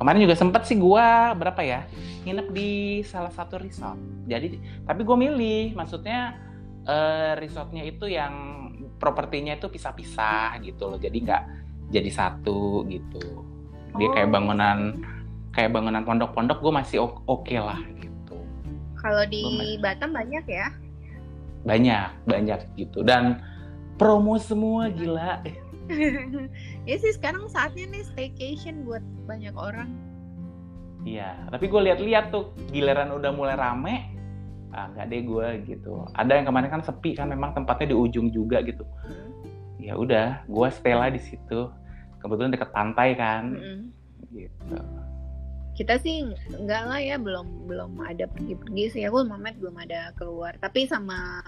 Kemarin 0.00 0.24
juga 0.24 0.32
sempet 0.32 0.64
sih 0.64 0.80
gua 0.80 1.36
berapa 1.36 1.60
ya? 1.60 1.84
Nginep 2.24 2.48
di 2.50 2.70
salah 3.04 3.28
satu 3.28 3.60
resort. 3.60 4.00
Jadi 4.24 4.56
tapi 4.88 5.04
gue 5.04 5.16
milih, 5.16 5.76
maksudnya 5.76 6.40
eh, 6.88 7.36
resortnya 7.36 7.84
itu 7.84 8.08
yang 8.08 8.32
propertinya 8.96 9.52
itu 9.52 9.68
pisah-pisah 9.68 10.56
gitu 10.64 10.88
loh. 10.88 10.96
Jadi 10.96 11.20
nggak 11.20 11.42
jadi 11.92 12.10
satu 12.10 12.88
gitu. 12.88 13.44
Dia 14.00 14.08
kayak 14.16 14.28
Oh. 14.28 14.34
bangunan 14.40 14.78
kayak 15.50 15.74
bangunan 15.74 16.00
pondok-pondok 16.00 16.62
gue 16.62 16.72
masih 16.72 16.98
oke 17.04 17.56
lah 17.60 17.76
gitu. 18.00 18.38
Kalau 18.96 19.24
di 19.28 19.44
Lumayan. 19.44 19.80
Batam 19.84 20.10
banyak 20.16 20.44
ya. 20.48 20.66
banyak 21.60 22.24
banyak 22.24 22.60
gitu 22.80 23.04
dan 23.04 23.44
promo 24.00 24.40
semua 24.40 24.88
gila 24.88 25.44
ya 26.88 26.96
sih 26.98 27.12
sekarang 27.14 27.46
saatnya 27.50 27.90
nih 27.90 28.04
staycation 28.14 28.86
buat 28.86 29.02
banyak 29.26 29.54
orang. 29.54 29.90
iya 31.08 31.48
tapi 31.48 31.64
gue 31.72 31.80
lihat-lihat 31.80 32.28
tuh 32.28 32.52
giliran 32.68 33.08
udah 33.16 33.32
mulai 33.32 33.56
rame 33.56 34.12
ah 34.70 34.86
nggak 34.92 35.06
deh 35.10 35.22
gue 35.26 35.46
gitu 35.66 36.06
ada 36.14 36.36
yang 36.36 36.46
kemarin 36.46 36.70
kan 36.70 36.82
sepi 36.84 37.16
kan 37.16 37.26
memang 37.26 37.56
tempatnya 37.56 37.90
di 37.90 37.96
ujung 37.96 38.30
juga 38.30 38.62
gitu 38.62 38.84
ya 39.80 39.96
udah 39.96 40.44
gue 40.46 40.68
stay 40.70 40.92
lah 40.94 41.10
di 41.10 41.18
situ 41.18 41.72
kebetulan 42.20 42.52
deket 42.52 42.70
pantai 42.70 43.16
kan 43.16 43.56
Mm-mm. 43.56 43.90
gitu 44.30 44.76
Kita 45.70 45.96
sih 45.96 46.28
enggak 46.52 46.82
lah 46.92 47.00
ya 47.00 47.16
belum 47.16 47.64
belum 47.64 48.04
ada 48.04 48.28
pergi-pergi 48.28 48.84
sih. 48.92 49.02
Aku 49.08 49.24
sama 49.24 49.40
Matt 49.40 49.56
belum 49.56 49.80
ada 49.80 50.12
keluar. 50.12 50.52
Tapi 50.60 50.84
sama 50.84 51.40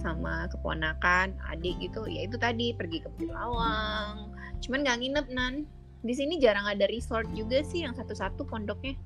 sama 0.00 0.46
keponakan, 0.52 1.36
adik 1.50 1.80
gitu, 1.80 2.04
ya 2.06 2.28
itu 2.28 2.36
tadi 2.36 2.76
pergi 2.76 3.00
ke 3.04 3.08
Bukit 3.16 3.32
Lawang. 3.32 4.32
Cuman 4.60 4.84
nggak 4.84 4.98
nginep 5.00 5.26
nan. 5.32 5.54
Di 6.00 6.16
sini 6.16 6.40
jarang 6.40 6.64
ada 6.64 6.88
resort 6.88 7.28
juga 7.36 7.60
sih 7.60 7.84
yang 7.84 7.92
satu-satu 7.92 8.48
pondoknya. 8.48 8.96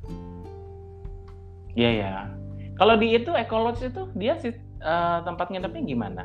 iya 1.74 1.90
ya 1.90 2.12
kalau 2.78 2.94
di 2.94 3.18
itu 3.18 3.30
Eco 3.34 3.58
Lodge 3.58 3.82
itu 3.86 4.06
dia 4.14 4.38
sih 4.38 4.54
eh, 4.78 5.18
tempat 5.26 5.50
nginepnya 5.50 5.82
gimana 5.82 6.24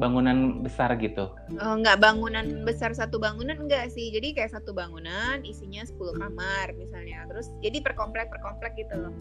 bangunan 0.00 0.64
besar 0.64 0.96
gitu 0.96 1.28
Eh, 1.52 1.74
nggak 1.84 2.00
bangunan 2.00 2.64
besar 2.64 2.96
satu 2.96 3.20
bangunan 3.20 3.54
enggak 3.60 3.92
sih. 3.92 4.08
Jadi 4.08 4.32
kayak 4.32 4.56
satu 4.56 4.72
bangunan 4.72 5.44
isinya 5.44 5.84
10 5.84 6.16
kamar 6.16 6.72
misalnya. 6.80 7.28
Terus 7.28 7.52
jadi 7.60 7.84
per 7.84 7.92
komplek 7.92 8.32
per 8.32 8.40
komplek 8.40 8.72
gitu 8.80 8.94
loh. 8.96 9.12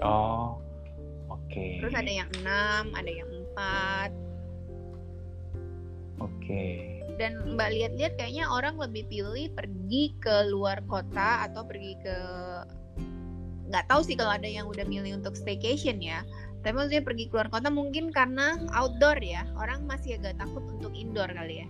oh 0.00 0.56
oke 1.28 1.66
Terus 1.84 1.92
ada 1.92 2.08
yang 2.08 2.30
enam, 2.40 2.88
ada 2.96 3.10
yang 3.10 3.28
empat. 3.58 4.10
oke 6.22 6.66
dan 7.18 7.58
mbak 7.58 7.74
lihat-lihat 7.74 8.14
kayaknya 8.14 8.46
orang 8.46 8.78
lebih 8.78 9.02
pilih 9.10 9.50
pergi 9.50 10.14
ke 10.22 10.46
luar 10.54 10.78
kota 10.86 11.50
atau 11.50 11.66
pergi 11.66 11.98
ke 11.98 12.16
nggak 13.66 13.84
tahu 13.90 14.00
sih 14.06 14.14
kalau 14.14 14.38
ada 14.38 14.46
yang 14.46 14.70
udah 14.70 14.86
milih 14.86 15.18
untuk 15.18 15.34
staycation 15.34 15.98
ya 15.98 16.22
tapi 16.62 16.78
maksudnya 16.78 17.02
pergi 17.02 17.26
keluar 17.26 17.50
kota 17.50 17.66
mungkin 17.74 18.14
karena 18.14 18.54
outdoor 18.70 19.18
ya 19.18 19.42
orang 19.58 19.82
masih 19.90 20.14
agak 20.22 20.38
takut 20.38 20.62
untuk 20.70 20.94
indoor 20.94 21.28
kali 21.34 21.66
ya 21.66 21.68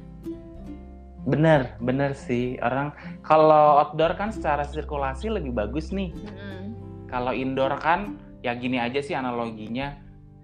Bener, 1.28 1.76
bener 1.84 2.16
sih. 2.16 2.56
Orang 2.64 2.96
kalau 3.20 3.84
outdoor 3.84 4.16
kan 4.16 4.32
secara 4.32 4.64
sirkulasi 4.64 5.28
lebih 5.28 5.52
bagus 5.52 5.92
nih. 5.92 6.08
Mm-mm. 6.16 6.72
Kalau 7.04 7.36
indoor 7.36 7.76
kan 7.84 8.16
ya 8.40 8.56
gini 8.56 8.80
aja 8.80 9.04
sih 9.04 9.12
analoginya. 9.12 9.92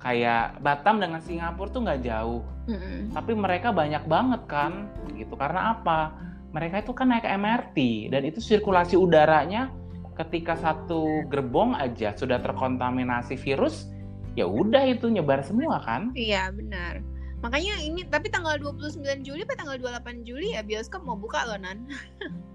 Kayak 0.04 0.60
Batam 0.60 1.00
dengan 1.00 1.24
Singapura 1.24 1.72
tuh 1.72 1.80
nggak 1.88 2.02
jauh. 2.04 2.44
Mm-mm. 2.68 3.16
Tapi 3.16 3.32
mereka 3.32 3.72
banyak 3.72 4.04
banget 4.04 4.42
kan 4.44 4.92
gitu. 5.16 5.32
Karena 5.34 5.80
apa? 5.80 6.12
Mereka 6.52 6.84
itu 6.84 6.92
kan 6.92 7.10
naik 7.10 7.26
MRT 7.26 8.12
dan 8.12 8.22
itu 8.22 8.38
sirkulasi 8.38 8.94
udaranya 8.94 9.72
ketika 10.14 10.54
satu 10.54 11.26
gerbong 11.26 11.74
aja 11.74 12.14
sudah 12.14 12.38
terkontaminasi 12.38 13.34
virus, 13.34 13.90
ya 14.38 14.46
udah 14.46 14.86
itu 14.86 15.10
nyebar 15.10 15.42
semua 15.42 15.82
kan. 15.82 16.14
iya 16.14 16.54
benar 16.54 17.02
makanya 17.42 17.76
ini 17.82 18.08
tapi 18.08 18.32
tanggal 18.32 18.56
29 18.56 19.04
Juli 19.20 19.44
apa 19.44 19.52
tanggal 19.52 19.76
28 19.76 20.24
Juli 20.24 20.56
ya 20.56 20.64
bioskop 20.64 21.04
mau 21.04 21.18
buka 21.18 21.44
loh 21.44 21.60
nan 21.60 21.84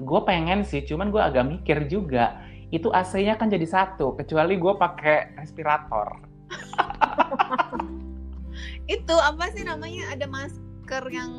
gue 0.00 0.20
pengen 0.26 0.62
sih, 0.66 0.82
cuman 0.84 1.10
gue 1.10 1.22
agak 1.22 1.46
mikir 1.46 1.86
juga. 1.90 2.42
Itu 2.74 2.90
AC-nya 2.90 3.38
kan 3.38 3.52
jadi 3.52 3.64
satu, 3.66 4.18
kecuali 4.18 4.58
gue 4.58 4.74
pakai 4.74 5.38
respirator. 5.38 6.23
itu 8.94 9.14
apa 9.16 9.48
sih 9.54 9.64
namanya 9.64 10.12
ada 10.12 10.28
masker 10.28 11.04
yang 11.08 11.32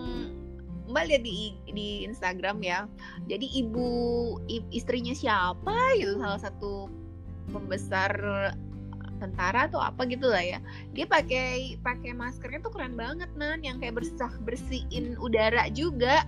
Mbak 0.86 1.04
lihat 1.10 1.24
di 1.26 1.58
di 1.74 1.90
Instagram 2.06 2.62
ya. 2.62 2.86
Jadi 3.26 3.50
ibu 3.58 3.88
istrinya 4.70 5.18
siapa 5.18 5.74
gitu 5.98 6.22
salah 6.22 6.38
satu 6.38 6.90
pembesar 7.50 8.14
tentara 9.18 9.66
atau 9.66 9.82
apa 9.82 10.06
gitu 10.06 10.30
lah 10.30 10.46
ya. 10.46 10.60
Dia 10.94 11.10
pakai 11.10 11.82
pakai 11.82 12.14
maskernya 12.14 12.62
tuh 12.62 12.74
keren 12.74 12.94
banget 12.94 13.30
nan 13.34 13.66
yang 13.66 13.82
kayak 13.82 13.98
bersah 13.98 14.30
bersihin 14.46 15.18
udara 15.18 15.74
juga. 15.74 16.22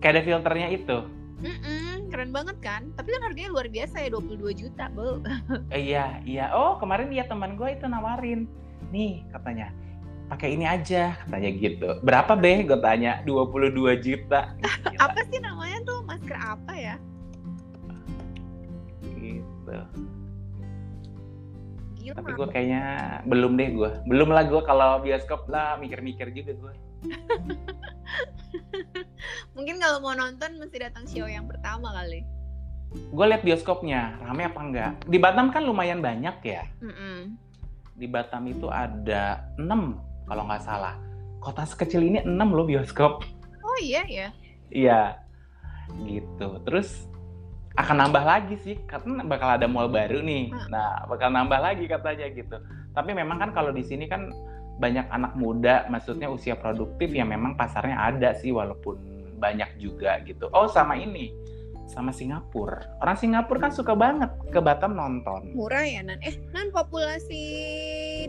Kayak 0.00 0.12
ada 0.16 0.22
filternya 0.24 0.68
itu. 0.72 1.19
Mm-mm, 1.40 2.12
keren 2.12 2.30
banget 2.36 2.56
kan? 2.60 2.92
Tapi 2.94 3.08
kan 3.16 3.20
harganya 3.24 3.50
luar 3.52 3.66
biasa 3.72 3.96
ya 4.04 4.08
22 4.12 4.52
juta, 4.52 4.92
Bu. 4.92 5.24
Eh, 5.72 5.92
iya, 5.92 6.20
iya. 6.28 6.52
Oh, 6.52 6.76
kemarin 6.76 7.08
dia 7.08 7.24
teman 7.24 7.56
gue 7.56 7.68
itu 7.72 7.88
nawarin. 7.88 8.44
Nih, 8.92 9.24
katanya. 9.32 9.72
Pakai 10.28 10.54
ini 10.54 10.68
aja, 10.68 11.16
katanya 11.26 11.50
gitu. 11.56 11.88
Berapa 12.04 12.36
deh? 12.36 12.62
Gue 12.68 12.78
tanya. 12.84 13.24
22 13.24 14.04
juta. 14.04 14.52
Apa 15.04 15.20
sih 15.32 15.40
namanya 15.40 15.80
tuh 15.82 16.04
masker 16.04 16.36
apa 16.36 16.72
ya? 16.76 16.96
gitu. 19.20 19.76
Gila. 22.00 22.16
Tapi 22.16 22.30
gue 22.32 22.48
kayaknya 22.48 22.82
belum 23.28 23.52
deh 23.60 23.68
gue. 23.76 23.90
Belum 24.08 24.28
lah 24.32 24.44
gue 24.48 24.60
kalau 24.64 25.04
bioskop 25.04 25.46
lah 25.52 25.76
mikir-mikir 25.76 26.32
juga 26.32 26.52
gue. 26.56 26.74
Mungkin 29.56 29.76
kalau 29.80 30.00
mau 30.00 30.14
nonton 30.16 30.58
mesti 30.60 30.78
datang 30.80 31.06
show 31.08 31.26
yang 31.26 31.48
pertama 31.48 31.92
kali. 31.92 32.24
Gue 32.90 33.24
liat 33.30 33.46
bioskopnya, 33.46 34.18
rame 34.18 34.50
apa 34.50 34.60
enggak? 34.60 34.90
Di 35.06 35.18
Batam 35.22 35.54
kan 35.54 35.62
lumayan 35.62 36.02
banyak 36.02 36.42
ya. 36.42 36.66
Mm-mm. 36.82 37.38
Di 37.94 38.06
Batam 38.10 38.50
itu 38.50 38.66
ada 38.66 39.46
6 39.54 40.26
kalau 40.26 40.42
nggak 40.50 40.64
salah. 40.64 40.98
Kota 41.38 41.62
sekecil 41.62 42.02
ini 42.02 42.18
6 42.26 42.34
loh 42.50 42.66
bioskop. 42.66 43.22
Oh 43.62 43.78
iya 43.78 44.02
ya. 44.10 44.28
Iya. 44.70 45.02
gitu. 46.06 46.62
Terus 46.66 47.10
akan 47.78 47.96
nambah 48.06 48.24
lagi 48.26 48.58
sih, 48.62 48.76
karena 48.86 49.22
bakal 49.22 49.54
ada 49.54 49.66
mall 49.70 49.86
baru 49.86 50.22
nih. 50.22 50.50
Hmm. 50.50 50.68
Nah, 50.70 51.06
bakal 51.06 51.30
nambah 51.30 51.60
lagi 51.62 51.86
katanya 51.86 52.26
gitu. 52.30 52.58
Tapi 52.90 53.10
memang 53.14 53.38
kan 53.38 53.50
kalau 53.54 53.70
di 53.70 53.86
sini 53.86 54.10
kan 54.10 54.30
banyak 54.80 55.06
anak 55.12 55.36
muda, 55.36 55.84
maksudnya 55.92 56.32
usia 56.32 56.56
produktif 56.56 57.12
yang 57.12 57.28
memang 57.28 57.52
pasarnya 57.52 58.00
ada 58.00 58.32
sih, 58.32 58.48
walaupun 58.48 58.96
banyak 59.36 59.76
juga 59.76 60.16
gitu. 60.24 60.48
Oh, 60.56 60.66
sama 60.72 60.96
ini, 60.96 61.36
sama 61.84 62.16
Singapura. 62.16 62.96
Orang 63.04 63.20
Singapura 63.20 63.68
kan 63.68 63.72
suka 63.76 63.92
banget 63.92 64.32
ke 64.48 64.58
Batam 64.58 64.96
nonton. 64.96 65.52
Murah 65.52 65.84
ya 65.84 66.00
Nan. 66.00 66.16
Eh 66.24 66.40
Nan 66.56 66.72
populasi 66.72 67.44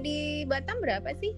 di 0.03 0.43
Batam 0.43 0.83
berapa 0.83 1.15
sih? 1.15 1.31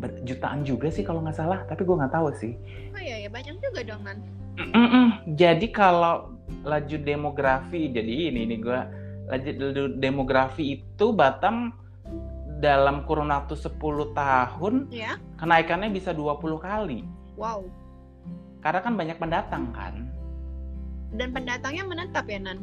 Ber- 0.00 0.24
Jutaan 0.24 0.64
juga 0.64 0.88
sih 0.88 1.04
kalau 1.04 1.20
nggak 1.20 1.36
salah, 1.36 1.60
tapi 1.68 1.84
gue 1.84 1.96
nggak 1.96 2.14
tahu 2.14 2.32
sih. 2.40 2.56
Oh 2.96 3.02
iya 3.04 3.20
ya 3.20 3.28
banyak 3.28 3.60
juga 3.60 3.84
dong 3.84 4.02
Nan. 4.06 4.18
Mm-mm. 4.54 5.06
Jadi 5.34 5.68
kalau 5.74 6.30
laju 6.64 6.96
demografi, 7.02 7.90
jadi 7.90 8.32
ini 8.32 8.48
nih 8.48 8.58
gue 8.62 8.80
laju 9.28 9.50
demografi 9.98 10.78
itu 10.78 11.06
Batam 11.10 11.83
dalam 12.64 13.04
kurun 13.04 13.28
waktu 13.28 13.52
10 13.52 13.76
tahun 14.16 14.88
Ya. 14.88 15.20
kenaikannya 15.36 15.92
bisa 15.92 16.16
20 16.16 16.56
kali. 16.56 17.04
Wow. 17.36 17.68
Karena 18.64 18.80
kan 18.80 18.96
banyak 18.96 19.20
pendatang 19.20 19.68
kan. 19.76 20.08
Dan 21.12 21.28
pendatangnya 21.36 21.84
menetap 21.84 22.24
ya 22.24 22.40
Nan. 22.40 22.58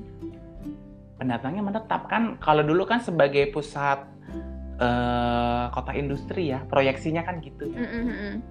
Pendatangnya 1.22 1.62
menetap 1.62 2.10
kan. 2.10 2.41
Kalau 2.41 2.66
dulu 2.66 2.89
kan 2.89 2.97
sebagai 3.06 3.54
pusat 3.54 4.02
eh, 4.82 5.66
kota 5.70 5.93
industri 5.93 6.49
ya, 6.49 6.66
proyeksinya 6.66 7.22
kan 7.22 7.38
gitu. 7.45 7.70
Mm-mm-mm. 7.70 8.41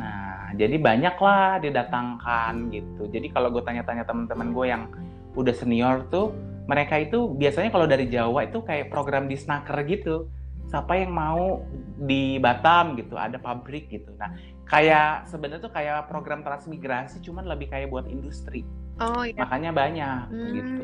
Nah, 0.00 0.56
jadi 0.56 0.80
banyak 0.80 1.20
lah 1.20 1.60
didatangkan 1.60 2.72
gitu. 2.72 3.04
Jadi 3.12 3.28
kalau 3.28 3.52
gue 3.52 3.60
tanya-tanya 3.60 4.08
teman-teman 4.08 4.56
gue 4.56 4.66
yang 4.72 4.88
udah 5.36 5.52
senior 5.52 6.08
tuh, 6.08 6.32
mereka 6.64 6.96
itu 6.96 7.36
biasanya 7.36 7.68
kalau 7.68 7.84
dari 7.84 8.08
Jawa 8.08 8.48
itu 8.48 8.64
kayak 8.64 8.88
program 8.88 9.28
di 9.28 9.36
snaker 9.36 9.76
gitu. 9.84 10.32
Siapa 10.70 10.94
yang 10.94 11.10
mau 11.10 11.66
di 11.98 12.38
Batam 12.38 12.94
gitu, 12.94 13.18
ada 13.18 13.42
pabrik 13.42 13.90
gitu. 13.90 14.14
Nah, 14.14 14.30
kayak 14.70 15.26
sebenarnya 15.26 15.66
tuh 15.66 15.74
kayak 15.74 16.06
program 16.06 16.46
transmigrasi, 16.46 17.18
cuman 17.26 17.50
lebih 17.50 17.74
kayak 17.74 17.90
buat 17.90 18.06
industri. 18.06 18.62
Oh 19.02 19.26
iya. 19.26 19.42
Makanya 19.42 19.74
banyak 19.74 20.22
Hmm, 20.30 20.52
gitu. 20.54 20.82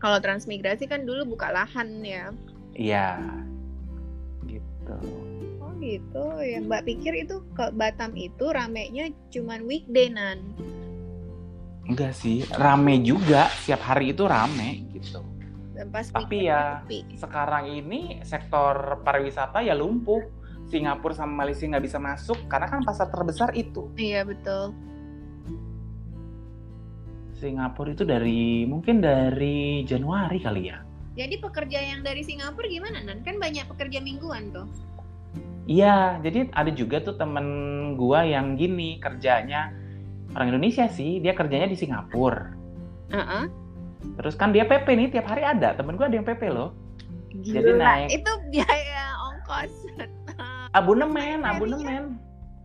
Kalau 0.00 0.18
transmigrasi 0.24 0.88
kan 0.88 1.04
dulu 1.04 1.36
buka 1.36 1.52
lahan 1.52 2.00
ya. 2.00 2.32
Iya, 2.72 3.20
gitu. 4.48 4.96
Oh 5.60 5.76
gitu 5.76 6.24
ya. 6.40 6.64
Mbak 6.64 6.82
pikir 6.88 7.28
itu 7.28 7.44
ke 7.52 7.68
Batam 7.76 8.16
itu 8.16 8.48
ramenya 8.48 9.12
cuman 9.28 9.68
weekday 9.68 10.08
Nan. 10.08 10.40
Enggak 11.84 12.16
sih, 12.16 12.46
rame 12.56 13.02
juga. 13.04 13.50
Setiap 13.60 13.92
hari 13.92 14.16
itu 14.16 14.24
rame 14.24 14.88
gitu. 14.94 15.20
Pas 15.90 16.06
Tapi 16.06 16.46
ya, 16.46 16.84
sekarang 17.16 17.72
ini 17.72 18.20
sektor 18.22 19.00
pariwisata 19.02 19.64
ya 19.64 19.74
lumpuh. 19.74 20.22
Singapura 20.70 21.12
sama 21.12 21.44
Malaysia 21.44 21.68
nggak 21.68 21.84
bisa 21.84 21.98
masuk 22.00 22.38
karena 22.48 22.70
kan 22.70 22.80
pasar 22.86 23.10
terbesar 23.12 23.52
itu. 23.52 23.92
Iya 23.98 24.24
betul. 24.24 24.72
Singapura 27.36 27.92
itu 27.92 28.06
dari 28.06 28.64
mungkin 28.64 29.02
dari 29.02 29.82
Januari 29.82 30.38
kali 30.38 30.70
ya. 30.70 30.78
Jadi 31.12 31.42
pekerja 31.42 31.76
yang 31.82 32.00
dari 32.00 32.24
Singapura 32.24 32.70
gimana 32.70 33.04
Nan? 33.04 33.20
Kan 33.20 33.36
banyak 33.36 33.68
pekerja 33.68 34.00
mingguan 34.00 34.54
tuh. 34.54 34.64
Iya, 35.68 36.18
jadi 36.24 36.50
ada 36.56 36.72
juga 36.74 36.98
tuh 37.04 37.14
temen 37.20 37.46
gua 37.94 38.26
yang 38.26 38.58
gini 38.58 38.98
kerjanya 38.98 39.70
orang 40.34 40.56
Indonesia 40.56 40.88
sih, 40.88 41.20
dia 41.20 41.36
kerjanya 41.36 41.68
di 41.68 41.76
Singapura. 41.78 42.50
Heeh. 43.12 43.44
Terus 44.18 44.34
kan 44.34 44.50
dia 44.50 44.66
PP 44.66 44.86
nih 44.92 45.08
tiap 45.14 45.26
hari 45.30 45.42
ada, 45.46 45.74
temen 45.74 45.96
gua 45.96 46.10
ada 46.10 46.16
yang 46.18 46.26
PP 46.26 46.42
loh. 46.52 46.74
Gila. 47.32 47.54
Jadi 47.60 47.70
naik. 47.76 48.08
Itu 48.20 48.32
biaya 48.52 49.04
ongkos. 49.32 49.74
Abonemen, 50.78 51.44
Harinya? 51.44 51.52
abonemen, 51.52 52.04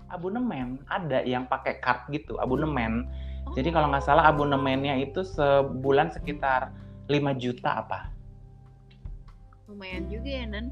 abonemen. 0.08 0.68
Ada 0.88 1.28
yang 1.28 1.44
pakai 1.44 1.84
card 1.84 2.08
gitu, 2.16 2.40
abonemen. 2.40 3.04
Oh. 3.44 3.52
Jadi 3.52 3.68
kalau 3.76 3.92
nggak 3.92 4.08
salah 4.08 4.32
abonemennya 4.32 4.96
itu 5.04 5.28
sebulan 5.28 6.16
sekitar 6.16 6.72
5 7.12 7.36
juta 7.36 7.84
apa? 7.84 8.18
lumayan 9.68 10.08
juga 10.08 10.30
ya 10.32 10.46
Nan. 10.48 10.72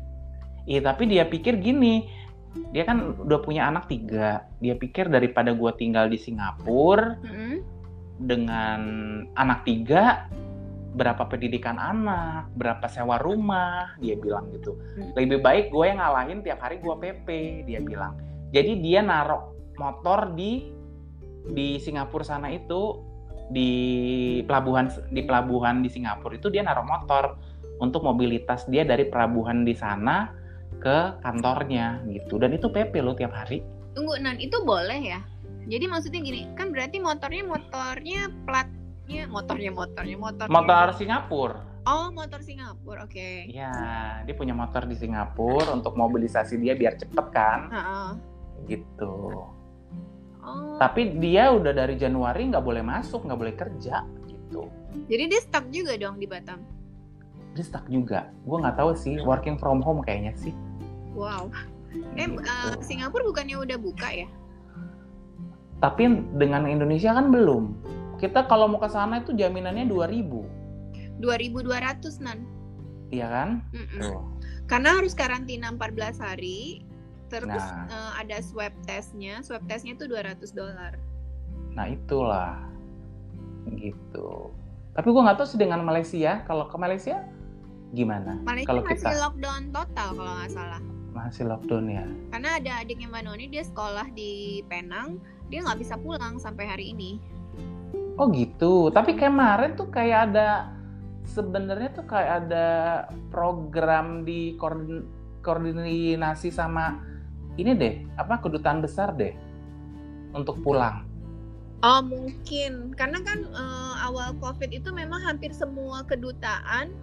Iya 0.65 0.81
tapi 0.81 1.03
dia 1.05 1.27
pikir 1.27 1.59
gini, 1.61 2.09
dia 2.73 2.87
kan 2.87 3.13
udah 3.21 3.39
punya 3.43 3.67
anak 3.69 3.91
tiga. 3.91 4.47
Dia 4.63 4.73
pikir 4.79 5.11
daripada 5.11 5.53
gua 5.53 5.75
tinggal 5.75 6.09
di 6.09 6.17
Singapura 6.17 7.19
Mm-mm. 7.21 7.61
dengan 8.23 8.79
anak 9.35 9.67
tiga, 9.67 10.25
berapa 10.95 11.27
pendidikan 11.27 11.75
anak, 11.75 12.49
berapa 12.55 12.87
sewa 12.87 13.19
rumah, 13.19 13.93
dia 13.99 14.15
bilang 14.15 14.47
gitu. 14.55 14.79
Hmm. 14.95 15.11
Lebih 15.19 15.43
baik 15.43 15.65
gue 15.69 15.85
yang 15.85 15.99
ngalahin 15.99 16.39
tiap 16.41 16.63
hari 16.63 16.79
gua 16.79 16.95
PP, 16.95 17.27
dia 17.67 17.83
bilang. 17.83 18.15
Jadi 18.55 18.79
dia 18.79 19.03
naruh 19.03 19.51
motor 19.75 20.31
di 20.33 20.71
di 21.51 21.77
Singapura 21.77 22.25
sana 22.25 22.49
itu 22.49 23.03
di 23.51 23.69
pelabuhan 24.49 24.89
di 25.13 25.21
pelabuhan 25.21 25.85
di 25.85 25.89
Singapura 25.91 26.33
itu 26.33 26.49
dia 26.49 26.65
naruh 26.65 26.81
motor 26.81 27.37
untuk 27.77 28.01
mobilitas 28.01 28.65
dia 28.65 28.81
dari 28.81 29.05
pelabuhan 29.05 29.61
di 29.61 29.77
sana 29.77 30.33
ke 30.81 31.21
kantornya 31.21 32.01
gitu 32.09 32.41
dan 32.41 32.57
itu 32.57 32.73
PP 32.73 33.05
loh 33.05 33.13
tiap 33.13 33.37
hari 33.37 33.61
Tunggu 33.95 34.19
Nan, 34.19 34.35
itu 34.43 34.59
boleh 34.67 34.99
ya? 34.99 35.23
Jadi 35.71 35.87
maksudnya 35.87 36.19
gini, 36.19 36.51
kan 36.59 36.75
berarti 36.75 36.99
motornya 36.99 37.47
motornya 37.47 38.27
platnya 38.43 38.84
motornya 39.27 39.71
motornya 39.71 40.17
motor 40.17 40.45
motor 40.47 40.87
Singapura 40.93 41.73
Oh, 41.85 42.09
motor 42.09 42.41
Singapura. 42.41 43.05
Oke. 43.05 43.45
ya 43.47 43.69
dia 44.21 44.33
punya 44.33 44.51
motor 44.51 44.83
di 44.83 44.97
Singapura 44.97 45.69
untuk 45.71 45.93
mobilisasi 45.93 46.57
dia 46.57 46.73
biar 46.73 46.97
cepet 46.97 47.25
kan 47.29 47.59
Heeh. 47.69 48.09
gitu 48.67 49.13
Oh. 50.41 50.77
tapi 50.77 51.17
dia 51.17 51.49
udah 51.49 51.73
dari 51.73 51.93
Januari 51.95 52.45
nggak 52.45 52.61
boleh 52.61 52.81
masuk 52.81 53.25
nggak 53.25 53.39
boleh 53.39 53.55
kerja 53.55 54.05
gitu 54.23 54.69
Jadi 55.05 55.23
dia 55.27 55.41
stuck 55.41 55.65
juga 55.69 55.93
dong 55.95 56.17
di 56.17 56.25
Batam. 56.25 56.61
dia 57.51 57.63
stuck 57.63 57.85
juga 57.85 58.29
gue 58.43 58.53
nggak 58.55 58.75
tahu 58.75 58.93
sih 58.93 59.17
working 59.19 59.55
from 59.55 59.79
home 59.79 60.01
kayaknya 60.01 60.33
sih 60.35 60.53
Wow. 61.13 61.49
Eh, 62.13 62.27
Gitu. 62.27 62.41
eh, 62.41 62.77
Singapura 62.79 63.23
bukannya 63.23 63.57
udah 63.59 63.77
buka 63.77 64.09
ya? 64.11 64.29
tapi 65.75 66.07
dengan 66.33 66.65
Indonesia 66.65 67.11
kan 67.11 67.29
belum 67.29 67.75
kita 68.15 68.45
kalau 68.45 68.65
mau 68.65 68.77
ke 68.77 68.87
sana 68.87 69.19
itu 69.19 69.31
jaminannya 69.31 69.85
2000 69.85 71.19
2200 71.19 72.21
Nan. 72.21 72.39
iya 73.09 73.27
kan 73.29 73.49
Mm-mm. 73.71 73.99
Tuh. 74.01 74.21
Karena 74.65 74.97
harus 74.97 75.13
karantina 75.13 75.69
14 75.69 76.17
hari. 76.17 76.81
Terus 77.29 77.61
Nah. 77.61 77.85
eh, 77.87 78.11
ada 78.19 78.37
swab 78.41 78.73
testnya. 78.83 79.39
Swab 79.39 79.61
testnya 79.65 79.93
tuh 79.93 80.09
200 80.09 80.51
dolar. 80.51 80.97
Nah 81.71 81.85
itulah 81.85 82.57
gitu. 83.71 84.49
Tapi 84.91 85.07
gue 85.07 85.21
nggak 85.21 85.37
tahu 85.37 85.47
sih 85.47 85.59
dengan 85.59 85.81
Malaysia. 85.81 86.41
Kalau 86.43 86.65
ke 86.65 86.75
Malaysia 86.75 87.21
gimana? 87.91 88.39
Malaysia 88.41 88.69
Kalau 88.69 88.81
masih 88.83 88.97
kita 88.99 89.11
lockdown 89.17 89.63
total 89.69 90.09
kalau 90.13 90.33
nggak 90.35 90.51
salah. 90.51 90.81
masih 91.11 91.47
lockdown 91.47 91.87
ya. 91.87 92.03
Karena 92.27 92.59
ada 92.59 92.71
adiknya 92.83 93.07
Mbak 93.07 93.23
Noni 93.23 93.45
dia 93.47 93.63
sekolah 93.63 94.11
di 94.11 94.59
Penang, 94.67 95.15
dia 95.47 95.63
nggak 95.63 95.79
bisa 95.79 95.95
pulang 95.95 96.35
sampai 96.35 96.67
hari 96.67 96.91
ini. 96.91 97.23
Oh 98.15 98.31
gitu. 98.31 98.89
Tapi 98.95 99.19
kemarin 99.19 99.75
tuh 99.75 99.91
kayak 99.91 100.31
ada 100.31 100.71
sebenarnya 101.27 101.91
tuh 101.91 102.05
kayak 102.07 102.47
ada 102.47 102.67
program 103.33 104.23
di 104.23 104.55
koordin- 104.55 105.07
koordinasi 105.43 106.53
sama 106.53 107.01
ini 107.59 107.75
deh, 107.75 108.03
apa 108.15 108.39
kedutaan 108.39 108.79
besar 108.79 109.15
deh 109.15 109.35
untuk 110.31 110.59
pulang. 110.63 111.03
Oh 111.83 112.01
mungkin 112.01 112.95
karena 112.95 113.19
kan 113.21 113.43
eh, 113.45 113.95
awal 113.99 114.33
COVID 114.39 114.71
itu 114.71 114.89
memang 114.95 115.21
hampir 115.21 115.51
semua 115.51 116.07
kedutaan 116.07 116.95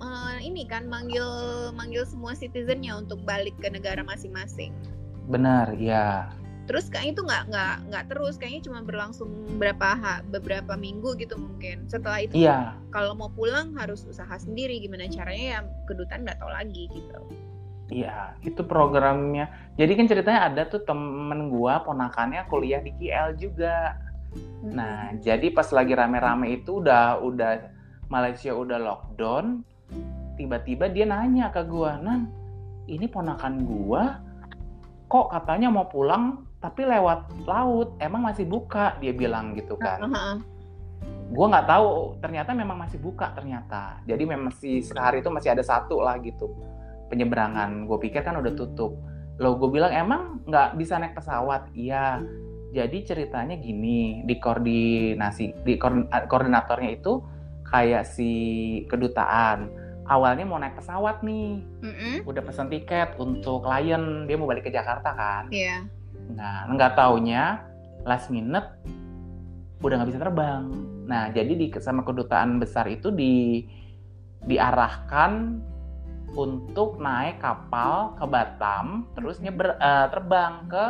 eh, 0.00 0.36
ini 0.40 0.64
kan 0.64 0.88
manggil 0.88 1.28
manggil 1.76 2.08
semua 2.08 2.32
citizennya 2.32 2.96
untuk 2.96 3.20
balik 3.28 3.54
ke 3.60 3.68
negara 3.68 4.00
masing-masing. 4.00 4.72
Benar, 5.30 5.76
ya. 5.78 6.32
Terus 6.70 6.86
kayaknya 6.86 7.12
itu 7.18 7.22
nggak 7.26 7.44
nggak 7.50 7.74
nggak 7.90 8.04
terus, 8.14 8.38
kayaknya 8.38 8.62
cuma 8.70 8.78
berlangsung 8.86 9.26
beberapa 9.58 9.90
ha- 9.90 10.22
beberapa 10.22 10.78
minggu 10.78 11.18
gitu 11.18 11.34
mungkin. 11.34 11.90
Setelah 11.90 12.22
itu 12.22 12.38
Iya, 12.38 12.78
kalau 12.94 13.18
mau 13.18 13.26
pulang 13.26 13.74
harus 13.74 14.06
usaha 14.06 14.30
sendiri 14.38 14.78
gimana 14.78 15.10
caranya 15.10 15.46
ya 15.58 15.60
kedutaan 15.90 16.22
nggak 16.22 16.38
tahu 16.38 16.46
lagi 16.54 16.86
gitu. 16.94 17.18
iya. 17.90 18.38
Itu 18.46 18.62
programnya. 18.62 19.50
Jadi 19.74 19.98
kan 19.98 20.06
ceritanya 20.06 20.46
ada 20.46 20.62
tuh 20.70 20.86
temen 20.86 21.50
gua 21.50 21.82
ponakannya 21.82 22.46
kuliah 22.46 22.78
di 22.78 22.94
KL 22.94 23.34
juga. 23.34 23.98
Nah, 24.62 25.10
jadi 25.18 25.50
pas 25.50 25.66
lagi 25.74 25.90
rame-rame 25.98 26.54
itu 26.54 26.78
udah 26.78 27.18
udah 27.18 27.66
Malaysia 28.06 28.54
udah 28.54 28.78
lockdown, 28.78 29.66
tiba-tiba 30.38 30.86
dia 30.86 31.02
nanya 31.02 31.50
ke 31.50 31.66
gua, 31.66 31.98
"Nan, 31.98 32.30
ini 32.86 33.10
ponakan 33.10 33.66
gua 33.66 34.22
kok 35.10 35.34
katanya 35.34 35.74
mau 35.74 35.90
pulang 35.90 36.46
tapi 36.60 36.84
lewat 36.84 37.32
laut 37.48 37.96
emang 37.96 38.20
masih 38.20 38.44
buka 38.44 38.94
dia 39.00 39.16
bilang 39.16 39.56
gitu 39.56 39.74
kan. 39.80 40.04
Heeh. 40.04 40.36
gue 41.30 41.46
nggak 41.46 41.70
tahu 41.70 42.18
ternyata 42.18 42.50
memang 42.50 42.74
masih 42.74 42.98
buka 42.98 43.30
ternyata. 43.32 44.02
Jadi 44.02 44.26
memang 44.26 44.50
masih 44.50 44.82
sehari 44.82 45.22
itu 45.22 45.30
masih 45.30 45.54
ada 45.54 45.62
satu 45.62 46.02
lah 46.02 46.18
gitu 46.20 46.50
penyeberangan. 47.06 47.86
Gue 47.86 48.02
pikir 48.02 48.26
kan 48.26 48.34
udah 48.34 48.50
tutup. 48.52 48.98
Lo 49.38 49.54
gue 49.56 49.70
bilang 49.70 49.94
emang 49.94 50.42
nggak 50.44 50.74
bisa 50.74 50.98
naik 50.98 51.14
pesawat? 51.14 51.70
Iya. 51.72 52.20
Jadi 52.70 52.98
ceritanya 53.06 53.54
gini 53.58 54.26
di 54.26 54.42
koordinasi 54.42 55.62
di 55.62 55.74
koordin- 55.78 56.10
koordinatornya 56.10 56.98
itu 56.98 57.22
kayak 57.70 58.10
si 58.10 58.30
kedutaan. 58.90 59.70
Awalnya 60.10 60.42
mau 60.42 60.58
naik 60.58 60.82
pesawat 60.82 61.22
nih. 61.22 61.62
Mm-mm. 61.86 62.26
udah 62.26 62.42
pesen 62.42 62.66
tiket 62.66 63.14
untuk 63.22 63.62
klien 63.62 64.26
dia 64.26 64.34
mau 64.34 64.50
balik 64.50 64.66
ke 64.66 64.74
Jakarta 64.74 65.14
kan. 65.14 65.46
Iya. 65.54 65.86
Nah, 66.34 66.68
nggak 66.70 66.94
taunya 66.94 67.64
last 68.06 68.30
minute 68.32 68.66
udah 69.80 69.94
nggak 70.00 70.10
bisa 70.12 70.20
terbang. 70.20 70.64
Nah, 71.08 71.32
jadi 71.32 71.56
di 71.56 71.66
sama 71.80 72.04
kedutaan 72.04 72.60
besar 72.60 72.86
itu 72.86 73.08
di 73.10 73.64
diarahkan 74.44 75.60
untuk 76.36 77.02
naik 77.02 77.42
kapal 77.42 78.14
ke 78.14 78.24
Batam, 78.28 79.10
terus 79.18 79.42
nyeber 79.42 79.74
eh, 79.76 80.06
terbang 80.12 80.68
ke 80.70 80.84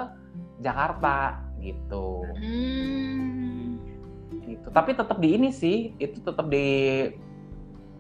Jakarta 0.61 1.41
gitu. 1.63 2.27
Hmm. 2.37 3.81
Gitu. 4.45 4.69
Tapi 4.69 4.91
tetap 4.93 5.17
di 5.23 5.29
ini 5.39 5.51
sih, 5.55 5.97
itu 5.97 6.21
tetap 6.21 6.51
di 6.51 7.09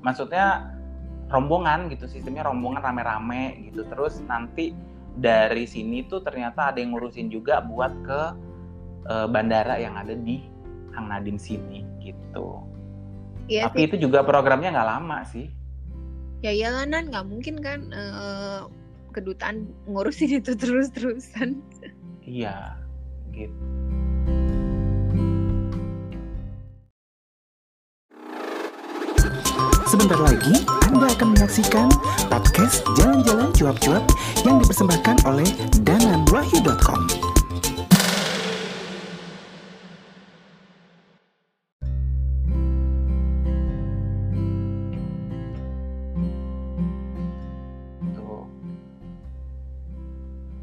maksudnya 0.04 0.74
rombongan 1.30 1.88
gitu, 1.88 2.10
sistemnya 2.10 2.44
rombongan 2.50 2.82
rame-rame 2.82 3.70
gitu. 3.70 3.86
Terus 3.86 4.20
nanti 4.26 4.74
dari 5.18 5.66
sini 5.66 6.06
tuh 6.06 6.22
ternyata 6.22 6.70
ada 6.70 6.78
yang 6.78 6.94
ngurusin 6.94 7.32
juga 7.32 7.64
buat 7.64 7.90
ke 8.06 8.20
eh, 9.10 9.26
bandara 9.26 9.80
yang 9.80 9.98
ada 9.98 10.14
di 10.14 10.44
Hang 10.94 11.10
Nadim 11.10 11.38
sini 11.38 11.86
gitu. 12.02 12.62
Iya 13.50 13.66
Tapi 13.66 13.82
sih. 13.82 13.86
itu 13.90 13.96
juga 14.06 14.22
programnya 14.22 14.70
nggak 14.70 14.90
lama 14.90 15.18
sih. 15.26 15.50
Ya 16.40 16.54
iyalah 16.54 16.86
Nan, 16.88 17.10
nggak 17.10 17.26
mungkin 17.26 17.58
kan 17.60 17.90
eh, 17.90 18.60
kedutaan 19.10 19.66
ngurusin 19.90 20.38
itu 20.38 20.54
terus-terusan. 20.54 21.58
Iya, 22.22 22.78
gitu. 23.34 23.89
Sebentar 29.90 30.22
lagi 30.22 30.62
Anda 30.86 31.10
akan 31.10 31.34
menyaksikan 31.34 31.90
podcast 32.30 32.86
Jalan-Jalan 32.94 33.50
Cuap-Cuap 33.50 34.06
yang 34.46 34.62
dipersembahkan 34.62 35.26
oleh 35.26 35.50
dananwahyu.com. 35.82 37.10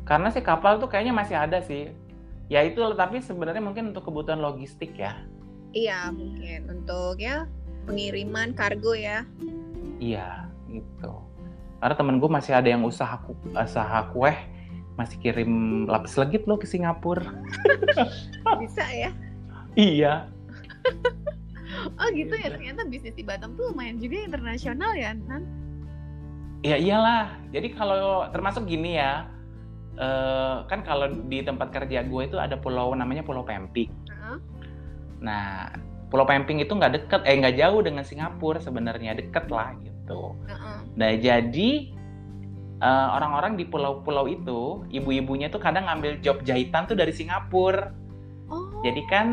Karena 0.08 0.32
si 0.32 0.40
kapal 0.40 0.80
tuh 0.80 0.88
kayaknya 0.88 1.12
masih 1.12 1.36
ada 1.36 1.60
sih. 1.68 1.92
Ya 2.48 2.64
itu 2.64 2.80
tapi 2.96 3.20
sebenarnya 3.20 3.60
mungkin 3.60 3.92
untuk 3.92 4.08
kebutuhan 4.08 4.40
logistik 4.40 4.96
ya. 4.96 5.20
Iya 5.76 6.16
mungkin 6.16 6.72
untuk 6.72 7.20
ya 7.20 7.44
pengiriman 7.88 8.52
kargo 8.52 8.92
ya. 8.94 9.24
Iya, 9.98 10.52
gitu. 10.68 11.24
Karena 11.80 11.96
temen 11.96 12.20
gue 12.20 12.30
masih 12.30 12.54
ada 12.54 12.68
yang 12.68 12.84
usaha 12.84 13.16
ku- 13.24 13.40
usaha 13.56 14.04
kue 14.12 14.36
masih 14.98 15.18
kirim 15.22 15.86
lapis 15.86 16.18
legit 16.20 16.44
loh 16.44 16.60
ke 16.60 16.68
Singapura. 16.68 17.32
Bisa 18.62 18.84
ya. 18.92 19.12
Iya. 19.74 20.14
Oh 22.00 22.08
gitu 22.16 22.32
ya 22.32 22.48
ternyata 22.48 22.88
bisnis 22.88 23.14
di 23.14 23.28
Batam 23.28 23.54
tuh 23.60 23.70
lumayan 23.70 24.00
juga 24.00 24.24
internasional 24.24 24.96
ya 24.96 25.12
Nan. 25.14 25.44
Ya 26.64 26.80
iyalah. 26.80 27.38
Jadi 27.52 27.76
kalau 27.76 28.26
termasuk 28.32 28.66
gini 28.66 28.98
ya, 28.98 29.28
eh, 30.00 30.64
kan 30.66 30.82
kalau 30.88 31.12
di 31.28 31.44
tempat 31.44 31.70
kerja 31.70 32.08
gue 32.08 32.22
itu 32.24 32.40
ada 32.40 32.56
pulau 32.58 32.96
namanya 32.96 33.22
Pulau 33.22 33.44
Pemping. 33.44 33.92
Heeh. 34.10 34.38
Nah, 35.22 35.70
Pulau 36.08 36.24
Pemping 36.24 36.64
itu 36.64 36.72
nggak 36.72 36.94
deket, 36.96 37.22
eh 37.28 37.36
nggak 37.36 37.60
jauh 37.60 37.84
dengan 37.84 38.04
Singapura 38.08 38.64
sebenarnya 38.64 39.18
deket 39.20 39.52
lah 39.52 39.76
gitu. 39.84 40.40
Nah 40.96 41.12
jadi 41.20 41.70
eh, 42.80 43.08
orang-orang 43.12 43.60
di 43.60 43.68
pulau-pulau 43.68 44.26
itu, 44.32 44.88
ibu-ibunya 44.88 45.52
tuh 45.52 45.60
kadang 45.60 45.92
ngambil 45.92 46.24
job 46.24 46.40
jahitan 46.48 46.88
tuh 46.88 46.96
dari 46.96 47.12
Singapura. 47.12 47.92
Oh. 48.48 48.80
Jadi 48.80 49.04
kan 49.12 49.28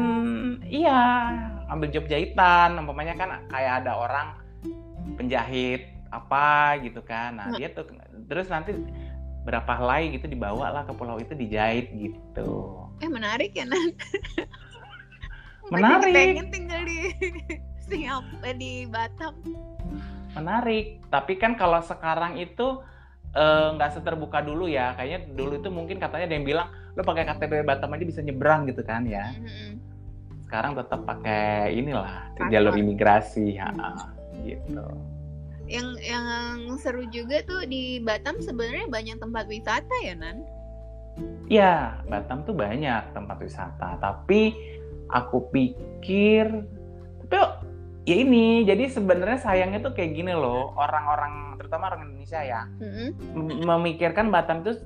iya 0.66 1.30
ambil 1.70 1.94
job 1.94 2.10
jahitan, 2.10 2.74
umpamanya 2.74 3.14
kan 3.14 3.30
kayak 3.54 3.86
ada 3.86 3.94
orang 3.94 4.26
penjahit 5.14 5.94
apa 6.10 6.78
gitu 6.82 6.98
kan. 7.06 7.38
Nah, 7.38 7.54
dia 7.54 7.70
tuh 7.70 7.86
terus 8.26 8.50
nanti 8.50 8.74
berapa 9.44 9.76
helai 9.76 10.10
gitu 10.16 10.26
dibawa 10.26 10.72
lah 10.72 10.82
ke 10.88 10.92
pulau 10.96 11.20
itu 11.20 11.36
dijahit 11.36 11.92
gitu. 11.94 12.80
Eh 12.98 13.10
menarik 13.10 13.52
ya 13.52 13.68
Nan. 13.68 13.92
Menarik. 15.72 16.12
Pengen 16.12 16.48
tinggal 16.52 16.82
di 16.84 16.98
Singapura 17.88 18.52
di 18.56 18.84
Batam. 18.88 19.34
Menarik. 20.34 21.04
Tapi 21.08 21.32
kan 21.38 21.54
kalau 21.54 21.80
sekarang 21.80 22.36
itu 22.36 22.82
eh, 23.32 23.68
nggak 23.78 24.00
seterbuka 24.00 24.44
dulu 24.44 24.68
ya. 24.68 24.92
Kayaknya 24.98 25.20
dulu 25.32 25.52
itu 25.60 25.68
mungkin 25.72 25.96
katanya 26.02 26.28
ada 26.28 26.34
yang 26.36 26.46
bilang 26.46 26.68
lo 26.94 27.02
pakai 27.02 27.26
KTP 27.26 27.66
Batam 27.66 27.94
aja 27.94 28.04
bisa 28.04 28.20
nyebrang 28.20 28.66
gitu 28.68 28.82
kan 28.84 29.06
ya. 29.08 29.30
Mm-mm. 29.34 29.80
Sekarang 30.46 30.76
tetap 30.78 31.02
pakai 31.02 31.74
inilah 31.74 32.30
Paspor. 32.36 32.50
jalur 32.52 32.74
imigrasi 32.78 33.58
ya 33.58 33.72
gitu. 34.46 34.86
Yang 35.64 35.88
yang 36.04 36.26
seru 36.76 37.08
juga 37.08 37.40
tuh 37.48 37.64
di 37.64 37.98
Batam 38.04 38.38
sebenarnya 38.38 38.86
banyak 38.92 39.16
tempat 39.18 39.48
wisata 39.48 39.96
ya 40.04 40.14
Nan. 40.14 40.44
Ya, 41.46 42.02
Batam 42.10 42.42
tuh 42.42 42.58
banyak 42.58 43.14
tempat 43.14 43.38
wisata, 43.38 43.94
tapi 44.02 44.50
aku 45.14 45.46
pikir 45.54 46.66
tapi 47.24 47.38
ya 48.04 48.16
ini 48.20 48.68
jadi 48.68 48.92
sebenarnya 48.92 49.40
sayangnya 49.40 49.80
tuh 49.80 49.96
kayak 49.96 50.12
gini 50.12 50.36
loh, 50.36 50.76
orang-orang 50.76 51.56
terutama 51.56 51.88
orang 51.88 52.12
Indonesia 52.12 52.40
ya, 52.44 52.68
Mm-mm. 52.76 53.08
mem- 53.32 53.64
memikirkan 53.64 54.28
Batam 54.28 54.60
itu 54.60 54.76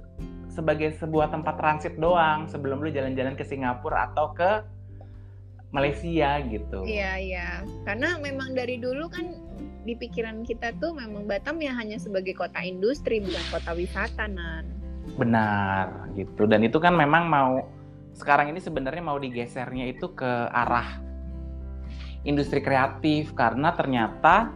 sebagai 0.47 0.95
sebuah 1.03 1.35
tempat 1.35 1.59
transit 1.59 1.99
doang 1.99 2.47
sebelum 2.47 2.79
lu 2.79 2.91
jalan-jalan 2.95 3.35
ke 3.35 3.43
Singapura 3.43 4.15
atau 4.15 4.31
ke 4.35 4.63
Malaysia 5.75 6.41
gitu. 6.47 6.87
Iya 6.87 7.13
iya. 7.21 7.49
Karena 7.85 8.17
memang 8.23 8.57
dari 8.57 8.81
dulu 8.81 9.11
kan 9.13 9.35
di 9.85 9.93
pikiran 9.99 10.47
kita 10.47 10.73
tuh 10.81 10.97
memang 10.97 11.29
Batam 11.29 11.61
ya 11.61 11.75
hanya 11.77 12.01
sebagai 12.01 12.33
kota 12.39 12.63
industri 12.63 13.21
bukan 13.21 13.45
kota 13.53 13.75
wisata 13.77 14.25
Nan. 14.31 14.65
Benar 15.19 16.11
gitu. 16.17 16.49
Dan 16.49 16.65
itu 16.65 16.81
kan 16.81 16.97
memang 16.97 17.29
mau 17.29 17.67
sekarang 18.19 18.51
ini 18.51 18.59
sebenarnya 18.59 19.01
mau 19.01 19.17
digesernya 19.17 19.87
itu 19.87 20.11
ke 20.13 20.51
arah 20.51 20.99
industri 22.27 22.59
kreatif 22.59 23.31
karena 23.39 23.71
ternyata 23.79 24.51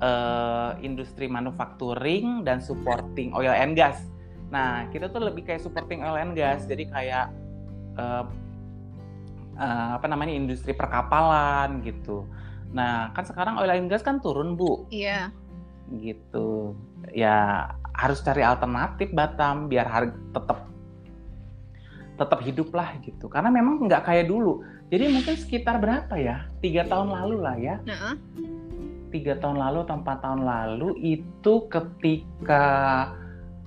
eh, 0.00 0.70
industri 0.80 1.28
manufacturing 1.28 2.42
dan 2.48 2.64
supporting 2.64 3.36
oil 3.36 3.52
and 3.52 3.76
gas. 3.76 4.00
Nah, 4.48 4.88
kita 4.88 5.12
tuh 5.12 5.20
lebih 5.28 5.44
kayak 5.44 5.60
supporting 5.60 6.00
oil 6.00 6.16
and 6.16 6.32
gas. 6.32 6.64
Jadi 6.64 6.88
kayak 6.88 7.28
eh, 8.00 8.24
eh, 9.60 9.88
apa 9.94 10.06
namanya 10.08 10.32
industri 10.32 10.72
perkapalan 10.72 11.84
gitu. 11.84 12.24
Nah, 12.72 13.12
kan 13.12 13.24
sekarang 13.28 13.60
oil 13.60 13.68
and 13.68 13.92
gas 13.92 14.00
kan 14.00 14.20
turun, 14.20 14.56
Bu 14.56 14.88
Iya. 14.88 15.32
gitu 15.88 16.76
ya 17.16 17.64
harus 17.96 18.20
cari 18.20 18.44
alternatif 18.44 19.08
Batam 19.16 19.72
biar 19.72 19.88
harga 19.88 20.12
tetap 20.36 20.68
tetap 22.18 22.42
hidup 22.42 22.74
lah 22.74 22.98
gitu 23.00 23.30
karena 23.30 23.48
memang 23.48 23.86
nggak 23.86 24.02
kayak 24.04 24.26
dulu 24.26 24.66
jadi 24.90 25.06
mungkin 25.06 25.38
sekitar 25.38 25.78
berapa 25.78 26.14
ya 26.18 26.50
tiga 26.58 26.82
tahun 26.90 27.14
lalu 27.14 27.36
lah 27.38 27.56
ya 27.56 27.76
tiga 29.08 29.38
tahun 29.40 29.56
lalu 29.56 29.86
atau 29.88 29.96
empat 30.02 30.18
tahun 30.20 30.42
lalu 30.44 30.88
itu 31.00 31.54
ketika 31.70 32.66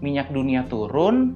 minyak 0.03 0.29
dunia 0.29 0.65
turun 0.67 1.33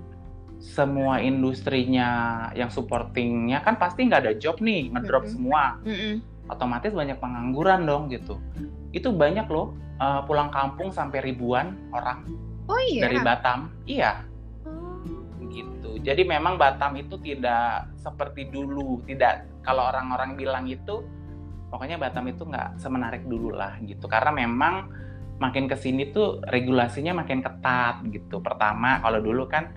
semua 0.60 1.22
industrinya 1.22 2.10
yang 2.58 2.72
supportingnya 2.74 3.62
kan 3.62 3.78
pasti 3.78 4.08
nggak 4.08 4.22
ada 4.26 4.34
job 4.36 4.58
nih 4.64 4.90
ngedrop 4.94 5.28
Mm-mm. 5.28 5.34
semua 5.34 5.64
Mm-mm. 5.86 6.14
otomatis 6.50 6.92
banyak 6.94 7.18
pengangguran 7.22 7.86
dong 7.86 8.10
gitu. 8.10 8.42
Itu 8.96 9.14
banyak 9.14 9.46
loh 9.52 9.76
uh, 10.02 10.24
pulang 10.26 10.50
kampung 10.50 10.90
sampai 10.90 11.22
ribuan 11.22 11.76
orang 11.94 12.26
Oh 12.66 12.82
iya. 12.90 13.06
dari 13.06 13.22
Batam. 13.22 13.70
Iya. 13.86 14.26
Gitu. 15.56 15.98
Jadi 16.04 16.28
memang 16.28 16.60
Batam 16.60 17.00
itu 17.00 17.16
tidak 17.24 17.88
seperti 17.96 18.52
dulu, 18.52 19.00
tidak 19.08 19.48
kalau 19.64 19.88
orang-orang 19.88 20.36
bilang 20.36 20.68
itu 20.68 21.08
pokoknya 21.72 21.96
Batam 21.96 22.28
itu 22.28 22.44
nggak 22.44 22.78
semenarik 22.78 23.24
dulu 23.24 23.56
lah 23.56 23.80
gitu. 23.88 24.06
Karena 24.12 24.36
memang 24.36 24.92
makin 25.40 25.68
ke 25.72 25.76
sini 25.80 26.12
tuh 26.12 26.44
regulasinya 26.52 27.16
makin 27.24 27.40
ketat 27.40 28.04
gitu. 28.12 28.44
Pertama 28.44 29.00
kalau 29.00 29.24
dulu 29.24 29.48
kan 29.48 29.72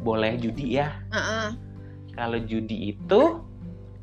boleh 0.00 0.40
judi 0.40 0.80
ya. 0.80 0.96
Heeh. 1.12 1.48
kalau 2.18 2.34
judi 2.42 2.98
itu 2.98 3.46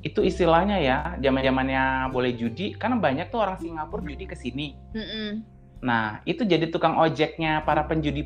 itu 0.06 0.22
istilahnya 0.22 0.78
ya 0.80 0.98
zaman 1.18 1.42
zamannya 1.42 2.14
boleh 2.14 2.32
judi 2.38 2.78
kan 2.78 2.96
banyak 3.02 3.28
tuh 3.34 3.42
orang 3.42 3.58
Singapura 3.58 4.06
judi 4.06 4.24
ke 4.30 4.38
sini 4.38 4.78
Mm-mm. 4.94 5.42
Nah 5.80 6.20
itu 6.24 6.42
jadi 6.42 6.68
tukang 6.68 6.96
ojeknya 6.96 7.62
para 7.62 7.84
penjudi 7.84 8.24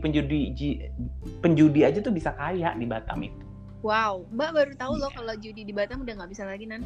penjudi 1.40 1.80
aja 1.82 2.00
tuh 2.00 2.12
bisa 2.12 2.32
kaya 2.32 2.74
di 2.74 2.86
Batam 2.86 3.22
itu 3.22 3.44
Wow, 3.80 4.28
Mbak 4.36 4.50
baru 4.52 4.74
tahu 4.76 4.94
loh 5.00 5.08
Iya. 5.08 5.16
kalau 5.16 5.34
judi 5.40 5.64
di 5.64 5.72
Batam 5.72 6.04
udah 6.04 6.14
nggak 6.20 6.32
bisa 6.32 6.44
lagi 6.44 6.68
nan. 6.68 6.84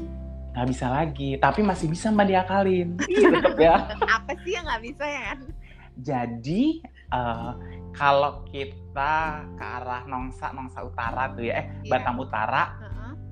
nggak 0.53 0.67
bisa 0.69 0.85
lagi 0.85 1.33
tapi 1.35 1.65
masih 1.65 1.89
bisa 1.89 2.13
mbak 2.13 2.29
diakalin 2.29 2.93
iya 3.09 3.29
tetep 3.33 3.57
ya 3.57 3.75
Apa 3.97 4.37
sih 4.45 4.53
yang 4.53 4.69
nggak 4.69 4.83
bisa 4.85 5.01
ya 5.01 5.33
jadi 5.97 6.63
eh, 7.09 7.51
kalau 7.91 8.45
kita 8.45 9.13
ke 9.53 9.65
arah 9.65 10.05
Nongsa 10.05 10.53
Nongsa 10.53 10.85
Utara 10.85 11.33
tuh 11.33 11.41
ya 11.43 11.57
eh 11.57 11.65
Iya. 11.81 11.89
Batam 11.89 12.21
Utara 12.21 12.69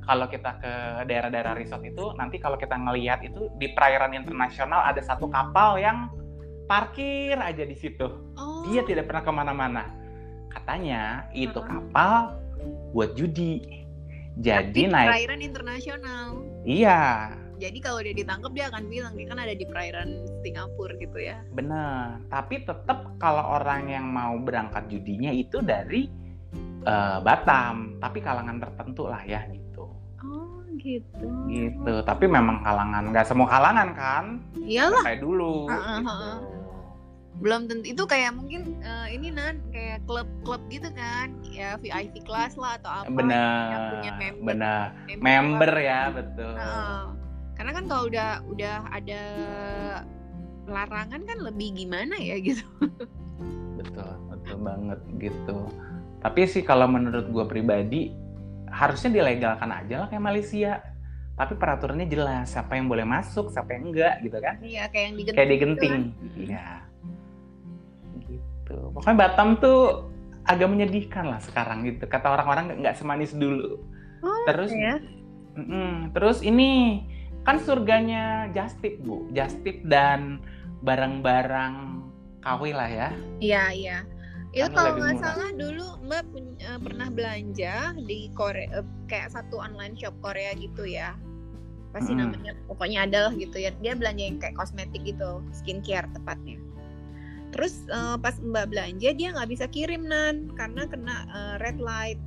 kalau 0.02 0.26
kita 0.26 0.58
ke 0.58 0.74
daerah-daerah 1.06 1.54
resort 1.54 1.86
itu 1.86 2.10
nanti 2.18 2.42
kalau 2.42 2.58
kita 2.58 2.74
ngelihat 2.74 3.22
itu 3.22 3.54
di 3.56 3.70
perairan 3.70 4.18
internasional 4.18 4.82
ada 4.82 4.98
satu 4.98 5.30
kapal 5.30 5.78
yang 5.78 6.10
parkir 6.72 7.36
aja 7.36 7.64
di 7.64 7.76
situ 7.76 8.08
Oh. 8.34 8.64
dia 8.64 8.80
tidak 8.82 9.06
pernah 9.06 9.20
ke 9.22 9.32
mana-mana 9.34 9.84
katanya 10.48 11.28
itu 11.32 11.52
Heeh. 11.54 11.68
kapal 11.68 12.40
buat 12.92 13.12
judi 13.14 13.84
jadi 14.38 14.64
Tapi 14.64 14.88
naik 14.88 15.10
perairan 15.12 15.42
internasional. 15.42 16.28
iya 16.64 17.36
Jadi 17.60 17.78
kalau 17.78 18.02
dia 18.02 18.16
ditangkap 18.16 18.52
dia 18.54 18.66
akan 18.68 18.88
bilang 18.88 19.14
dia 19.14 19.28
kan 19.28 19.38
ada 19.38 19.54
di 19.54 19.62
perairan 19.64 20.10
Singapura 20.42 20.96
gitu 20.96 21.20
ya. 21.20 21.38
bener 21.52 22.24
tapi 22.26 22.64
tetap 22.64 23.12
kalau 23.18 23.44
orang 23.54 23.86
yang 23.86 24.08
mau 24.08 24.34
berangkat 24.38 24.88
judinya 24.88 25.30
itu 25.30 25.60
dari 25.60 26.08
eh, 26.82 27.18
Batam 27.20 28.00
tapi 28.00 28.18
kalangan 28.18 28.58
tertentu 28.58 29.06
lah 29.06 29.22
ya 29.22 29.44
gitu 29.46 29.92
Oh 30.22 30.58
gitu. 30.76 31.28
gitu 31.46 31.94
tapi 32.02 32.26
memang 32.26 32.62
kalangan 32.62 33.12
nggak 33.12 33.26
semua 33.26 33.46
kalangan 33.46 33.90
kan 33.94 34.26
Iyalah, 34.58 35.04
kayak 35.04 35.22
dulu 35.22 35.70
Heeh, 35.70 36.00
gitu. 36.00 36.30
Belum 37.42 37.66
tentu 37.66 37.86
itu 37.90 38.04
kayak 38.06 38.32
mungkin 38.32 38.78
eh, 38.80 39.08
ini 39.12 39.34
nan 39.34 39.58
kayak 39.70 40.06
klub-klub 40.06 40.62
gitu 40.70 40.94
kan, 40.94 41.34
ya 41.44 41.74
VIP 41.76 42.22
kelas 42.22 42.54
lah 42.56 42.78
atau 42.78 43.02
apa. 43.02 43.06
yang 43.06 43.18
bener 43.18 43.78
punya 43.90 44.12
member. 44.16 44.44
bener 44.46 44.86
member 45.10 45.22
member 45.26 45.72
ya 45.76 46.02
betul 46.10 46.54
Heeh. 46.54 47.02
Karena 47.52 47.72
kan 47.72 47.86
kalau 47.86 48.04
udah 48.06 48.30
udah 48.48 48.76
ada 48.90 49.22
larangan 50.66 51.22
kan 51.22 51.38
lebih 51.42 51.74
gimana 51.76 52.16
ya 52.16 52.38
gitu. 52.40 52.62
betul 53.76 54.14
betul 54.30 54.58
banget 54.62 55.00
gitu 55.18 55.58
tapi 56.22 56.46
sih 56.46 56.62
kalau 56.62 56.86
menurut 56.86 57.26
gue 57.28 57.46
pribadi 57.46 58.14
harusnya 58.70 59.10
dilegalkan 59.12 59.68
aja 59.68 60.06
lah 60.06 60.08
kayak 60.08 60.22
Malaysia 60.22 60.72
tapi 61.34 61.58
peraturannya 61.58 62.06
jelas 62.06 62.54
siapa 62.54 62.78
yang 62.78 62.86
boleh 62.86 63.02
masuk 63.02 63.50
siapa 63.50 63.74
yang 63.74 63.90
enggak 63.90 64.22
gitu 64.22 64.38
kan 64.38 64.56
Iya 64.62 64.86
kayak 64.88 65.02
yang 65.04 65.16
digenting. 65.18 65.36
kayak 65.36 65.50
gitu 65.50 65.56
digenting 65.58 65.92
kan. 65.92 66.04
iya 66.38 66.66
gitu 68.72 68.96
pokoknya 68.96 69.18
Batam 69.20 69.60
tuh 69.60 70.08
agak 70.48 70.72
menyedihkan 70.72 71.28
lah 71.28 71.38
sekarang 71.38 71.84
gitu 71.84 72.08
kata 72.08 72.32
orang-orang 72.32 72.80
nggak 72.80 72.96
semanis 72.96 73.36
dulu 73.36 73.84
Oh, 74.22 74.46
terus 74.46 74.70
ya. 74.70 75.02
Mm-mm. 75.58 76.14
terus 76.14 76.40
ini 76.40 77.02
kan 77.42 77.58
surganya 77.58 78.48
Justip 78.54 79.02
bu 79.02 79.26
Justip 79.34 79.82
dan 79.84 80.38
barang-barang 80.86 82.06
KW 82.40 82.62
lah 82.74 82.90
ya 82.90 83.10
Iya 83.38 83.64
iya. 83.74 83.98
Itu 84.52 84.68
Kan 84.68 84.74
kalau 84.74 84.92
nggak 84.98 85.18
salah 85.18 85.50
dulu 85.54 85.86
Mbak 86.06 86.24
pun- 86.30 86.58
eh, 86.60 86.80
pernah 86.80 87.08
belanja 87.10 87.76
di 87.98 88.30
Korea 88.34 88.82
eh, 88.82 88.86
kayak 89.08 89.34
satu 89.34 89.58
online 89.58 89.98
shop 89.98 90.14
Korea 90.22 90.54
gitu 90.54 90.86
ya. 90.86 91.18
Pasti 91.90 92.14
Mm-mm. 92.14 92.30
namanya 92.30 92.54
pokoknya 92.66 93.10
adalah 93.10 93.34
gitu 93.34 93.58
ya. 93.58 93.74
Dia 93.82 93.94
belanja 93.98 94.22
yang 94.22 94.38
kayak 94.38 94.54
kosmetik 94.54 95.02
gitu, 95.02 95.42
skincare 95.52 96.06
tepatnya. 96.14 96.62
Terus 97.52 97.84
eh, 97.92 98.18
pas 98.20 98.36
Mbak 98.40 98.66
belanja 98.72 99.10
dia 99.16 99.30
nggak 99.36 99.50
bisa 99.52 99.66
kirim 99.68 100.08
nan 100.08 100.52
karena 100.56 100.88
kena 100.88 101.16
eh, 101.30 101.56
red 101.60 101.78
light. 101.80 102.20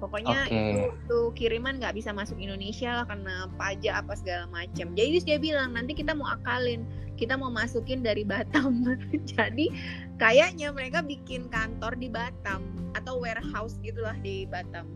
Pokoknya 0.00 0.48
Oke. 0.48 0.56
itu 0.56 0.80
tuh 1.12 1.28
kiriman 1.36 1.76
nggak 1.76 1.92
bisa 1.92 2.08
masuk 2.08 2.40
Indonesia 2.40 3.04
lah 3.04 3.04
karena 3.04 3.44
pajak 3.60 4.00
apa 4.00 4.16
segala 4.16 4.48
macam. 4.48 4.96
Jadi 4.96 5.20
dia 5.20 5.36
bilang 5.36 5.76
nanti 5.76 5.92
kita 5.92 6.16
mau 6.16 6.24
akalin, 6.24 6.88
kita 7.20 7.36
mau 7.36 7.52
masukin 7.52 8.00
dari 8.00 8.24
Batam. 8.24 8.80
Jadi 9.36 9.68
kayaknya 10.16 10.72
mereka 10.72 11.04
bikin 11.04 11.52
kantor 11.52 12.00
di 12.00 12.08
Batam 12.08 12.64
atau 12.96 13.20
warehouse 13.20 13.76
gitulah 13.84 14.16
di 14.24 14.48
Batam. 14.48 14.88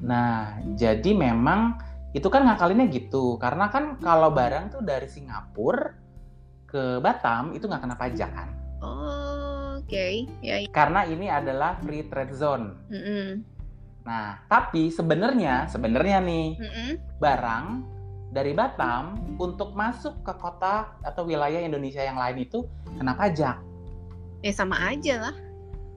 Nah, 0.00 0.56
jadi 0.80 1.12
memang 1.12 1.76
itu 2.16 2.26
kan 2.32 2.48
ngakalinnya 2.48 2.88
gitu. 2.88 3.36
Karena 3.36 3.68
kan 3.68 4.00
kalau 4.00 4.32
barang 4.32 4.72
tuh 4.72 4.82
dari 4.82 5.06
Singapura 5.06 5.92
ke 6.70 7.02
Batam 7.02 7.52
itu 7.52 7.66
nggak 7.66 7.82
kena 7.82 7.96
pajak 7.98 8.30
kan. 8.30 8.48
Oh, 8.80 9.82
oke. 9.82 10.06
Ya. 10.40 10.62
ya. 10.62 10.70
Karena 10.70 11.04
ini 11.04 11.26
adalah 11.28 11.76
free 11.82 12.06
trade 12.08 12.32
zone. 12.32 12.78
Mm-mm. 12.88 13.44
Nah, 14.06 14.40
tapi 14.48 14.88
sebenarnya 14.88 15.68
sebenarnya 15.68 16.24
nih 16.24 16.56
Mm-mm. 16.56 16.90
barang 17.20 17.66
dari 18.30 18.54
Batam 18.54 19.18
untuk 19.36 19.74
masuk 19.74 20.22
ke 20.22 20.32
kota 20.38 20.94
atau 21.02 21.26
wilayah 21.26 21.60
Indonesia 21.60 22.00
yang 22.00 22.16
lain 22.16 22.46
itu 22.46 22.64
kena 22.96 23.12
pajak. 23.18 23.58
Ya 24.40 24.52
sama 24.54 24.78
aja 24.80 25.28
lah. 25.28 25.36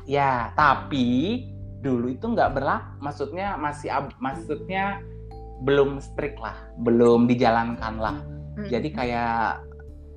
Ya, 0.04 0.52
tapi 0.60 1.48
dulu 1.80 2.12
itu 2.12 2.26
nggak 2.28 2.60
berlaku. 2.60 3.00
Maksudnya 3.00 3.56
masih 3.56 3.88
ab- 3.94 4.18
maksudnya 4.20 5.00
belum 5.64 6.04
strict 6.04 6.44
lah, 6.44 6.58
belum 6.84 7.30
dijalankan 7.30 7.96
lah. 8.02 8.18
Mm. 8.60 8.68
Jadi 8.68 8.90
kayak 8.92 9.64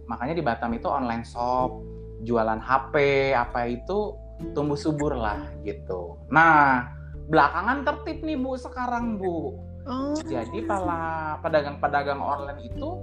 makanya 0.06 0.34
di 0.38 0.44
Batam 0.44 0.72
itu 0.74 0.86
online 0.86 1.26
shop, 1.26 1.82
jualan 2.22 2.58
HP 2.62 2.94
apa 3.34 3.68
itu 3.68 4.14
tumbuh 4.52 4.76
subur 4.76 5.16
lah 5.16 5.40
gitu. 5.66 6.16
Nah, 6.32 6.86
belakangan 7.28 7.84
tertib 7.84 8.22
nih 8.22 8.38
Bu 8.38 8.56
sekarang 8.56 9.18
Bu. 9.20 9.56
Oh. 9.86 10.18
Jadi 10.26 10.66
para 10.66 11.38
pedagang-pedagang 11.42 12.18
online 12.18 12.66
itu 12.66 12.98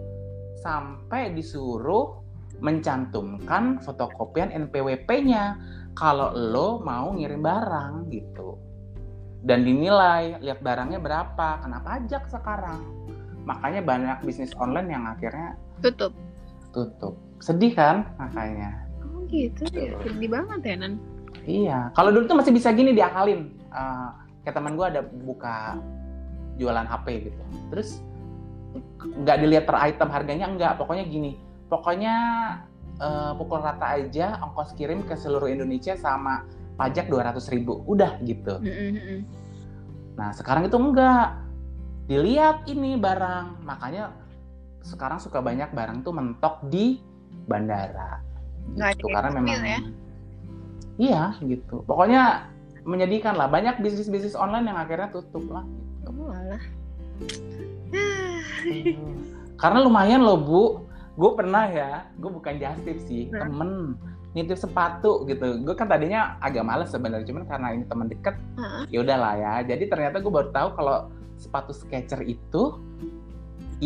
sampai 0.60 1.32
disuruh 1.32 2.24
mencantumkan 2.60 3.82
fotokopian 3.82 4.52
NPWP-nya 4.52 5.58
kalau 5.98 6.32
lo 6.36 6.80
mau 6.84 7.12
ngirim 7.16 7.42
barang 7.44 8.12
gitu. 8.12 8.60
Dan 9.44 9.68
dinilai, 9.68 10.40
lihat 10.40 10.64
barangnya 10.64 11.04
berapa, 11.04 11.60
kena 11.60 11.84
pajak 11.84 12.32
sekarang. 12.32 12.80
Makanya 13.44 13.84
banyak 13.84 14.18
bisnis 14.24 14.56
online 14.56 14.88
yang 14.88 15.04
akhirnya 15.04 15.60
Tutup. 15.84 16.16
Tutup. 16.74 17.16
Sedih 17.40 17.72
kan 17.78 18.10
makanya. 18.18 18.84
Oh 19.14 19.24
gitu 19.30 19.64
ya. 19.72 19.96
Sedih 20.02 20.30
banget 20.30 20.60
ya 20.66 20.76
Nan. 20.82 20.94
Iya, 21.44 21.80
kalau 21.92 22.10
dulu 22.10 22.24
tuh 22.26 22.38
masih 22.40 22.54
bisa 22.56 22.72
gini 22.72 22.96
diakalin. 22.96 23.52
Eh, 23.70 24.10
kayak 24.44 24.56
teman 24.56 24.76
gue 24.76 24.86
ada 24.88 25.02
buka 25.04 25.78
jualan 26.58 26.88
HP 26.88 27.32
gitu. 27.32 27.44
Terus 27.72 27.90
nggak 29.04 29.38
dilihat 29.44 29.66
per 29.70 29.78
item 29.86 30.10
harganya 30.10 30.48
enggak. 30.50 30.74
Pokoknya 30.80 31.06
gini, 31.06 31.38
pokoknya 31.68 32.16
eh, 32.98 33.32
pukul 33.36 33.60
rata 33.60 34.00
aja 34.00 34.40
ongkos 34.42 34.74
kirim 34.80 35.04
ke 35.06 35.14
seluruh 35.20 35.52
Indonesia 35.52 35.94
sama 36.00 36.48
pajak 36.80 37.12
200.000 37.12 37.54
ribu. 37.54 37.84
Udah 37.86 38.18
gitu. 38.24 38.58
Mm-mm-mm. 38.64 39.28
Nah 40.16 40.32
sekarang 40.32 40.66
itu 40.72 40.78
enggak. 40.80 41.44
Dilihat 42.04 42.68
ini 42.68 43.00
barang. 43.00 43.64
Makanya 43.64 44.23
sekarang 44.84 45.18
suka 45.18 45.40
banyak 45.40 45.72
barang 45.72 46.04
tuh 46.04 46.12
mentok 46.12 46.60
di 46.68 47.00
bandara. 47.48 48.20
Gitu. 48.76 49.08
Karena 49.12 49.30
memang 49.32 49.64
ya? 49.64 49.80
Iya 51.00 51.24
gitu. 51.42 51.82
Pokoknya 51.88 52.52
menyedihkan 52.84 53.34
lah. 53.40 53.48
Banyak 53.50 53.80
bisnis-bisnis 53.80 54.36
online 54.38 54.70
yang 54.70 54.78
akhirnya 54.78 55.10
tutup 55.10 55.48
lah. 55.50 55.66
Oh 56.06 56.30
alah. 56.30 56.64
Karena 59.62 59.80
lumayan 59.82 60.22
loh 60.22 60.38
bu. 60.38 60.64
Gue 61.16 61.32
pernah 61.34 61.66
ya. 61.72 62.08
Gue 62.20 62.30
bukan 62.30 62.60
justip 62.60 62.98
sih. 63.08 63.32
Nah. 63.32 63.48
Temen 63.48 63.98
nitip 64.34 64.60
sepatu 64.60 65.24
gitu. 65.30 65.64
Gue 65.64 65.76
kan 65.78 65.88
tadinya 65.88 66.38
agak 66.44 66.68
males 66.68 66.92
sebenarnya. 66.92 67.26
Cuman 67.26 67.44
karena 67.48 67.68
ini 67.74 67.86
teman 67.88 68.08
deket. 68.12 68.36
Heeh. 68.60 68.84
ya 68.92 69.00
udahlah 69.02 69.34
ya. 69.40 69.54
Jadi 69.64 69.88
ternyata 69.88 70.20
gue 70.20 70.32
baru 70.32 70.50
tahu 70.52 70.70
kalau 70.78 71.10
sepatu 71.40 71.74
Skechers 71.74 72.24
itu 72.24 72.78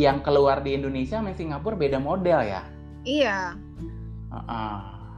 yang 0.03 0.21
keluar 0.21 0.61
di 0.61 0.77
Indonesia 0.77 1.17
sama 1.17 1.33
Singapura 1.33 1.73
beda 1.73 1.97
model 1.97 2.39
ya. 2.45 2.61
Iya. 3.07 3.57
Heeh. 4.29 4.77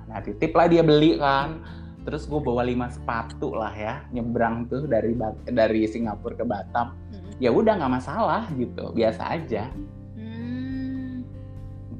Nah 0.09 0.19
titip 0.23 0.55
lah 0.55 0.67
dia 0.71 0.86
beli 0.86 1.19
kan. 1.19 1.59
Terus 2.07 2.25
gue 2.25 2.41
bawa 2.41 2.63
lima 2.65 2.88
sepatu 2.89 3.53
lah 3.53 3.75
ya 3.75 4.01
nyebrang 4.15 4.65
tuh 4.71 4.88
dari 4.88 5.13
dari 5.45 5.84
Singapura 5.86 6.34
ke 6.34 6.45
Batam. 6.47 6.95
Mm-mm. 7.11 7.38
Ya 7.38 7.51
udah 7.53 7.75
nggak 7.75 7.93
masalah 8.01 8.47
gitu, 8.55 8.89
biasa 8.95 9.21
aja. 9.36 9.69
Hmm. 10.17 11.21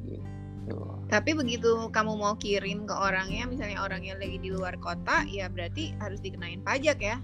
Gitu. 0.08 0.80
Tapi 1.12 1.32
begitu 1.36 1.92
kamu 1.94 2.16
mau 2.16 2.34
kirim 2.40 2.88
ke 2.90 2.96
orangnya, 2.96 3.46
misalnya 3.46 3.86
orangnya 3.86 4.18
lagi 4.18 4.40
di 4.42 4.50
luar 4.50 4.80
kota, 4.82 5.28
ya 5.30 5.52
berarti 5.52 5.94
harus 6.02 6.24
dikenain 6.24 6.64
pajak 6.64 6.98
ya. 6.98 7.20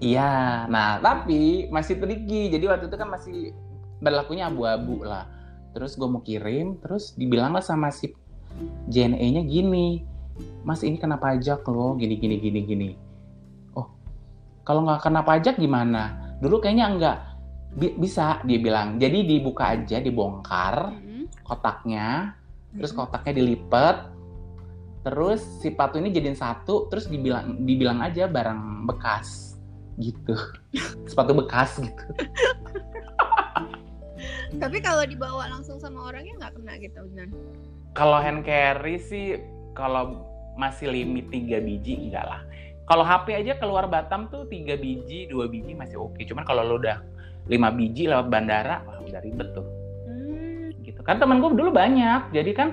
Iya, 0.00 0.66
nah 0.72 1.02
tapi 1.02 1.68
masih 1.68 2.00
tricky. 2.00 2.48
Jadi 2.48 2.64
waktu 2.64 2.86
itu 2.88 2.96
kan 2.96 3.08
masih 3.12 3.52
berlakunya 4.02 4.50
abu-abu 4.50 5.06
lah. 5.06 5.30
Terus 5.72 5.96
gue 5.96 6.08
mau 6.10 6.20
kirim, 6.20 6.76
terus 6.82 7.14
dibilang 7.14 7.54
lah 7.54 7.64
sama 7.64 7.88
si 7.94 8.12
JNE-nya 8.90 9.46
gini, 9.48 10.04
Mas 10.66 10.84
ini 10.84 11.00
kena 11.00 11.16
pajak 11.16 11.64
loh, 11.70 11.96
gini 11.96 12.18
gini 12.18 12.36
gini 12.36 12.60
gini. 12.66 12.90
Oh, 13.78 13.88
kalau 14.66 14.84
nggak 14.84 15.00
kena 15.06 15.22
pajak 15.24 15.56
gimana? 15.56 16.36
Dulu 16.42 16.60
kayaknya 16.60 16.86
enggak. 16.92 17.18
Bi- 17.72 17.96
bisa 17.96 18.44
dia 18.44 18.60
bilang. 18.60 19.00
Jadi 19.00 19.24
dibuka 19.24 19.72
aja, 19.72 19.96
dibongkar 19.96 20.92
Mm-mm. 20.92 21.24
kotaknya, 21.40 22.36
terus 22.76 22.92
Mm-mm. 22.92 23.08
kotaknya 23.08 23.32
dilipat, 23.40 23.96
terus 25.08 25.40
si 25.64 25.72
sepatu 25.72 25.96
ini 25.96 26.12
jadiin 26.12 26.36
satu, 26.36 26.92
terus 26.92 27.08
dibilang 27.08 27.64
dibilang 27.64 28.04
aja 28.04 28.28
barang 28.28 28.84
bekas 28.92 29.56
gitu, 29.96 30.36
sepatu 31.10 31.32
bekas 31.32 31.80
gitu. 31.80 32.04
Tapi 34.60 34.78
kalau 34.84 35.04
dibawa 35.08 35.48
langsung 35.48 35.80
sama 35.80 36.12
orangnya 36.12 36.36
nggak 36.36 36.52
kena 36.60 36.74
gitu, 36.80 37.00
Nan. 37.16 37.30
Kalau 37.96 38.18
hand 38.20 38.44
carry 38.44 39.00
sih, 39.00 39.40
kalau 39.72 40.24
masih 40.56 40.92
limit 40.92 41.32
tiga 41.32 41.60
biji 41.60 42.08
enggak 42.08 42.24
lah. 42.28 42.42
Kalau 42.84 43.06
HP 43.06 43.32
aja 43.32 43.56
keluar 43.56 43.88
Batam 43.88 44.28
tuh 44.28 44.44
tiga 44.52 44.76
biji, 44.76 45.30
dua 45.30 45.48
biji 45.48 45.72
masih 45.72 45.96
oke. 46.00 46.20
Cuman 46.24 46.44
kalau 46.44 46.66
lo 46.66 46.76
udah 46.76 47.00
lima 47.48 47.72
biji 47.72 48.10
lewat 48.10 48.28
bandara, 48.28 48.84
wah 48.84 49.00
udah 49.00 49.20
ribet 49.24 49.48
tuh. 49.56 49.64
Hmm. 50.08 50.68
gitu 50.82 51.00
kan 51.06 51.16
temen 51.22 51.38
gue 51.38 51.50
dulu 51.54 51.70
banyak 51.70 52.34
jadi 52.34 52.50
kan 52.52 52.68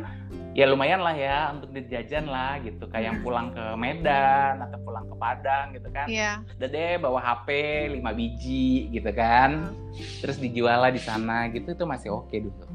ya 0.59 0.67
lumayan 0.67 0.99
lah 0.99 1.15
ya 1.15 1.55
untuk 1.55 1.71
dijajan 1.71 2.27
lah 2.27 2.59
gitu 2.59 2.83
kayak 2.91 3.05
yang 3.07 3.17
pulang 3.23 3.55
ke 3.55 3.63
Medan 3.79 4.59
atau 4.59 4.75
pulang 4.83 5.07
ke 5.07 5.15
Padang 5.15 5.71
gitu 5.71 5.87
kan 5.95 6.11
Iya. 6.11 6.43
udah 6.59 6.67
deh 6.67 6.93
bawa 6.99 7.19
HP 7.23 7.47
5 7.95 8.19
biji 8.19 8.91
gitu 8.91 9.11
kan 9.15 9.71
terus 10.19 10.35
dijual 10.35 10.83
lah 10.83 10.91
di 10.91 10.99
sana 10.99 11.47
gitu 11.47 11.71
itu 11.71 11.85
masih 11.87 12.11
oke 12.11 12.35
dulu 12.35 12.67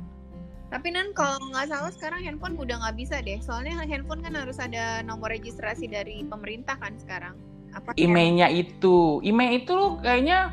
Tapi 0.72 0.90
Nan 0.90 1.14
kalau 1.14 1.38
nggak 1.54 1.70
salah 1.70 1.92
sekarang 1.94 2.26
handphone 2.26 2.58
udah 2.58 2.82
nggak 2.82 2.98
bisa 2.98 3.22
deh. 3.22 3.38
Soalnya 3.38 3.78
handphone 3.86 4.26
kan 4.26 4.34
harus 4.34 4.58
ada 4.58 5.06
nomor 5.06 5.30
registrasi 5.30 5.86
dari 5.86 6.26
pemerintah 6.26 6.74
kan 6.82 6.98
sekarang. 6.98 7.38
Apa? 7.70 7.94
emailnya 7.94 8.50
itu 8.50 9.22
email 9.22 9.62
itu 9.62 9.98
kayaknya 10.02 10.50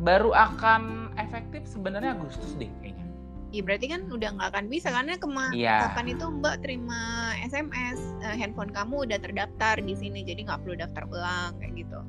baru 0.00 0.36
akan 0.36 1.08
efektif 1.16 1.64
sebenarnya 1.64 2.20
Agustus 2.20 2.52
deh 2.60 2.68
kayaknya 2.84 3.05
Iya 3.46 3.62
berarti 3.62 3.86
kan 3.86 4.10
udah 4.10 4.28
nggak 4.34 4.48
akan 4.52 4.66
bisa 4.66 4.88
karena 4.90 5.14
kema 5.16 5.54
Iya. 5.54 5.76
kapan 5.86 6.06
itu 6.10 6.24
Mbak 6.26 6.56
terima 6.60 7.00
SMS 7.40 7.98
eh, 8.20 8.36
handphone 8.36 8.74
kamu 8.74 9.06
udah 9.06 9.18
terdaftar 9.18 9.78
di 9.78 9.94
sini 9.94 10.22
jadi 10.22 10.42
nggak 10.42 10.60
perlu 10.60 10.74
daftar 10.74 11.06
ulang 11.06 11.54
kayak 11.56 11.72
gitu. 11.78 12.00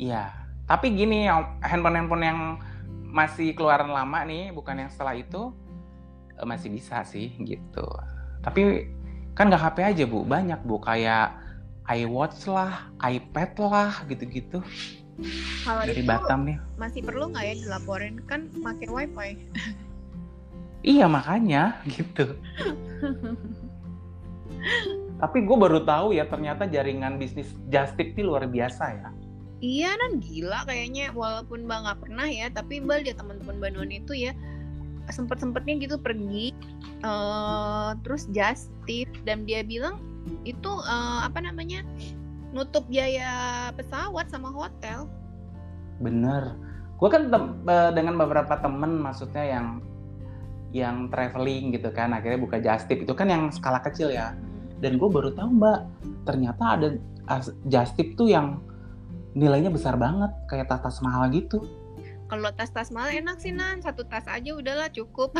Iya, 0.00 0.32
tapi 0.64 0.94
gini, 0.94 1.28
yang- 1.28 1.60
handphone-handphone 1.60 2.24
yang 2.24 2.40
masih 3.04 3.52
keluaran 3.52 3.90
lama 3.90 4.24
nih, 4.24 4.48
bukan 4.48 4.78
yang 4.78 4.88
setelah 4.88 5.12
itu 5.12 5.50
eh, 6.32 6.46
masih 6.46 6.70
bisa 6.70 7.02
sih 7.02 7.34
gitu. 7.36 7.84
Tapi 8.40 8.88
kan 9.34 9.50
nggak 9.50 9.60
HP 9.60 9.78
aja 9.84 10.04
bu, 10.06 10.24
banyak 10.24 10.62
bu 10.62 10.78
kayak 10.78 11.36
iWatch 11.84 12.46
lah, 12.46 12.86
iPad 13.02 13.50
lah, 13.58 13.92
gitu-gitu 14.06 14.62
Kalau 15.60 15.82
dari 15.82 16.00
itu 16.00 16.06
Batam 16.06 16.46
nih. 16.46 16.56
masih 16.78 17.02
perlu 17.02 17.28
nggak 17.28 17.44
ya 17.44 17.54
dilaporin 17.58 18.22
kan 18.24 18.46
pakai 18.56 18.86
wifi? 18.88 19.30
Iya 20.80 21.06
makanya 21.06 21.84
gitu. 21.88 22.36
Tapi 25.20 25.38
gue 25.44 25.56
baru 25.56 25.84
tahu 25.84 26.16
ya 26.16 26.24
ternyata 26.24 26.64
jaringan 26.64 27.20
bisnis 27.20 27.52
Justip 27.68 28.16
ini 28.16 28.24
luar 28.24 28.48
biasa 28.48 28.84
ya. 28.96 29.10
Iya 29.60 29.92
nan 30.00 30.24
gila 30.24 30.64
kayaknya 30.64 31.12
walaupun 31.12 31.68
Mbak 31.68 31.78
nggak 31.84 32.00
pernah 32.00 32.28
ya 32.28 32.48
tapi 32.48 32.80
Mbak 32.80 33.04
lihat 33.04 33.16
teman-teman 33.20 33.60
Mbak 33.60 33.70
Noni 33.76 34.00
itu 34.00 34.16
ya 34.16 34.32
sempet-sempetnya 35.12 35.84
gitu 35.84 35.96
pergi 36.00 36.56
eh 37.04 37.90
terus 38.00 38.24
just 38.32 38.72
tip 38.88 39.10
dan 39.28 39.44
dia 39.44 39.60
bilang 39.60 40.00
itu 40.48 40.70
eh, 40.88 41.20
apa 41.28 41.44
namanya 41.44 41.84
nutup 42.56 42.88
biaya 42.88 43.68
pesawat 43.76 44.32
sama 44.32 44.48
hotel. 44.48 45.04
Bener. 46.00 46.56
Gue 46.96 47.08
kan 47.12 47.28
tem- 47.28 47.60
eh, 47.68 47.90
dengan 47.92 48.16
beberapa 48.16 48.56
temen 48.64 48.96
maksudnya 48.96 49.44
yang 49.44 49.84
yang 50.70 51.10
traveling 51.10 51.74
gitu 51.74 51.90
kan 51.90 52.14
akhirnya 52.14 52.38
buka 52.38 52.62
Justip 52.62 53.02
itu 53.02 53.12
kan 53.14 53.26
yang 53.26 53.50
skala 53.50 53.82
kecil 53.82 54.10
ya. 54.10 54.34
Dan 54.80 54.96
gue 54.96 55.08
baru 55.10 55.34
tahu 55.34 55.50
mbak 55.60 55.80
ternyata 56.24 56.64
ada 56.78 56.88
Justip 57.66 58.18
tuh 58.18 58.30
yang 58.30 58.62
nilainya 59.34 59.70
besar 59.70 59.94
banget 59.94 60.30
kayak 60.50 60.70
tas-tas 60.70 60.98
mahal 61.02 61.30
gitu. 61.30 61.62
Kalau 62.30 62.50
tas-tas 62.54 62.94
mahal 62.94 63.10
enak 63.22 63.42
sih 63.42 63.50
nan. 63.50 63.82
Satu 63.82 64.06
tas 64.06 64.26
aja 64.30 64.50
udahlah 64.54 64.90
cukup. 64.90 65.34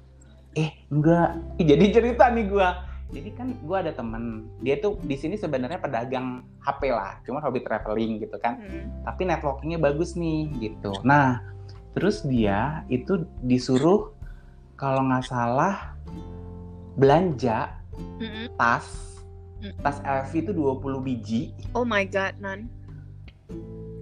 eh 0.60 0.70
enggak. 0.88 1.36
Jadi 1.60 1.84
cerita 1.92 2.32
nih 2.32 2.48
gue 2.48 2.68
jadi 3.10 3.30
kan 3.34 3.58
gue 3.58 3.76
ada 3.76 3.92
temen. 3.92 4.46
Dia 4.62 4.78
tuh 4.78 4.96
di 5.02 5.18
sini 5.18 5.34
sebenarnya 5.34 5.82
pedagang 5.82 6.46
HP 6.62 6.94
lah 6.94 7.18
cuma 7.26 7.42
hobi 7.42 7.60
traveling 7.62 8.22
gitu 8.22 8.38
kan. 8.38 8.58
Hmm. 8.62 8.86
tapi 9.04 9.26
networkingnya 9.26 9.78
bagus 9.82 10.14
nih 10.14 10.46
gitu. 10.62 10.94
Nah, 11.02 11.42
terus 11.92 12.22
dia 12.22 12.86
itu 12.86 13.26
disuruh 13.42 14.14
kalau 14.80 15.04
nggak 15.04 15.22
salah 15.22 15.92
belanja 16.96 17.76
Mm-mm. 18.16 18.48
tas 18.56 19.12
Mm. 19.60 19.76
tas 19.78 20.00
LV 20.00 20.32
itu 20.40 20.52
20 20.56 21.04
biji 21.04 21.52
Oh 21.70 21.84
my 21.84 22.02
god 22.02 22.32
nan. 22.40 22.64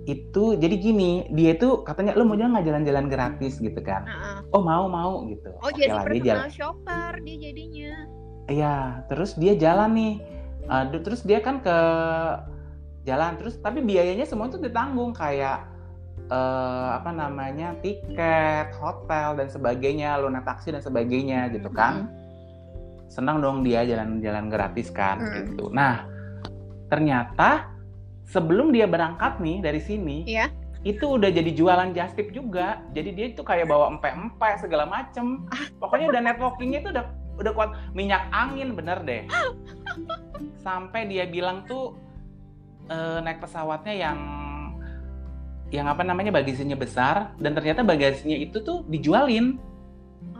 itu 0.06 0.54
jadi 0.54 0.72
gini 0.72 1.10
dia 1.28 1.52
itu 1.52 1.82
katanya 1.82 2.14
lo 2.14 2.22
mau 2.22 2.32
jalan 2.32 2.54
nggak 2.54 2.64
jalan-jalan 2.64 3.06
gratis 3.06 3.58
gitu 3.58 3.76
kan 3.78 4.06
Nah, 4.06 4.40
oh 4.48 4.62
mau 4.62 4.86
mau 4.86 5.26
gitu 5.26 5.50
Oh 5.58 5.66
Oke 5.66 5.82
jadi 5.82 5.90
lah 5.90 6.04
dia 6.06 6.22
jalan 6.24 6.48
shopper 6.48 7.12
dia 7.20 7.36
jadinya. 7.42 7.92
iya 8.46 8.74
terus 9.04 9.34
dia 9.34 9.52
jalan 9.52 9.90
nih 9.90 10.14
du- 10.86 11.02
terus 11.02 11.20
dia 11.22 11.42
kan 11.42 11.58
ke 11.58 11.76
jalan 13.02 13.34
terus 13.34 13.58
tapi 13.58 13.82
biayanya 13.82 14.24
semua 14.24 14.46
itu 14.46 14.56
ditanggung 14.56 15.10
kayak 15.10 15.66
eh, 16.28 16.88
apa 16.92 17.10
namanya 17.10 17.72
tiket 17.80 18.76
hotel 18.76 19.34
dan 19.34 19.48
sebagainya 19.48 20.20
lunas 20.20 20.44
taksi 20.44 20.70
dan 20.70 20.80
sebagainya 20.80 21.48
gitu 21.50 21.72
kan. 21.72 22.08
Senang 23.08 23.40
dong 23.40 23.64
dia 23.64 23.82
jalan-jalan 23.82 24.52
gratis 24.52 24.92
kan 24.92 25.16
Hmm. 25.18 25.32
gitu. 25.48 25.72
Nah 25.72 26.04
ternyata 26.88 27.68
sebelum 28.28 28.72
dia 28.72 28.84
berangkat 28.84 29.40
nih 29.40 29.64
dari 29.64 29.80
sini 29.80 30.28
Iya. 30.28 30.52
itu 30.84 31.16
udah 31.16 31.32
jadi 31.32 31.50
jualan 31.52 31.96
justip 31.96 32.28
juga. 32.30 32.84
Jadi 32.92 33.10
dia 33.12 33.26
itu 33.32 33.40
kayak 33.40 33.66
bawa 33.66 33.96
empe-empe 33.96 34.60
segala 34.60 34.84
macem. 34.84 35.48
Pokoknya 35.80 36.12
udah 36.12 36.22
networkingnya 36.22 36.84
itu 36.84 36.90
udah 36.92 37.04
udah 37.40 37.52
kuat. 37.56 37.70
Minyak 37.96 38.28
angin 38.30 38.76
bener 38.76 39.00
deh. 39.02 39.24
Sampai 40.64 41.08
dia 41.08 41.24
bilang 41.24 41.64
tuh 41.64 41.96
eh, 42.88 43.18
naik 43.20 43.40
pesawatnya 43.40 43.94
yang 43.96 44.18
yang 45.68 45.84
apa 45.84 46.00
namanya 46.00 46.32
bagasinya 46.32 46.76
besar 46.76 47.36
dan 47.36 47.52
ternyata 47.52 47.84
bagasinya 47.84 48.36
itu 48.36 48.60
tuh 48.64 48.84
dijualin. 48.88 49.60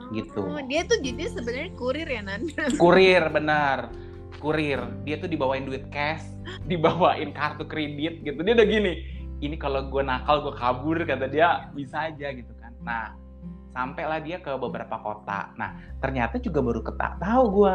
Gitu. 0.08 0.40
Oh, 0.40 0.64
dia 0.64 0.88
tuh 0.88 1.04
jadi 1.04 1.28
sebenarnya 1.28 1.70
kurir 1.76 2.08
ya 2.08 2.24
nan. 2.24 2.48
kurir 2.82 3.28
benar. 3.28 3.92
Kurir. 4.40 4.80
Dia 5.04 5.20
tuh 5.20 5.28
dibawain 5.28 5.68
duit 5.68 5.84
cash 5.92 6.24
dibawain 6.70 7.36
kartu 7.36 7.68
kredit 7.68 8.24
gitu. 8.24 8.40
Dia 8.40 8.54
udah 8.56 8.68
gini 8.68 8.92
ini 9.44 9.54
kalau 9.60 9.86
gue 9.86 10.00
nakal 10.00 10.48
gue 10.48 10.54
kabur 10.56 10.96
kata 11.04 11.28
dia. 11.28 11.68
Bisa 11.76 12.08
aja 12.08 12.32
gitu 12.32 12.52
kan. 12.56 12.72
Nah 12.80 13.12
sampailah 13.76 14.24
dia 14.24 14.40
ke 14.40 14.48
beberapa 14.56 14.96
kota. 14.96 15.52
Nah 15.60 15.76
ternyata 16.00 16.40
juga 16.40 16.64
baru 16.64 16.80
ketak 16.80 17.20
tahu 17.20 17.44
gue 17.62 17.74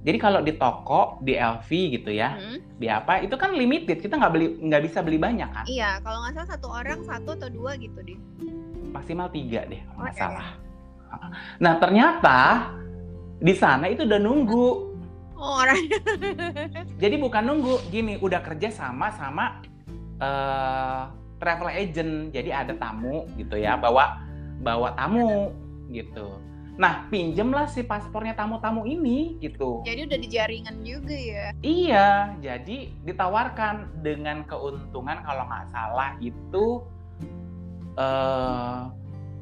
jadi 0.00 0.16
kalau 0.16 0.40
di 0.40 0.52
toko 0.54 1.20
di 1.20 1.34
LV 1.34 1.68
gitu 1.68 2.10
ya 2.10 2.32
Hmm. 2.32 2.58
di 2.76 2.86
apa 2.86 3.20
itu 3.20 3.34
kan 3.34 3.52
limited 3.52 4.00
kita 4.00 4.16
nggak 4.16 4.32
beli 4.32 4.46
nggak 4.58 4.82
bisa 4.84 4.98
beli 5.00 5.16
banyak 5.16 5.48
kan 5.48 5.64
Iya, 5.64 6.00
kalau 6.00 6.24
nggak 6.24 6.34
salah 6.34 6.48
satu 6.50 6.66
orang 6.68 7.00
satu 7.02 7.30
atau 7.34 7.48
dua 7.48 7.76
gitu 7.76 8.00
deh. 8.00 8.18
maksimal 8.90 9.28
tiga 9.28 9.62
deh 9.64 9.78
kalau 9.84 10.00
nggak 10.02 10.14
Oke. 10.14 10.22
salah 10.22 10.48
nah 11.58 11.74
ternyata 11.76 12.38
di 13.36 13.52
sana 13.52 13.86
itu 13.86 14.04
udah 14.04 14.18
nunggu 14.18 14.68
Oh, 15.34 15.56
orang. 15.56 15.88
Jadi 17.00 17.16
bukan 17.16 17.40
nunggu, 17.40 17.88
gini 17.88 18.20
udah 18.20 18.44
kerja 18.44 18.68
sama 18.68 19.08
sama 19.08 19.64
eh, 20.20 21.02
travel 21.40 21.72
agent. 21.72 22.28
Jadi 22.28 22.52
ada 22.52 22.76
tamu 22.76 23.24
gitu 23.34 23.56
ya, 23.56 23.72
bawa 23.72 24.20
bawa 24.60 24.92
tamu 24.92 25.48
gitu. 25.88 26.36
Nah 26.76 27.08
pinjemlah 27.10 27.66
si 27.66 27.82
paspornya 27.82 28.36
tamu-tamu 28.36 28.86
ini 28.86 29.40
gitu. 29.42 29.82
Jadi 29.82 30.06
udah 30.06 30.18
di 30.20 30.28
jaringan 30.28 30.76
juga 30.84 31.16
ya. 31.16 31.46
Iya, 31.64 32.08
jadi 32.38 32.92
ditawarkan 33.02 34.04
dengan 34.04 34.44
keuntungan 34.44 35.24
kalau 35.24 35.44
nggak 35.48 35.66
salah 35.72 36.14
itu 36.22 36.66
eh 37.98 38.80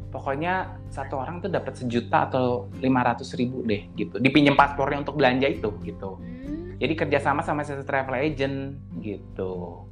pokoknya 0.09 0.81
satu 0.89 1.21
orang 1.21 1.45
tuh 1.45 1.53
dapat 1.53 1.77
sejuta 1.77 2.33
atau 2.33 2.73
lima 2.81 3.05
ratus 3.05 3.37
ribu 3.37 3.61
deh 3.67 3.87
gitu. 3.99 4.17
Dipinjam 4.17 4.57
paspornya 4.57 5.05
untuk 5.05 5.21
belanja 5.21 5.47
itu 5.51 5.69
gitu. 5.85 6.17
Hmm. 6.17 6.81
Jadi 6.81 6.95
kerjasama 6.95 7.45
sama 7.45 7.67
satu 7.67 7.83
travel 7.83 8.17
agent 8.17 8.79
gitu. 9.03 9.85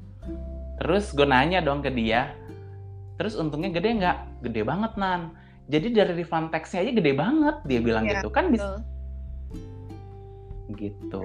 terus 0.76 1.08
gue 1.16 1.24
nanya 1.24 1.64
dong 1.64 1.80
ke 1.80 1.88
dia 1.88 2.36
terus 3.16 3.32
untungnya 3.36 3.72
gede 3.72 3.96
nggak 3.96 4.18
gede 4.44 4.60
banget 4.60 4.92
nan 5.00 5.32
jadi 5.66 5.86
dari 5.90 6.12
refund 6.22 6.54
tax-nya 6.54 6.86
aja 6.86 6.92
gede 6.94 7.12
banget 7.18 7.56
dia 7.66 7.80
bilang 7.82 8.06
Iya, 8.06 8.22
gitu. 8.22 8.28
Kan 8.30 8.54
bisa 8.54 8.78
Betul. 10.70 10.78
gitu. 10.78 11.24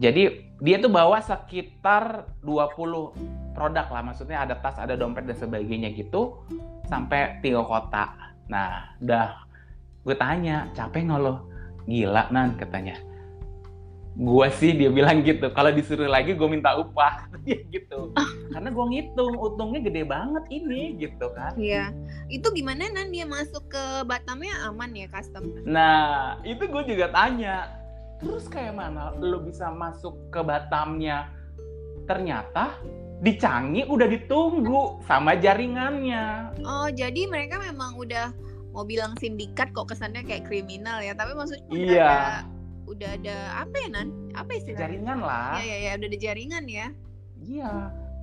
Jadi 0.00 0.22
dia 0.64 0.76
tuh 0.80 0.88
bawa 0.88 1.20
sekitar 1.20 2.28
20 2.40 3.52
produk 3.52 3.86
lah. 3.88 4.02
Maksudnya 4.02 4.44
ada 4.44 4.56
tas 4.60 4.76
ada 4.80 4.96
dompet 4.96 5.28
dan 5.28 5.36
sebagainya 5.36 5.92
gitu 5.92 6.40
sampai 6.88 7.40
tiga 7.44 7.64
kota. 7.64 8.12
Nah 8.48 8.96
udah 9.00 9.44
gue 10.04 10.16
tanya 10.16 10.68
capek 10.72 11.08
nggak 11.08 11.20
lo? 11.20 11.34
Gila 11.88 12.32
nan 12.32 12.56
katanya 12.56 12.96
gue 14.12 14.48
sih 14.60 14.76
dia 14.76 14.92
bilang 14.92 15.24
gitu 15.24 15.48
kalau 15.50 15.72
disuruh 15.72 16.04
lagi 16.04 16.36
gue 16.36 16.44
minta 16.44 16.76
upah 16.76 17.24
dia 17.44 17.64
gitu 17.72 18.12
karena 18.52 18.68
gue 18.68 18.84
ngitung 18.92 19.32
untungnya 19.34 19.80
gede 19.80 20.04
banget 20.04 20.44
ini 20.50 21.00
gitu 21.00 21.32
kan 21.32 21.56
Iya. 21.56 21.96
Itu 22.28 22.52
gimana 22.52 22.88
nan 22.88 23.08
dia 23.08 23.24
masuk 23.24 23.72
ke 23.72 23.84
Batamnya 24.04 24.52
aman 24.64 24.92
ya 24.92 25.08
custom? 25.08 25.52
Nah, 25.64 26.36
itu 26.44 26.64
gue 26.64 26.82
juga 26.88 27.08
tanya. 27.08 27.68
Terus 28.18 28.48
kayak 28.48 28.72
mana 28.72 29.12
lo 29.16 29.44
bisa 29.44 29.68
masuk 29.68 30.16
ke 30.28 30.40
Batamnya? 30.40 31.28
Ternyata 32.04 32.76
di 33.20 33.36
Canggih 33.36 33.86
udah 33.86 34.08
ditunggu 34.08 35.04
sama 35.04 35.36
jaringannya. 35.36 36.56
Oh, 36.60 36.88
jadi 36.88 37.28
mereka 37.28 37.60
memang 37.60 37.94
udah 37.94 38.32
mau 38.72 38.82
bilang 38.82 39.12
sindikat 39.16 39.70
kok 39.70 39.92
kesannya 39.92 40.24
kayak 40.24 40.48
kriminal 40.48 40.98
ya, 40.98 41.12
tapi 41.12 41.36
maksudnya 41.36 41.68
Iya. 41.68 42.08
ada 42.08 42.24
udah 42.92 43.10
ada 43.16 43.36
apa 43.64 43.76
ya 43.80 43.88
nan? 43.88 44.08
Apa 44.36 44.50
istilahnya? 44.54 44.82
Jaringan 44.86 45.18
lah. 45.24 45.56
Iya, 45.58 45.64
iya, 45.64 45.76
iya, 45.76 45.92
udah 45.96 46.08
ada 46.08 46.18
jaringan 46.20 46.64
ya. 46.68 46.86
Iya. 47.42 47.70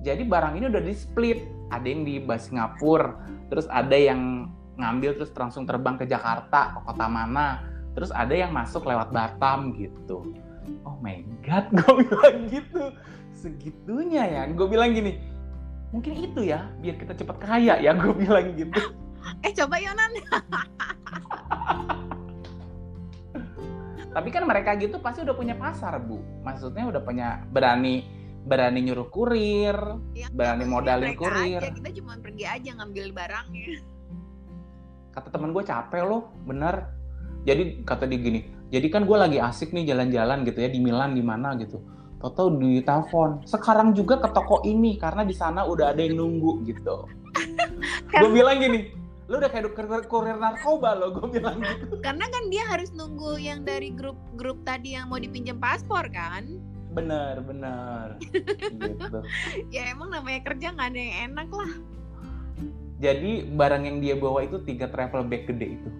Jadi 0.00 0.22
barang 0.24 0.54
ini 0.56 0.66
udah 0.70 0.82
di 0.82 0.94
split. 0.96 1.40
Ada 1.70 1.86
yang 1.86 2.02
di 2.02 2.18
Singapura, 2.18 3.14
terus 3.46 3.70
ada 3.70 3.94
yang 3.94 4.50
ngambil 4.74 5.22
terus 5.22 5.30
langsung 5.38 5.70
terbang 5.70 5.94
ke 5.94 6.02
Jakarta, 6.08 6.74
ke 6.74 6.78
kota 6.82 7.06
mana. 7.06 7.62
Terus 7.94 8.10
ada 8.10 8.34
yang 8.34 8.50
masuk 8.50 8.90
lewat 8.90 9.14
Batam 9.14 9.70
gitu. 9.78 10.34
Oh 10.82 10.98
my 10.98 11.22
god, 11.46 11.70
gue 11.78 11.92
bilang 12.06 12.38
gitu. 12.50 12.90
Segitunya 13.38 14.26
ya. 14.26 14.42
Gue 14.50 14.66
bilang 14.66 14.90
gini, 14.90 15.14
mungkin 15.94 16.14
itu 16.18 16.42
ya, 16.42 16.66
biar 16.82 16.98
kita 16.98 17.14
cepat 17.14 17.38
kaya 17.38 17.78
ya. 17.78 17.94
Gue 17.94 18.18
bilang 18.18 18.50
gitu. 18.58 18.98
Eh, 19.46 19.52
coba 19.54 19.78
ya 19.78 19.94
nan. 19.94 20.10
Tapi 24.10 24.28
kan 24.34 24.42
mereka 24.46 24.74
gitu 24.74 24.98
pasti 24.98 25.22
udah 25.22 25.36
punya 25.38 25.54
pasar, 25.54 25.98
Bu. 26.02 26.18
Maksudnya 26.42 26.90
udah 26.90 27.02
punya 27.02 27.46
berani 27.50 28.02
berani 28.40 28.80
nyuruh 28.80 29.12
kurir, 29.12 29.76
Ya, 30.16 30.32
Berani 30.32 30.64
modalin 30.64 31.12
kurir. 31.12 31.60
Aja. 31.60 31.70
Kita 31.70 31.90
cuma 32.00 32.16
pergi 32.18 32.44
aja 32.48 32.70
ngambil 32.80 33.12
barangnya. 33.12 33.84
kata 35.10 35.28
temen 35.34 35.50
gue 35.50 35.64
capek 35.66 36.02
loh 36.06 36.30
bener 36.46 36.86
jadi 37.42 37.82
kata 37.82 38.06
dia 38.06 38.18
gini 38.18 38.40
jadi 38.70 38.86
kan 38.88 39.02
gue 39.04 39.18
lagi 39.18 39.38
asik 39.42 39.74
nih 39.74 39.90
jalan-jalan 39.90 40.46
gitu 40.46 40.58
ya 40.62 40.70
di 40.70 40.80
Milan 40.80 41.18
di 41.18 41.22
mana 41.22 41.58
gitu 41.58 41.82
Toto 42.20 42.52
di 42.52 42.84
telepon 42.84 43.42
sekarang 43.48 43.96
juga 43.96 44.20
ke 44.20 44.28
toko 44.30 44.60
ini 44.68 45.00
karena 45.00 45.24
di 45.24 45.34
sana 45.34 45.64
udah 45.66 45.90
ada 45.90 46.00
yang 46.04 46.20
nunggu 46.20 46.68
gitu 46.68 47.08
gue 48.20 48.30
bilang 48.30 48.60
gini 48.60 48.92
lu 49.30 49.38
udah 49.38 49.46
kayak 49.46 49.70
kurir, 49.70 50.02
kurir 50.04 50.36
narkoba 50.36 50.90
lo 50.92 51.14
gue 51.14 51.38
bilang 51.38 51.62
gitu 51.62 52.02
Karena 52.02 52.26
kan 52.26 52.50
dia 52.50 52.66
harus 52.66 52.90
nunggu 52.90 53.38
yang 53.38 53.62
dari 53.62 53.94
grup-grup 53.94 54.58
tadi 54.62 54.98
yang 54.98 55.06
mau 55.06 55.16
dipinjam 55.16 55.54
paspor 55.56 56.10
kan. 56.10 56.58
bener 56.90 57.38
bener 57.40 58.18
gitu 58.82 59.22
Ya 59.70 59.86
emang 59.88 60.10
namanya 60.10 60.42
kerja 60.42 60.74
nggak 60.74 60.88
ada 60.90 60.98
yang 60.98 61.16
enak 61.30 61.48
lah. 61.48 61.72
jadi 62.98 63.46
barang 63.48 63.82
yang 63.86 63.98
dia 64.02 64.18
bawa 64.18 64.42
itu 64.42 64.58
tiga 64.60 64.90
travel 64.90 65.22
bag 65.22 65.46
gede 65.46 65.78
itu 65.78 65.90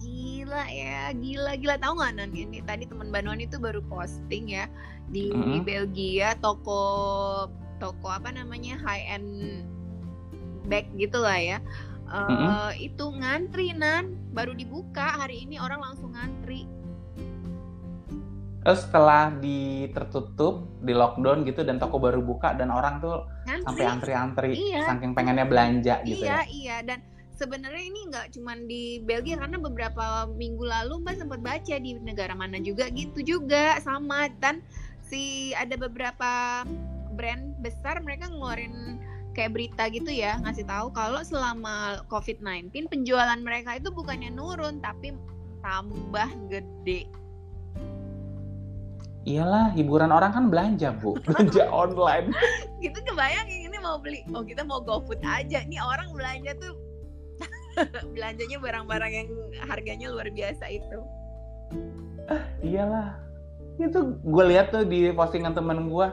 Gila 0.00 0.64
ya, 0.66 1.12
gila 1.12 1.52
gila 1.54 1.76
tahu 1.76 2.00
nggak 2.00 2.12
Nan 2.16 2.32
ini 2.32 2.64
tadi 2.64 2.88
teman 2.88 3.12
Banuan 3.12 3.36
itu 3.38 3.60
baru 3.60 3.84
posting 3.84 4.48
ya 4.48 4.64
di 5.06 5.28
Mhm. 5.28 5.62
Belgia 5.62 6.32
toko 6.40 6.80
toko 7.76 8.08
apa 8.08 8.32
namanya 8.32 8.80
high 8.80 9.04
end 9.06 9.68
bag 10.64 10.88
gitu 10.96 11.20
lah 11.20 11.36
ya. 11.36 11.58
Eh, 12.06 12.30
Mhm. 12.30 12.50
itu 12.78 13.04
ngantri 13.12 13.68
Nan 13.72 14.04
baru 14.30 14.52
dibuka 14.52 15.18
hari 15.18 15.42
ini 15.42 15.58
orang 15.58 15.82
langsung 15.82 16.12
ngantri. 16.12 16.64
terus 18.62 18.82
setelah 18.82 19.30
di 19.30 19.86
tertutup 19.94 20.66
di 20.82 20.90
lockdown 20.90 21.46
gitu 21.46 21.62
dan 21.62 21.78
toko 21.78 22.02
baru 22.02 22.18
buka 22.18 22.50
dan 22.50 22.74
orang 22.74 22.98
tuh 22.98 23.22
Ngantri. 23.46 23.62
sampai 23.62 23.84
antri-antri 23.86 24.50
Iya. 24.58 24.82
saking 24.90 25.14
pengennya 25.14 25.46
belanja 25.46 26.02
gitu 26.02 26.18
iya 26.18 26.42
ya. 26.42 26.50
iya 26.50 26.76
dan 26.82 26.98
sebenarnya 27.30 27.78
ini 27.78 28.10
nggak 28.10 28.34
cuman 28.34 28.66
di 28.66 28.98
Belgia 29.00 29.38
karena 29.38 29.62
beberapa 29.62 30.26
minggu 30.26 30.66
lalu 30.66 30.98
mbak 30.98 31.14
sempat 31.14 31.38
baca 31.38 31.74
di 31.78 31.94
negara 32.02 32.34
mana 32.34 32.58
juga 32.58 32.90
gitu 32.90 33.22
juga 33.22 33.78
sama 33.78 34.26
dan 34.42 34.58
si 35.00 35.54
ada 35.54 35.78
beberapa 35.78 36.66
brand 37.14 37.54
besar 37.62 38.02
mereka 38.02 38.26
ngeluarin 38.26 38.98
kayak 39.36 39.52
berita 39.52 39.84
gitu 39.92 40.08
ya 40.08 40.40
ngasih 40.40 40.64
tahu 40.64 40.88
kalau 40.96 41.20
selama 41.20 42.00
COVID-19 42.08 42.72
penjualan 42.88 43.36
mereka 43.36 43.76
itu 43.76 43.92
bukannya 43.92 44.32
nurun 44.32 44.80
tapi 44.80 45.12
tambah 45.60 46.30
gede. 46.48 47.04
Iyalah, 49.26 49.74
hiburan 49.74 50.14
orang 50.14 50.30
kan 50.30 50.44
belanja, 50.46 50.94
Bu. 51.02 51.18
Belanja 51.26 51.66
online. 51.68 52.30
Gitu 52.84 52.94
kebayang 53.02 53.50
yang 53.50 53.62
ini 53.66 53.78
mau 53.82 53.98
beli, 53.98 54.22
oh 54.30 54.46
kita 54.46 54.62
mau 54.62 54.78
GoFood 54.78 55.18
aja. 55.26 55.66
Nih 55.66 55.82
orang 55.82 56.14
belanja 56.14 56.54
tuh 56.62 56.78
belanjanya 58.14 58.62
barang-barang 58.62 59.12
yang 59.12 59.28
harganya 59.66 60.06
luar 60.14 60.30
biasa 60.30 60.70
itu. 60.70 60.98
Iyalah. 62.62 63.18
Itu 63.82 64.14
gue 64.22 64.44
lihat 64.54 64.70
tuh 64.70 64.86
di 64.86 65.10
postingan 65.10 65.58
temen 65.58 65.90
gue 65.90 66.06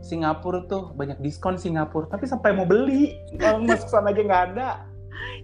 Singapura 0.00 0.62
tuh 0.64 0.92
banyak 0.92 1.18
diskon 1.18 1.54
Singapura, 1.54 2.06
tapi 2.06 2.24
sampai 2.24 2.52
mau 2.52 2.64
beli 2.64 3.18
kalau 3.36 3.60
masuk 3.60 3.88
sana 3.88 4.08
aja 4.08 4.22
nggak 4.22 4.44
ada. 4.52 4.68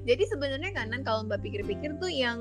Jadi 0.02 0.22
sebenarnya 0.24 0.70
kanan 0.70 1.02
kalau 1.02 1.22
mbak 1.22 1.40
pikir-pikir 1.40 1.98
tuh 1.98 2.06
yang 2.06 2.38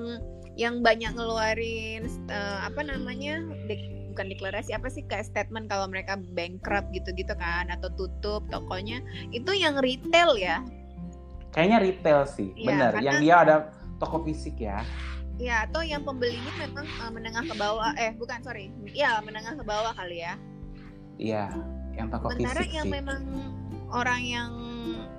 yang 0.54 0.80
banyak 0.80 1.10
ngeluarin 1.12 2.06
eh, 2.28 2.58
apa 2.62 2.82
namanya 2.82 3.42
dek- 3.66 3.90
bukan 4.14 4.30
deklarasi 4.30 4.70
apa 4.72 4.86
sih 4.88 5.02
kayak 5.04 5.26
statement 5.26 5.66
kalau 5.66 5.90
mereka 5.90 6.14
bankrupt 6.32 6.86
gitu-gitu 6.92 7.34
kan 7.34 7.66
atau 7.68 7.90
tutup 7.92 8.46
tokonya 8.48 9.02
itu 9.30 9.50
yang 9.52 9.82
retail 9.82 10.38
ya 10.38 10.62
Kayaknya 11.50 11.80
retail 11.82 12.22
sih, 12.26 12.50
Iya, 12.54 12.66
bener. 12.66 12.90
karena- 12.92 13.06
Yang 13.06 13.18
dia 13.20 13.36
ada 13.40 13.56
toko 13.98 14.18
fisik 14.22 14.58
ya. 14.58 14.82
ya 15.36 15.66
atau 15.66 15.82
yang 15.82 16.02
pembelinya 16.02 16.54
memang 16.60 16.86
eh, 16.86 17.10
menengah 17.10 17.42
ke 17.42 17.56
bawah 17.56 17.90
eh 17.96 18.14
bukan 18.14 18.38
sorry 18.42 18.70
ya 18.88 19.18
menengah 19.20 19.58
ke 19.58 19.66
bawah 19.66 19.90
kali 19.92 20.22
ya 20.22 20.38
Iya, 21.16 21.50
yang 21.94 22.08
toko 22.10 22.30
sementara 22.30 22.60
fisik 22.60 22.74
yang 22.74 22.88
sih. 22.88 22.94
memang 22.94 23.22
orang 23.90 24.22
yang 24.22 24.52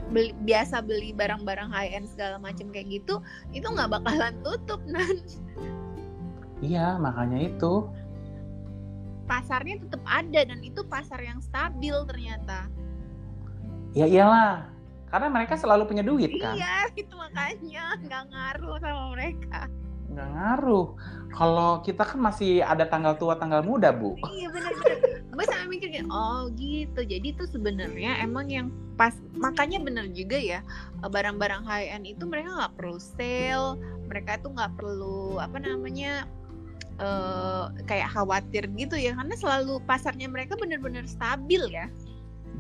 beli- 0.07 0.37
biasa 0.41 0.79
beli 0.79 1.11
barang-barang 1.11 1.69
high 1.69 1.91
end 1.93 2.07
segala 2.07 2.37
macam 2.37 2.69
kayak 2.69 2.91
gitu 2.93 3.19
itu 3.51 3.65
nggak 3.65 3.91
bakalan 3.93 4.35
tutup 4.41 4.83
nan 4.91 5.17
Iya, 6.59 6.97
makanya 6.97 7.45
itu. 7.45 7.91
pasarnya 9.25 9.77
tetap 9.79 10.01
ada 10.05 10.41
dan 10.45 10.61
itu 10.61 10.81
pasar 10.83 11.17
yang 11.19 11.41
stabil 11.41 11.93
ternyata 12.05 12.69
Ya 13.93 14.05
iyalah, 14.05 14.67
karena 15.07 15.29
mereka 15.31 15.55
selalu 15.55 15.87
punya 15.87 16.03
duit 16.03 16.35
kan. 16.37 16.53
iya 16.55 16.85
itu 16.97 17.15
makanya 17.15 17.95
nggak 18.01 18.23
ngaruh 18.29 18.77
sama 18.79 19.05
mereka 19.13 19.61
Nggak 20.15 20.29
ngaruh. 20.31 20.87
Kalau 21.35 21.83
kita 21.83 22.07
kan 22.07 22.23
masih 22.23 22.63
ada 22.63 22.87
tanggal 22.87 23.19
tua, 23.19 23.35
tanggal 23.35 23.67
muda, 23.67 23.91
Bu. 23.91 24.15
iya 24.39 24.47
benar-benar 24.55 25.15
gue 25.35 25.47
sampai 25.51 25.67
mikir 25.67 25.89
kayak 25.91 26.09
oh 26.09 26.47
gitu 26.55 27.01
jadi 27.03 27.27
itu 27.27 27.45
sebenarnya 27.51 28.23
emang 28.23 28.47
yang 28.47 28.71
pas 28.95 29.19
makanya 29.35 29.83
benar 29.83 30.07
juga 30.15 30.39
ya 30.39 30.63
eh, 31.03 31.11
barang-barang 31.11 31.67
high 31.67 31.91
end 31.91 32.07
itu 32.07 32.23
mereka 32.25 32.55
nggak 32.55 32.75
perlu 32.79 32.99
sale 33.03 33.75
mereka 34.07 34.39
tuh 34.39 34.55
nggak 34.55 34.73
perlu 34.79 35.43
apa 35.43 35.59
namanya 35.59 36.31
eh 36.95 37.65
kayak 37.91 38.15
khawatir 38.15 38.71
gitu 38.79 38.95
ya 38.95 39.19
karena 39.19 39.35
selalu 39.35 39.83
pasarnya 39.83 40.31
mereka 40.31 40.55
benar-benar 40.55 41.03
stabil 41.11 41.63
ya 41.67 41.91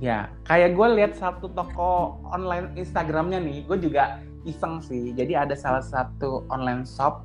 Ya, 0.02 0.26
kayak 0.50 0.74
gue 0.74 0.88
lihat 0.98 1.14
satu 1.14 1.54
toko 1.54 2.18
online 2.26 2.74
Instagramnya 2.74 3.38
nih, 3.38 3.62
gue 3.62 3.78
juga 3.78 4.18
iseng 4.42 4.82
sih. 4.82 5.14
Jadi 5.14 5.38
ada 5.38 5.54
salah 5.54 5.86
satu 5.86 6.42
online 6.50 6.82
shop, 6.82 7.22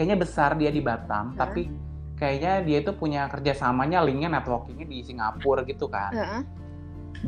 kayaknya 0.00 0.16
besar 0.16 0.56
dia 0.56 0.72
di 0.72 0.80
Batam, 0.80 1.36
Hah? 1.36 1.44
tapi 1.44 1.68
kayaknya 2.16 2.64
dia 2.64 2.78
itu 2.80 2.96
punya 2.96 3.28
kerjasamanya 3.28 4.00
linknya 4.00 4.32
networkingnya 4.32 4.88
di 4.88 5.04
Singapura 5.04 5.60
gitu 5.68 5.92
kan. 5.92 6.08
Heeh. 6.16 6.42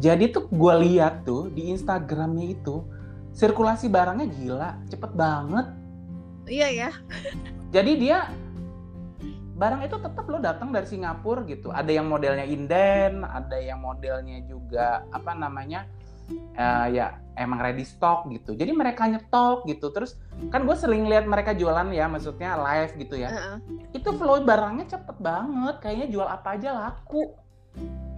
Jadi 0.00 0.32
tuh 0.32 0.48
gue 0.48 0.74
lihat 0.88 1.28
tuh 1.28 1.52
di 1.52 1.68
Instagramnya 1.68 2.48
itu 2.48 2.80
sirkulasi 3.36 3.92
barangnya 3.92 4.24
gila, 4.24 4.70
cepet 4.88 5.12
banget. 5.12 5.68
iya 6.48 6.68
ya 6.72 6.90
Jadi 7.76 7.92
dia 8.00 8.32
barang 9.52 9.84
itu 9.84 9.96
tetap 10.00 10.24
lo 10.32 10.40
datang 10.40 10.72
dari 10.72 10.88
Singapura 10.88 11.44
gitu. 11.44 11.68
Ada 11.68 11.92
yang 11.92 12.08
modelnya 12.08 12.48
inden, 12.48 13.20
ada 13.20 13.60
yang 13.60 13.84
modelnya 13.84 14.40
juga 14.48 15.04
apa 15.12 15.36
namanya 15.36 15.84
eh, 16.56 16.86
ya 16.96 17.20
emang 17.36 17.60
ready 17.60 17.84
stock 17.84 18.28
gitu. 18.28 18.52
Jadi 18.52 18.72
mereka 18.72 19.08
nyetok 19.08 19.64
gitu. 19.68 19.88
Terus 19.92 20.20
kan 20.52 20.64
gue 20.68 20.76
sering 20.76 21.08
lihat 21.08 21.24
mereka 21.24 21.56
jualan 21.56 21.88
ya, 21.92 22.08
maksudnya 22.08 22.56
live 22.60 22.92
gitu 23.00 23.14
ya. 23.20 23.28
Heeh. 23.32 23.56
Itu 23.96 24.12
flow 24.16 24.44
barangnya 24.44 24.88
cepet 24.88 25.16
banget. 25.20 25.80
Kayaknya 25.80 26.06
jual 26.12 26.28
apa 26.28 26.58
aja 26.58 26.70
laku. 26.76 27.32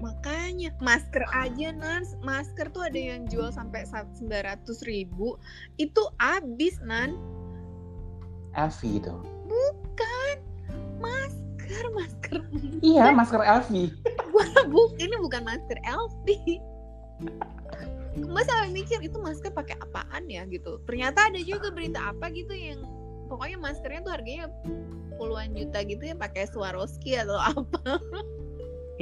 Makanya 0.03 0.75
masker 0.83 1.25
aja 1.33 1.73
Nan, 1.73 2.05
masker 2.21 2.69
tuh 2.75 2.91
ada 2.91 2.99
yang 2.99 3.25
jual 3.31 3.49
sampai 3.55 3.87
900 3.89 4.67
ribu 4.85 5.39
itu 5.79 6.03
habis 6.19 6.77
Nan. 6.83 7.15
LV 8.53 8.81
itu. 8.83 9.15
Bukan 9.47 10.37
masker, 10.99 11.85
masker. 11.95 12.43
Iya, 12.83 13.15
masker 13.15 13.41
LV. 13.41 13.73
Buk, 14.69 14.91
ini 14.99 15.17
bukan 15.23 15.43
masker 15.47 15.79
LV. 15.87 16.27
Mbak 18.15 18.45
sampai 18.47 18.71
mikir 18.71 18.99
itu 19.03 19.19
masker 19.19 19.51
pakai 19.51 19.75
apaan 19.83 20.31
ya 20.31 20.47
gitu. 20.47 20.79
Ternyata 20.87 21.31
ada 21.31 21.41
juga 21.43 21.75
berita 21.75 22.15
apa 22.15 22.31
gitu 22.31 22.55
yang 22.55 22.87
pokoknya 23.27 23.59
maskernya 23.59 24.01
tuh 24.07 24.13
harganya 24.15 24.47
puluhan 25.19 25.55
juta 25.55 25.83
gitu 25.83 26.03
ya 26.03 26.15
pakai 26.15 26.47
Swarovski 26.47 27.19
atau 27.19 27.39
apa. 27.55 27.99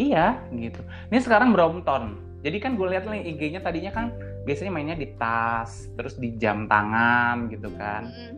Iya, 0.01 0.41
gitu. 0.57 0.81
Ini 1.13 1.19
sekarang 1.21 1.53
Brompton. 1.53 2.17
Jadi 2.43 2.57
kan 2.59 2.75
gue 2.75 2.89
lihat 2.89 3.07
nih 3.07 3.37
IG-nya 3.37 3.61
tadinya 3.63 3.93
kan 3.93 4.11
biasanya 4.49 4.73
mainnya 4.73 4.99
di 4.99 5.15
tas, 5.21 5.93
terus 5.95 6.19
di 6.19 6.35
jam 6.41 6.67
tangan 6.67 7.53
gitu 7.53 7.71
kan. 7.77 8.09
Mm-mm. 8.09 8.33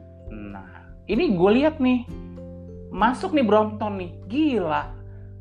Nah, 0.53 0.93
ini 1.09 1.39
gue 1.39 1.51
lihat 1.63 1.79
nih 1.79 2.05
masuk 2.91 3.33
nih 3.33 3.47
Brompton 3.47 4.03
nih, 4.03 4.11
gila. 4.29 4.93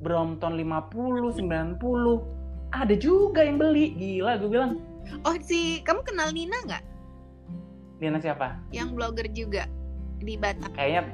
Brompton 0.03 0.59
50, 0.59 1.41
90. 1.43 1.79
Ada 2.73 2.95
juga 2.97 3.43
yang 3.43 3.57
beli, 3.59 3.97
gila 3.97 4.37
gue 4.39 4.49
bilang. 4.51 4.92
Oh 5.23 5.35
si 5.43 5.83
kamu 5.83 6.01
kenal 6.03 6.31
Nina 6.31 6.57
nggak? 6.67 6.83
Lina 8.01 8.19
siapa? 8.19 8.59
Yang 8.75 8.89
blogger 8.95 9.27
juga 9.31 9.63
di 10.19 10.35
Batam. 10.35 10.71
Kayaknya 10.75 11.13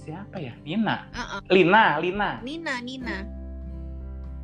siapa 0.00 0.36
ya? 0.40 0.52
Nina. 0.64 1.06
Heeh. 1.12 1.40
Lina, 1.52 1.84
Lina. 2.00 2.30
Nina, 2.40 2.74
Nina. 2.80 3.18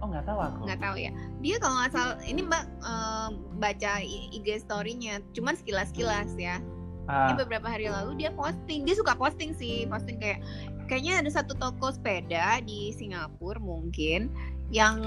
Oh 0.05 0.13
nggak 0.13 0.29
tahu 0.29 0.39
aku. 0.39 0.61
nggak 0.69 0.81
tahu 0.85 0.97
ya 1.01 1.11
dia 1.41 1.57
kalau 1.57 1.75
nggak 1.81 1.93
salah 1.97 2.17
ini 2.21 2.45
mbak 2.45 2.69
em, 2.85 3.33
baca 3.57 3.93
IG 4.05 4.47
story-nya 4.61 5.25
cuman 5.33 5.57
sekilas-kilas 5.57 6.37
ya 6.37 6.61
Ah, 7.07 7.31
ini 7.31 7.39
beberapa 7.39 7.71
hari 7.71 7.87
lalu 7.87 8.19
dia 8.19 8.35
posting 8.35 8.83
dia 8.83 8.99
suka 8.99 9.15
posting 9.15 9.55
sih 9.55 9.87
posting 9.87 10.19
kayak 10.19 10.43
kayaknya 10.91 11.23
ada 11.23 11.31
satu 11.33 11.55
toko 11.55 11.95
sepeda 11.95 12.59
di 12.67 12.91
Singapura 12.93 13.63
mungkin 13.63 14.27
yang 14.71 14.99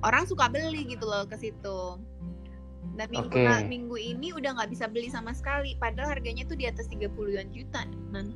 orang 0.00 0.24
suka 0.24 0.48
beli 0.48 0.88
gitu 0.88 1.04
loh 1.04 1.28
ke 1.28 1.36
situ 1.36 2.00
dan 2.96 3.08
minggu 3.08 3.32
Oke. 3.32 3.64
minggu 3.68 3.96
ini 3.96 4.36
udah 4.36 4.56
nggak 4.56 4.70
bisa 4.72 4.84
beli 4.88 5.08
sama 5.08 5.32
sekali 5.32 5.76
padahal 5.80 6.16
harganya 6.16 6.44
tuh 6.44 6.56
di 6.56 6.68
atas 6.68 6.88
30-an 6.88 7.48
juta 7.52 7.88
nan 8.12 8.32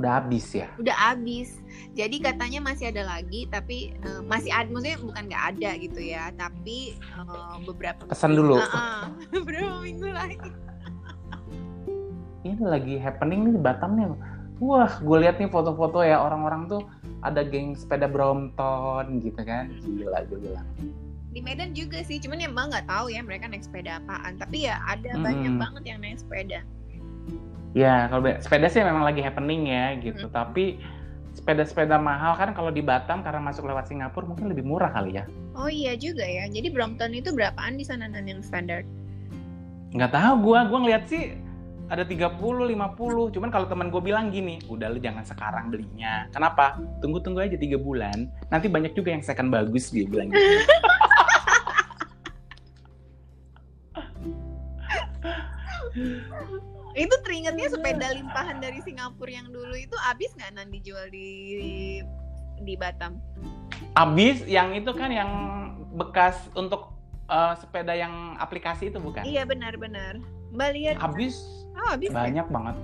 udah 0.00 0.16
habis 0.16 0.48
ya. 0.56 0.72
udah 0.80 0.96
habis 0.96 1.60
jadi 1.92 2.32
katanya 2.32 2.64
masih 2.64 2.88
ada 2.88 3.04
lagi 3.04 3.44
tapi 3.52 3.92
eh, 3.92 4.22
masih 4.24 4.48
ada 4.48 4.72
maksudnya 4.72 4.96
bukan 4.96 5.22
nggak 5.28 5.44
ada 5.56 5.70
gitu 5.76 6.00
ya 6.00 6.32
tapi 6.40 6.96
eh, 6.96 7.56
beberapa 7.68 8.08
Pesan 8.08 8.32
dulu. 8.32 8.56
Ah, 8.56 8.72
ah. 8.72 9.04
beberapa 9.34 9.84
minggu 9.84 10.08
lagi 10.08 10.36
ini 12.44 12.56
lagi 12.64 12.96
happening 12.96 13.48
nih 13.48 13.52
di 13.56 13.60
Batam 13.60 14.00
nih. 14.00 14.06
Wah, 14.60 14.92
gue 15.00 15.16
lihat 15.24 15.40
nih 15.40 15.48
foto-foto 15.48 16.04
ya 16.04 16.20
orang-orang 16.20 16.68
tuh 16.68 16.82
ada 17.20 17.40
geng 17.42 17.72
sepeda 17.72 18.06
Brompton 18.06 19.20
gitu 19.20 19.40
kan. 19.40 19.68
Gila 19.82 20.24
gue 20.26 20.38
bilang. 20.40 20.66
di 21.30 21.38
Medan 21.38 21.70
juga 21.78 22.02
sih 22.02 22.18
cuman 22.18 22.42
ya 22.42 22.50
mbak 22.50 22.64
nggak 22.74 22.86
tahu 22.90 23.06
ya 23.06 23.22
mereka 23.22 23.46
naik 23.46 23.62
sepeda 23.62 24.02
apaan 24.02 24.34
tapi 24.34 24.66
ya 24.66 24.82
ada 24.82 25.14
Mm-mm. 25.14 25.22
banyak 25.22 25.54
banget 25.62 25.82
yang 25.86 25.98
naik 26.02 26.18
sepeda 26.18 26.66
Ya, 27.70 28.10
kalau 28.10 28.26
sepeda 28.42 28.66
sih 28.66 28.82
memang 28.82 29.06
lagi 29.06 29.22
happening 29.22 29.70
ya 29.70 29.94
gitu. 30.02 30.26
Mm. 30.26 30.34
Tapi 30.34 30.82
sepeda-sepeda 31.30 32.02
mahal 32.02 32.34
kan 32.34 32.50
kalau 32.50 32.74
di 32.74 32.82
Batam 32.82 33.22
karena 33.22 33.38
masuk 33.38 33.62
lewat 33.62 33.86
Singapura 33.86 34.26
mungkin 34.26 34.50
lebih 34.50 34.66
murah 34.66 34.90
kali 34.90 35.14
ya. 35.14 35.24
oh 35.54 35.70
iya 35.70 35.94
juga 35.94 36.26
ya 36.26 36.50
jadi 36.50 36.66
Brompton 36.74 37.14
itu 37.14 37.30
berapaan 37.30 37.78
di 37.78 37.86
sana 37.86 38.10
nan 38.10 38.26
yang 38.26 38.42
standar 38.42 38.82
Nggak 39.94 40.10
tahu 40.10 40.34
gua, 40.42 40.66
gua 40.66 40.78
ngeliat 40.82 41.06
sih 41.06 41.38
ada 41.90 42.06
30, 42.06 42.38
50. 42.38 43.34
Cuman 43.34 43.50
kalau 43.50 43.66
teman 43.66 43.90
gue 43.90 43.98
bilang 43.98 44.30
gini, 44.30 44.62
udah 44.70 44.94
lu 44.94 45.02
jangan 45.02 45.26
sekarang 45.26 45.74
belinya. 45.74 46.30
Kenapa? 46.30 46.78
Tunggu-tunggu 47.02 47.42
aja 47.42 47.58
tiga 47.58 47.82
bulan. 47.82 48.30
Nanti 48.46 48.70
banyak 48.70 48.94
juga 48.94 49.10
yang 49.10 49.26
second 49.26 49.50
bagus 49.50 49.90
dia 49.90 50.06
bilang 50.06 50.30
gitu. 50.30 50.38
itu 56.94 57.14
teringatnya 57.26 57.66
sepeda 57.66 58.14
limpahan 58.14 58.62
dari 58.62 58.78
Singapura 58.86 59.30
yang 59.30 59.50
dulu 59.50 59.74
itu 59.74 59.96
habis 59.98 60.30
nggak 60.38 60.54
nan 60.54 60.70
dijual 60.70 61.10
di 61.10 61.26
di 62.62 62.74
Batam 62.78 63.18
Abis 63.98 64.46
yang 64.46 64.76
itu 64.76 64.92
kan 64.94 65.10
yang 65.10 65.30
bekas 65.98 66.36
untuk 66.54 66.94
eh, 67.26 67.54
sepeda 67.58 67.96
yang 67.96 68.38
aplikasi 68.38 68.92
itu 68.92 69.02
bukan? 69.02 69.26
iya 69.26 69.42
benar-benar 69.42 70.20
mbak 70.50 70.68
lihat 70.74 70.96
Abis 70.98 71.42
oh 71.78 71.86
habis 71.94 72.10
ya? 72.10 72.14
banyak 72.14 72.46
banget. 72.50 72.76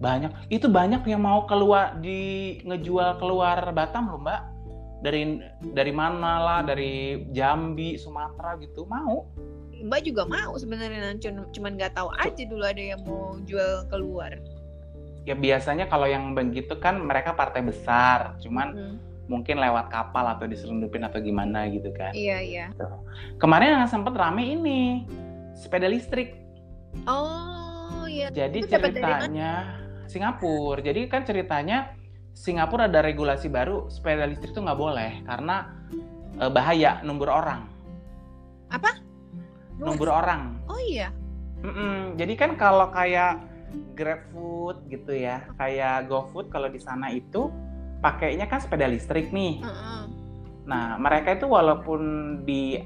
Banyak. 0.00 0.30
Itu 0.48 0.72
banyak 0.72 1.04
yang 1.04 1.20
mau 1.20 1.44
keluar 1.44 2.00
di 2.00 2.56
ngejual 2.64 3.20
keluar 3.20 3.60
Batam 3.76 4.08
loh, 4.08 4.20
Mbak. 4.24 4.40
Dari 5.04 5.44
dari 5.76 5.92
mana 5.92 6.40
lah, 6.40 6.60
dari 6.64 7.24
Jambi, 7.36 8.00
Sumatera 8.00 8.56
gitu. 8.64 8.88
Mau. 8.88 9.28
Mbak 9.80 10.00
juga 10.04 10.24
mau 10.24 10.56
sebenarnya 10.56 11.16
cuman 11.52 11.72
nggak 11.76 11.96
tahu 11.96 12.08
aja 12.16 12.42
dulu 12.48 12.64
ada 12.64 12.80
yang 12.80 13.00
mau 13.04 13.36
jual 13.44 13.88
keluar. 13.92 14.40
Ya 15.28 15.36
biasanya 15.36 15.84
kalau 15.84 16.08
yang 16.08 16.32
begitu 16.32 16.76
kan 16.80 16.96
mereka 17.00 17.36
partai 17.36 17.60
besar, 17.60 18.40
cuman 18.40 18.72
Hmm, 18.72 18.96
mungkin 19.28 19.60
lewat 19.60 19.92
kapal 19.92 20.32
atau 20.32 20.48
diselundupin 20.48 21.04
atau 21.04 21.20
gimana 21.20 21.68
gitu 21.68 21.92
kan. 21.92 22.12
Iya 22.16 22.40
iya. 22.40 22.66
Kemarin 23.36 23.84
yang 23.84 23.88
sempat 23.88 24.16
rame 24.16 24.48
ini 24.48 25.04
sepeda 25.52 25.92
listrik. 25.92 26.39
Oh 27.06 28.04
iya. 28.06 28.28
Jadi 28.30 28.66
Itu 28.66 28.70
ceritanya 28.70 29.80
Singapura. 30.10 30.80
Jadi 30.82 31.00
kan 31.06 31.22
ceritanya 31.22 31.94
Singapura 32.34 32.86
ada 32.86 33.02
regulasi 33.02 33.50
baru 33.50 33.90
sepeda 33.90 34.26
listrik 34.26 34.54
tuh 34.54 34.62
nggak 34.64 34.80
boleh 34.80 35.22
karena 35.26 35.70
eh, 36.38 36.50
bahaya 36.50 37.02
numbur 37.02 37.30
orang. 37.30 37.66
Apa? 38.70 39.02
Numbur 39.78 40.10
orang. 40.12 40.62
Oh 40.70 40.78
iya. 40.78 41.10
Mm-mm. 41.60 42.16
Jadi 42.16 42.34
kan 42.38 42.56
kalau 42.56 42.88
kayak 42.88 43.44
GrabFood 43.94 44.88
gitu 44.90 45.12
ya, 45.14 45.46
kayak 45.60 46.08
GoFood 46.10 46.48
kalau 46.48 46.66
di 46.72 46.80
sana 46.80 47.12
itu 47.12 47.52
pakainya 48.00 48.48
kan 48.48 48.58
sepeda 48.62 48.88
listrik 48.88 49.30
nih. 49.30 49.60
Heeh. 49.62 50.02
Nah, 50.66 50.96
mereka 50.96 51.34
itu 51.36 51.46
walaupun 51.50 52.00
di 52.46 52.78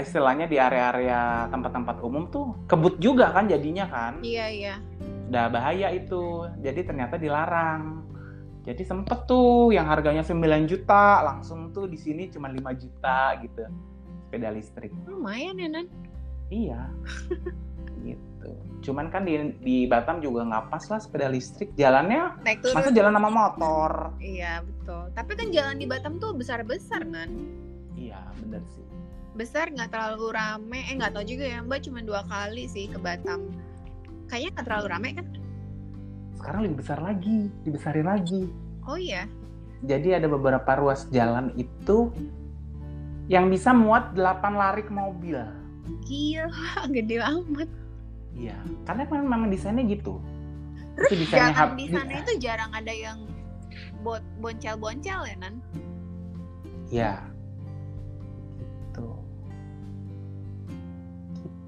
istilahnya 0.00 0.48
di 0.48 0.56
area-area 0.56 1.52
tempat-tempat 1.52 2.00
umum 2.00 2.28
tuh 2.32 2.56
kebut 2.64 2.96
juga 2.96 3.28
kan 3.32 3.44
jadinya 3.44 3.84
kan. 3.88 4.12
Iya 4.24 4.46
iya. 4.48 4.74
Udah 5.28 5.52
bahaya 5.52 5.92
itu. 5.92 6.48
Jadi 6.64 6.80
ternyata 6.88 7.20
dilarang. 7.20 8.08
Jadi 8.62 8.82
sempet 8.86 9.26
tuh 9.26 9.74
yang 9.74 9.90
harganya 9.90 10.22
9 10.22 10.70
juta 10.70 11.20
langsung 11.26 11.74
tuh 11.74 11.90
di 11.90 11.98
sini 11.98 12.30
cuma 12.30 12.48
5 12.48 12.62
juta 12.78 13.36
gitu. 13.42 13.66
Sepeda 14.28 14.48
listrik. 14.54 14.92
Lumayan 15.04 15.60
ya 15.60 15.68
Nan. 15.68 15.86
Iya. 16.48 16.80
gitu. 18.06 18.50
Cuman 18.82 19.10
kan 19.10 19.26
di, 19.26 19.54
di 19.62 19.76
Batam 19.86 20.22
juga 20.22 20.46
nggak 20.46 20.64
pas 20.70 20.84
lah 20.88 21.00
sepeda 21.02 21.26
listrik. 21.28 21.74
Jalannya 21.74 22.42
Naik 22.46 22.62
turun. 22.62 22.74
masa 22.78 22.90
jalan 22.94 23.12
sama 23.18 23.30
motor. 23.30 23.92
Iya 24.22 24.62
betul. 24.62 25.04
Tapi 25.12 25.32
kan 25.36 25.48
jalan 25.50 25.76
di 25.76 25.86
Batam 25.86 26.16
tuh 26.22 26.32
besar-besar 26.32 27.02
Nan. 27.04 27.30
Iya, 27.98 28.20
bener 28.40 28.62
sih. 28.72 28.91
Besar 29.32 29.72
nggak 29.72 29.90
terlalu 29.92 30.36
rame. 30.36 30.80
Eh 30.88 30.94
nggak 30.96 31.16
tahu 31.16 31.24
juga 31.24 31.44
ya 31.48 31.58
Mbak 31.64 31.80
cuma 31.88 32.00
dua 32.04 32.22
kali 32.28 32.68
sih 32.68 32.88
ke 32.88 32.98
Batam. 33.00 33.48
Kayaknya 34.28 34.50
nggak 34.56 34.66
terlalu 34.68 34.86
rame 34.92 35.08
kan? 35.16 35.26
Sekarang 36.36 36.60
lebih 36.66 36.78
besar 36.82 36.98
lagi, 37.00 37.48
dibesarin 37.64 38.08
lagi. 38.08 38.50
Oh 38.84 38.98
iya. 38.98 39.24
Jadi 39.82 40.14
ada 40.14 40.26
beberapa 40.30 40.78
ruas 40.78 41.06
jalan 41.10 41.50
itu 41.58 42.10
yang 43.30 43.50
bisa 43.50 43.70
muat 43.74 44.14
8 44.14 44.54
larik 44.54 44.90
mobil. 44.90 45.38
Gila, 46.06 46.86
gede 46.94 47.18
amat. 47.22 47.70
Iya, 48.32 48.56
karena 48.88 49.02
memang, 49.06 49.26
memang 49.28 49.50
desainnya 49.52 49.84
gitu. 49.86 50.18
Terus 50.98 51.08
Itu 51.10 51.16
desainnya 51.26 51.52
jalan 51.52 51.68
hub- 51.72 51.78
di 51.78 51.86
sana 51.90 52.12
itu 52.20 52.32
jarang 52.42 52.72
ada 52.74 52.92
yang 52.92 53.18
boncel-boncel 54.42 55.20
ya 55.26 55.36
Nan? 55.38 55.54
Iya. 56.90 57.31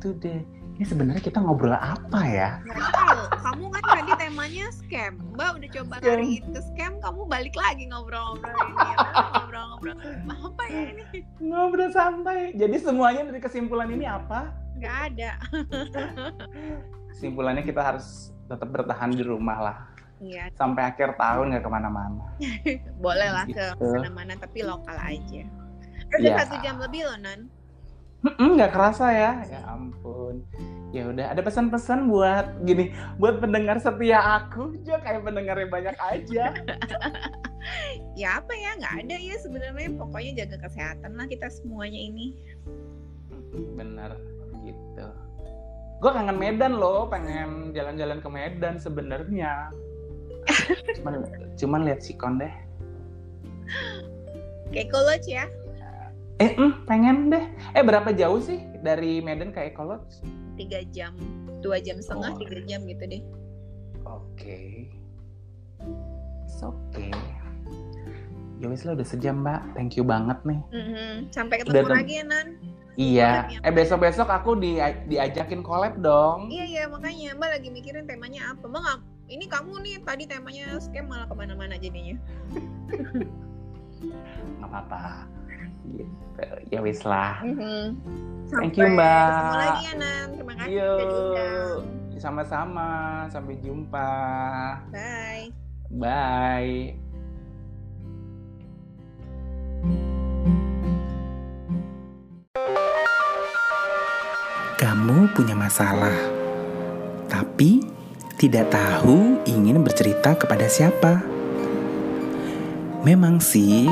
Gitu 0.05 0.21
deh. 0.21 0.45
Ini 0.77 0.85
sebenarnya 0.85 1.23
kita 1.25 1.41
ngobrol 1.41 1.73
apa 1.73 2.21
ya? 2.29 2.61
Nggak 2.61 2.93
tahu. 2.93 3.21
Kamu 3.41 3.65
kan 3.73 3.83
tadi 3.89 4.13
tema 4.21 4.45
temanya 4.45 4.67
scam. 4.69 5.13
Mbak 5.33 5.49
udah 5.57 5.69
coba 5.73 5.95
Scam. 5.97 6.09
lari 6.13 6.33
ke 6.45 6.61
scam, 6.61 6.93
kamu 7.01 7.21
balik 7.25 7.55
lagi 7.57 7.85
ngobrol-ngobrol 7.89 8.53
ini. 8.53 8.75
ya. 8.85 8.97
Ngobrol-ngobrol 9.33 9.97
apa 10.29 10.63
ya 10.69 10.83
ini? 10.93 11.05
Ngobrol 11.41 11.89
santai. 11.89 12.53
Jadi 12.53 12.77
semuanya 12.77 13.25
dari 13.25 13.41
kesimpulan 13.41 13.89
ini 13.89 14.05
apa? 14.05 14.53
Nggak 14.77 14.97
ada. 15.09 15.31
Kesimpulannya 17.09 17.65
kita 17.65 17.81
harus 17.81 18.37
tetap 18.45 18.69
bertahan 18.69 19.09
di 19.09 19.25
rumah 19.25 19.57
lah. 19.65 19.79
Iya, 20.21 20.53
Sampai 20.53 20.85
akhir 20.85 21.17
tahun 21.17 21.49
nggak 21.49 21.65
ke 21.65 21.71
mana-mana. 21.73 22.25
boleh 23.05 23.29
lah 23.33 23.49
ke 23.49 23.57
Gitu. 23.73 23.89
mana-mana 23.89 24.37
tapi 24.37 24.61
lokal 24.61 25.01
aja. 25.01 25.43
Udah 26.13 26.21
Iya. 26.21 26.37
satu 26.45 26.57
jam 26.61 26.77
lebih 26.77 27.09
loh, 27.09 27.17
Nan. 27.25 27.49
Nggak 28.25 28.73
kerasa 28.73 29.07
ya 29.13 29.31
ya 29.47 29.61
ampun 29.69 30.41
ya 30.95 31.11
udah 31.11 31.35
ada 31.35 31.43
pesan-pesan 31.43 32.07
buat 32.07 32.63
gini 32.65 32.95
buat 33.19 33.43
pendengar 33.43 33.83
setia 33.83 34.23
aku 34.41 34.79
juga 34.81 35.03
kayak 35.03 35.27
pendengarnya 35.27 35.69
banyak 35.69 35.97
aja 35.99 36.45
Ya 38.15 38.45
apa 38.45 38.53
ya, 38.53 38.77
nggak 38.77 39.09
ada 39.09 39.17
ya 39.17 39.41
sebenarnya. 39.41 39.97
Pokoknya 39.97 40.45
jaga 40.45 40.69
kesehatan 40.69 41.17
lah 41.17 41.25
kita 41.25 41.49
semuanya 41.49 41.97
ini. 41.97 42.37
bener 43.55 44.19
gitu 44.67 45.07
gue 46.03 46.11
kangen 46.11 46.37
Medan 46.37 46.77
loh 46.77 47.07
pengen 47.09 47.71
jalan-jalan 47.71 48.19
ke 48.21 48.29
Medan 48.29 48.77
sebenarnya 48.77 49.71
cuman 51.01 51.25
cuman 51.57 51.81
lihat 51.89 52.01
sikon 52.05 52.37
deh 52.43 52.53
Kayak 54.75 54.91
Ecolodge 54.91 55.29
ya. 55.31 55.47
Eh 56.37 56.51
mm, 56.53 56.85
pengen 56.85 57.29
deh 57.29 57.45
eh 57.73 57.81
berapa 57.81 58.11
jauh 58.11 58.39
sih 58.39 58.59
dari 58.81 59.19
Medan 59.19 59.51
ke 59.51 59.69
Ekolot 59.69 60.03
tiga 60.55 60.83
jam 60.89 61.15
dua 61.61 61.79
jam 61.79 61.97
setengah 61.97 62.31
Oh. 62.31 62.39
tiga 62.39 62.59
jam 62.65 62.83
gitu 62.85 63.05
deh 63.05 63.23
oke 64.03 64.61
It's 66.45 66.61
okay 66.61 67.11
ya 68.55 68.67
wis 68.67 68.83
lah 68.83 68.95
udah 68.95 69.05
sejam 69.05 69.41
mbak 69.41 69.63
thank 69.73 69.95
you 69.95 70.03
banget 70.03 70.39
nih 70.43 70.61
Mhm. 70.71 71.31
sampai 71.31 71.61
Udah 71.61 71.71
ketemu 71.73 71.87
tem- 71.87 71.97
lagi 71.97 72.15
ya 72.15 72.25
nan 72.25 72.49
Iya. 72.95 73.51
Ya. 73.51 73.59
Eh 73.61 73.75
besok-besok 73.75 74.31
aku 74.31 74.55
di 74.55 74.79
diajakin 74.79 75.61
collab 75.61 75.99
dong. 75.99 76.47
iya 76.47 76.63
iya 76.63 76.83
makanya 76.87 77.35
mbak 77.35 77.51
lagi 77.51 77.67
mikirin 77.69 78.07
temanya 78.07 78.55
apa 78.55 78.65
mbak 78.65 79.03
ini 79.27 79.45
kamu 79.45 79.83
nih 79.83 79.95
tadi 80.01 80.25
temanya 80.25 80.79
scam 80.79 81.11
malah 81.11 81.27
ke 81.27 81.35
mana-mana 81.35 81.75
jadinya 81.75 82.15
Nggak 84.55 84.69
apa-apa. 84.69 85.27
Gitu. 85.93 86.47
Ya 86.73 86.81
wis 86.81 87.05
lah. 87.05 87.45
Mhm. 87.45 87.99
Thank 88.55 88.77
you, 88.79 88.87
Mbak. 88.93 89.29
ketemu 89.29 89.57
lagi 89.57 89.83
ya 89.83 89.95
nan 89.99 90.25
terima 90.31 90.55
kasih 90.55 90.79
diundang 91.01 91.83
Sama-sama. 92.21 92.91
Sampai 93.29 93.61
jumpa. 93.61 94.11
bye 94.89 95.53
Bye. 95.95 96.97
Kamu 104.75 105.31
punya 105.37 105.55
masalah, 105.55 106.17
tapi 107.31 107.85
tidak 108.37 108.75
tahu 108.75 109.41
ingin 109.47 109.81
bercerita 109.85 110.35
kepada 110.35 110.67
siapa. 110.67 111.23
Memang 113.05 113.39
sih, 113.39 113.87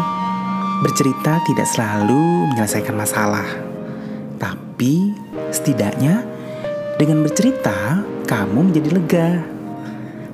bercerita 0.82 1.38
tidak 1.46 1.66
selalu 1.70 2.50
menyelesaikan 2.52 2.98
masalah, 2.98 3.46
tapi 4.42 5.14
setidaknya 5.54 6.26
dengan 6.98 7.22
bercerita 7.22 8.02
kamu 8.26 8.70
menjadi 8.70 8.90
lega. 8.90 9.30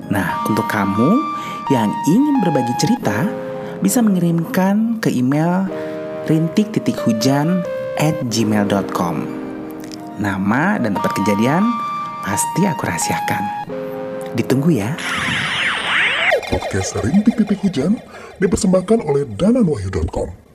Nah, 0.09 0.41
untuk 0.49 0.65
kamu 0.65 1.21
yang 1.69 1.93
ingin 2.09 2.35
berbagi 2.41 2.73
cerita, 2.81 3.29
bisa 3.79 4.01
mengirimkan 4.01 4.97
ke 4.97 5.13
email 5.13 5.69
rintik-hujan 6.25 7.61
at 8.01 8.15
gmail.com 8.27 9.15
Nama 10.19 10.63
dan 10.83 10.91
tempat 10.97 11.13
kejadian 11.15 11.63
pasti 12.25 12.67
aku 12.67 12.83
rahasiakan. 12.83 13.43
Ditunggu 14.35 14.75
ya. 14.75 14.97
Podcast 16.49 16.97
Rintik 16.99 17.37
Titik 17.39 17.61
Hujan 17.63 18.01
dipersembahkan 18.39 19.05
oleh 19.05 19.23
dananwahyu.com. 19.37 20.48